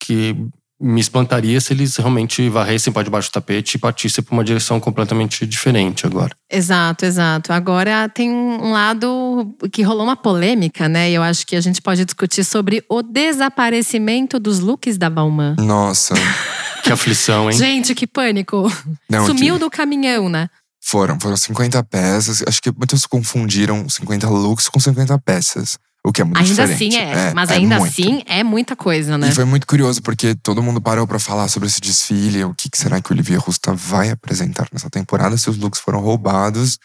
[0.00, 0.36] que
[0.80, 4.78] me espantaria se eles realmente varressem para debaixo do tapete e partissem para uma direção
[4.78, 6.30] completamente diferente agora.
[6.48, 7.52] Exato, exato.
[7.52, 11.10] Agora tem um lado que rolou uma polêmica, né?
[11.10, 15.56] E eu acho que a gente pode discutir sobre o desaparecimento dos looks da Balmain.
[15.58, 16.14] Nossa.
[16.88, 17.56] Que aflição, hein?
[17.56, 18.70] Gente, que pânico.
[19.08, 20.48] Não, Sumiu que- do caminhão, né?
[20.80, 22.42] Foram, foram 50 peças.
[22.46, 25.78] Acho que muitos confundiram 50 looks com 50 peças.
[26.04, 26.96] O que é muito Ainda diferente.
[26.96, 27.34] assim é.
[27.34, 27.90] Mas é ainda muito.
[27.90, 29.28] assim é muita coisa, né?
[29.28, 32.44] E foi muito curioso, porque todo mundo parou pra falar sobre esse desfile.
[32.44, 35.36] O que, que será que o Olivier Rusta vai apresentar nessa temporada?
[35.36, 36.78] Se os looks foram roubados.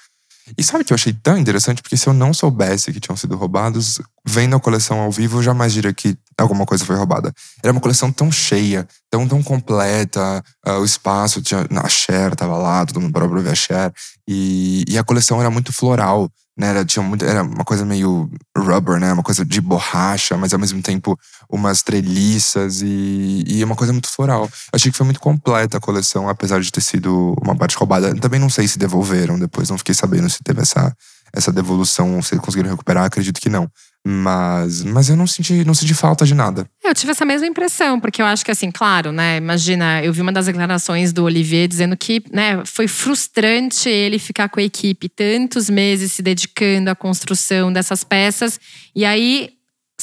[0.58, 1.82] E sabe o que eu achei tão interessante?
[1.82, 5.44] Porque se eu não soubesse que tinham sido roubados, vendo a coleção ao vivo, eu
[5.44, 7.34] jamais diria que alguma coisa foi roubada.
[7.62, 10.44] Era uma coleção tão cheia, tão, tão completa.
[10.66, 13.94] ah, o espaço, tinha, a Cher tava lá, todo mundo parou pra ver a Cher.
[14.28, 16.30] E, e a coleção era muito floral.
[16.56, 19.12] Né, era, tinha muito, era uma coisa meio rubber, né?
[19.12, 21.18] Uma coisa de borracha, mas ao mesmo tempo
[21.50, 24.48] umas treliças e, e uma coisa muito floral.
[24.72, 28.14] Achei que foi muito completa a coleção, apesar de ter sido uma parte roubada.
[28.20, 30.96] Também não sei se devolveram depois, não fiquei sabendo se teve essa,
[31.34, 33.68] essa devolução, se conseguiram recuperar, acredito que não.
[34.06, 36.68] Mas, mas eu não senti, não senti falta de nada.
[36.84, 39.38] Eu tive essa mesma impressão, porque eu acho que assim, claro, né?
[39.38, 44.50] Imagina, eu vi uma das declarações do Olivier dizendo que, né, foi frustrante ele ficar
[44.50, 48.60] com a equipe tantos meses se dedicando à construção dessas peças
[48.94, 49.52] e aí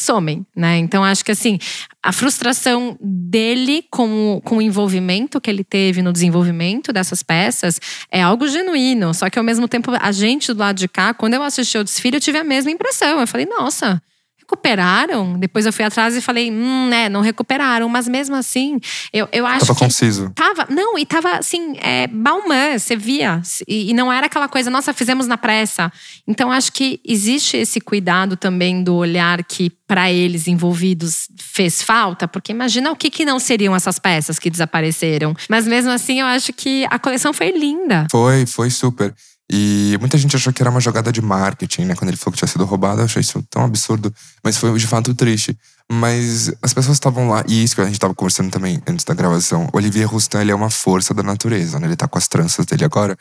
[0.00, 0.78] somem, né?
[0.78, 1.58] Então acho que assim,
[2.02, 7.80] a frustração dele com, o- com o envolvimento que ele teve no desenvolvimento dessas peças
[8.10, 9.12] é algo genuíno.
[9.14, 11.84] Só que ao mesmo tempo, a gente do lado de cá, quando eu assisti o
[11.84, 13.20] desfile, eu tive a mesma impressão.
[13.20, 14.02] Eu falei, nossa,
[14.50, 15.38] recuperaram?
[15.38, 17.88] Depois eu fui atrás e falei, hum, né, não recuperaram.
[17.88, 18.78] Mas mesmo assim,
[19.12, 19.84] eu, eu acho Tava que.
[19.84, 20.30] conciso.
[20.34, 23.40] Tava, não, e tava assim, é, Balmain, você via.
[23.68, 25.92] E, e não era aquela coisa, nossa, fizemos na pressa.
[26.26, 32.28] Então acho que existe esse cuidado também do olhar que para eles envolvidos fez falta,
[32.28, 35.34] porque imagina o que, que não seriam essas peças que desapareceram.
[35.48, 38.06] Mas mesmo assim, eu acho que a coleção foi linda.
[38.10, 39.14] Foi, foi super.
[39.52, 41.94] E muita gente achou que era uma jogada de marketing, né?
[41.96, 44.14] Quando ele falou que tinha sido roubado, eu achei isso tão absurdo.
[44.44, 45.58] Mas foi de fato triste.
[45.90, 49.12] Mas as pessoas estavam lá, e isso que a gente estava conversando também antes da
[49.12, 49.68] gravação.
[49.72, 51.86] Olivier Roustan, ele é uma força da natureza, né?
[51.88, 53.16] Ele tá com as tranças dele agora.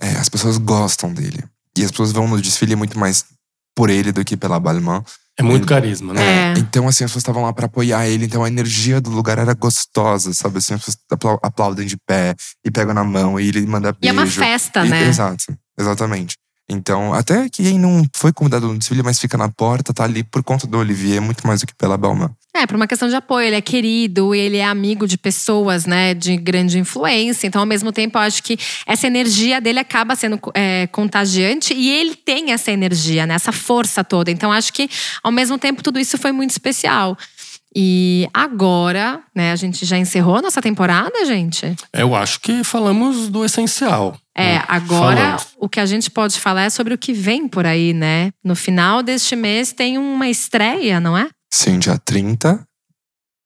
[0.00, 1.42] É, as pessoas gostam dele.
[1.76, 3.24] E as pessoas vão no desfile muito mais
[3.74, 5.02] por ele do que pela Balmain.
[5.36, 6.52] É muito carisma, né?
[6.52, 6.58] É.
[6.58, 9.52] Então, assim, as pessoas estavam lá pra apoiar ele, então a energia do lugar era
[9.52, 10.58] gostosa, sabe?
[10.58, 14.06] Assim, as pessoas aplau- aplaudem de pé e pegam na mão e ele manda E
[14.08, 14.40] é beijo.
[14.40, 15.08] uma festa, E- né?
[15.08, 15.44] Exato,
[15.78, 16.36] exatamente.
[16.68, 20.42] Então, até quem não foi convidado no desfile, mas fica na porta, tá ali por
[20.42, 22.30] conta do Olivier, muito mais do que pela Balmain.
[22.56, 23.48] É, por uma questão de apoio.
[23.48, 27.46] Ele é querido, ele é amigo de pessoas, né, de grande influência.
[27.46, 28.56] Então, ao mesmo tempo, eu acho que
[28.86, 34.02] essa energia dele acaba sendo é, contagiante e ele tem essa energia, né, essa força
[34.02, 34.30] toda.
[34.30, 34.88] Então, acho que,
[35.22, 37.18] ao mesmo tempo, tudo isso foi muito especial.
[37.76, 41.74] E agora, né, a gente já encerrou a nossa temporada, gente?
[41.92, 44.16] Eu acho que falamos do essencial.
[44.36, 44.64] É, né?
[44.68, 45.46] agora Falamos.
[45.58, 48.30] o que a gente pode falar é sobre o que vem por aí, né?
[48.44, 51.28] No final deste mês tem uma estreia, não é?
[51.52, 52.64] Sim, dia 30,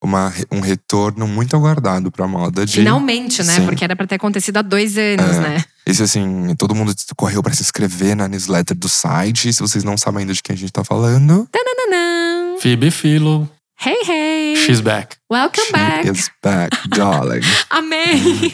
[0.02, 2.72] uma, um retorno muito aguardado pra moda de.
[2.74, 3.54] Finalmente, né?
[3.54, 3.64] Sim.
[3.66, 5.40] Porque era pra ter acontecido há dois anos, É.
[5.40, 5.64] né?
[5.86, 9.50] Esse assim, todo mundo correu pra se inscrever na newsletter do site.
[9.54, 12.58] Se vocês não sabem ainda de quem a gente tá falando, Tananã.
[12.60, 13.48] Phoebe Philo,
[13.80, 14.54] Hey, hey!
[14.56, 15.18] she's back.
[15.30, 16.04] Welcome she back!
[16.04, 17.42] is back, darling.
[17.70, 18.52] Amém!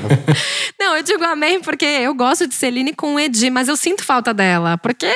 [0.80, 4.02] Não, eu digo amém porque eu gosto de Celine com o Edi, mas eu sinto
[4.02, 4.78] falta dela.
[4.78, 5.12] Porque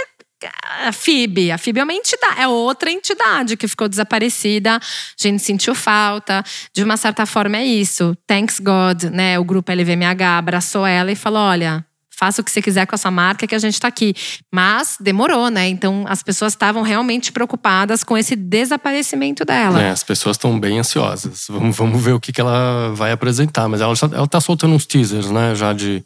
[0.85, 4.77] a Phoebe, a Phoebe é uma entidade, é outra entidade que ficou desaparecida.
[4.77, 4.81] A
[5.17, 6.45] gente sentiu falta.
[6.75, 8.15] De uma certa forma é isso.
[8.27, 9.39] Thanks God, né?
[9.39, 11.83] O grupo LVMH abraçou ela e falou: olha.
[12.19, 14.15] Faça o que você quiser com essa marca que a gente tá aqui.
[14.53, 15.69] Mas demorou, né?
[15.69, 19.83] Então as pessoas estavam realmente preocupadas com esse desaparecimento dela.
[19.83, 21.47] É, as pessoas estão bem ansiosas.
[21.49, 23.69] Vamos, vamos ver o que, que ela vai apresentar.
[23.69, 25.55] Mas ela, já, ela tá soltando uns teasers, né?
[25.55, 26.03] Já de,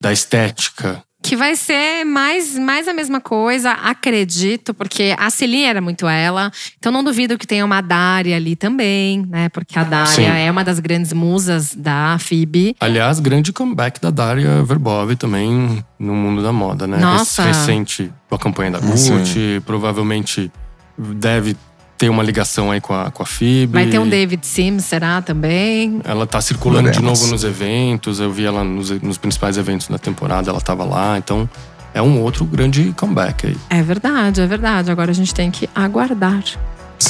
[0.00, 1.02] da estética.
[1.22, 6.50] Que vai ser mais, mais a mesma coisa, acredito, porque a Celine era muito ela.
[6.78, 9.48] Então não duvido que tenha uma Daria ali também, né?
[9.50, 10.24] Porque a Daria Sim.
[10.24, 12.74] é uma das grandes musas da Phoebe.
[12.80, 16.96] Aliás, grande comeback da Daria Verbov também no mundo da moda, né?
[16.96, 17.42] Nossa.
[17.42, 19.18] Recente com a campanha da Sim.
[19.18, 19.62] Gucci.
[19.66, 20.50] Provavelmente
[20.96, 21.56] deve
[22.00, 23.74] ter uma ligação aí com a, com a Phoebe.
[23.74, 26.00] Vai ter um David Sims, será também?
[26.02, 28.18] Ela tá circulando de novo nos eventos.
[28.18, 31.18] Eu vi ela nos, nos principais eventos da temporada, ela tava lá.
[31.18, 31.46] Então,
[31.92, 33.56] é um outro grande comeback aí.
[33.68, 34.90] É verdade, é verdade.
[34.90, 36.42] Agora a gente tem que aguardar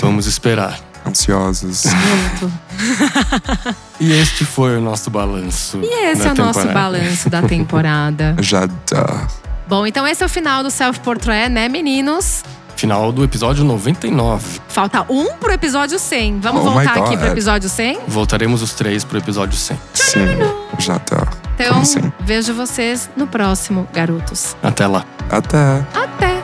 [0.00, 0.76] Vamos esperar.
[1.06, 1.84] Ansiosos.
[1.84, 2.52] muito.
[4.00, 5.78] E este foi o nosso balanço.
[5.82, 8.34] E esse é o nosso balanço da temporada.
[8.40, 9.28] Já dá.
[9.68, 12.42] Bom, então esse é o final do Self Portrait, né, meninos?
[12.76, 14.60] Final do episódio 99.
[14.68, 16.40] Falta um pro episódio 100.
[16.40, 17.18] Vamos Oh my voltar aqui God.
[17.18, 18.00] pro episódio 100?
[18.08, 19.78] Voltaremos os três pro episódio 100.
[19.94, 20.18] Sim,
[20.78, 21.26] já dá.
[21.54, 22.12] Então, Como assim?
[22.20, 24.56] vejo vocês no próximo, garotos.
[24.62, 25.04] Até lá.
[25.30, 25.84] Até.
[25.94, 26.40] Até!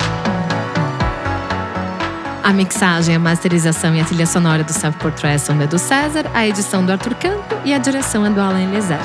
[2.45, 6.27] A mixagem, a masterização e a trilha sonora do Self Portrait são do Edu César,
[6.33, 9.01] a edição do Arthur Canto e a direção é do Alan Eliezer.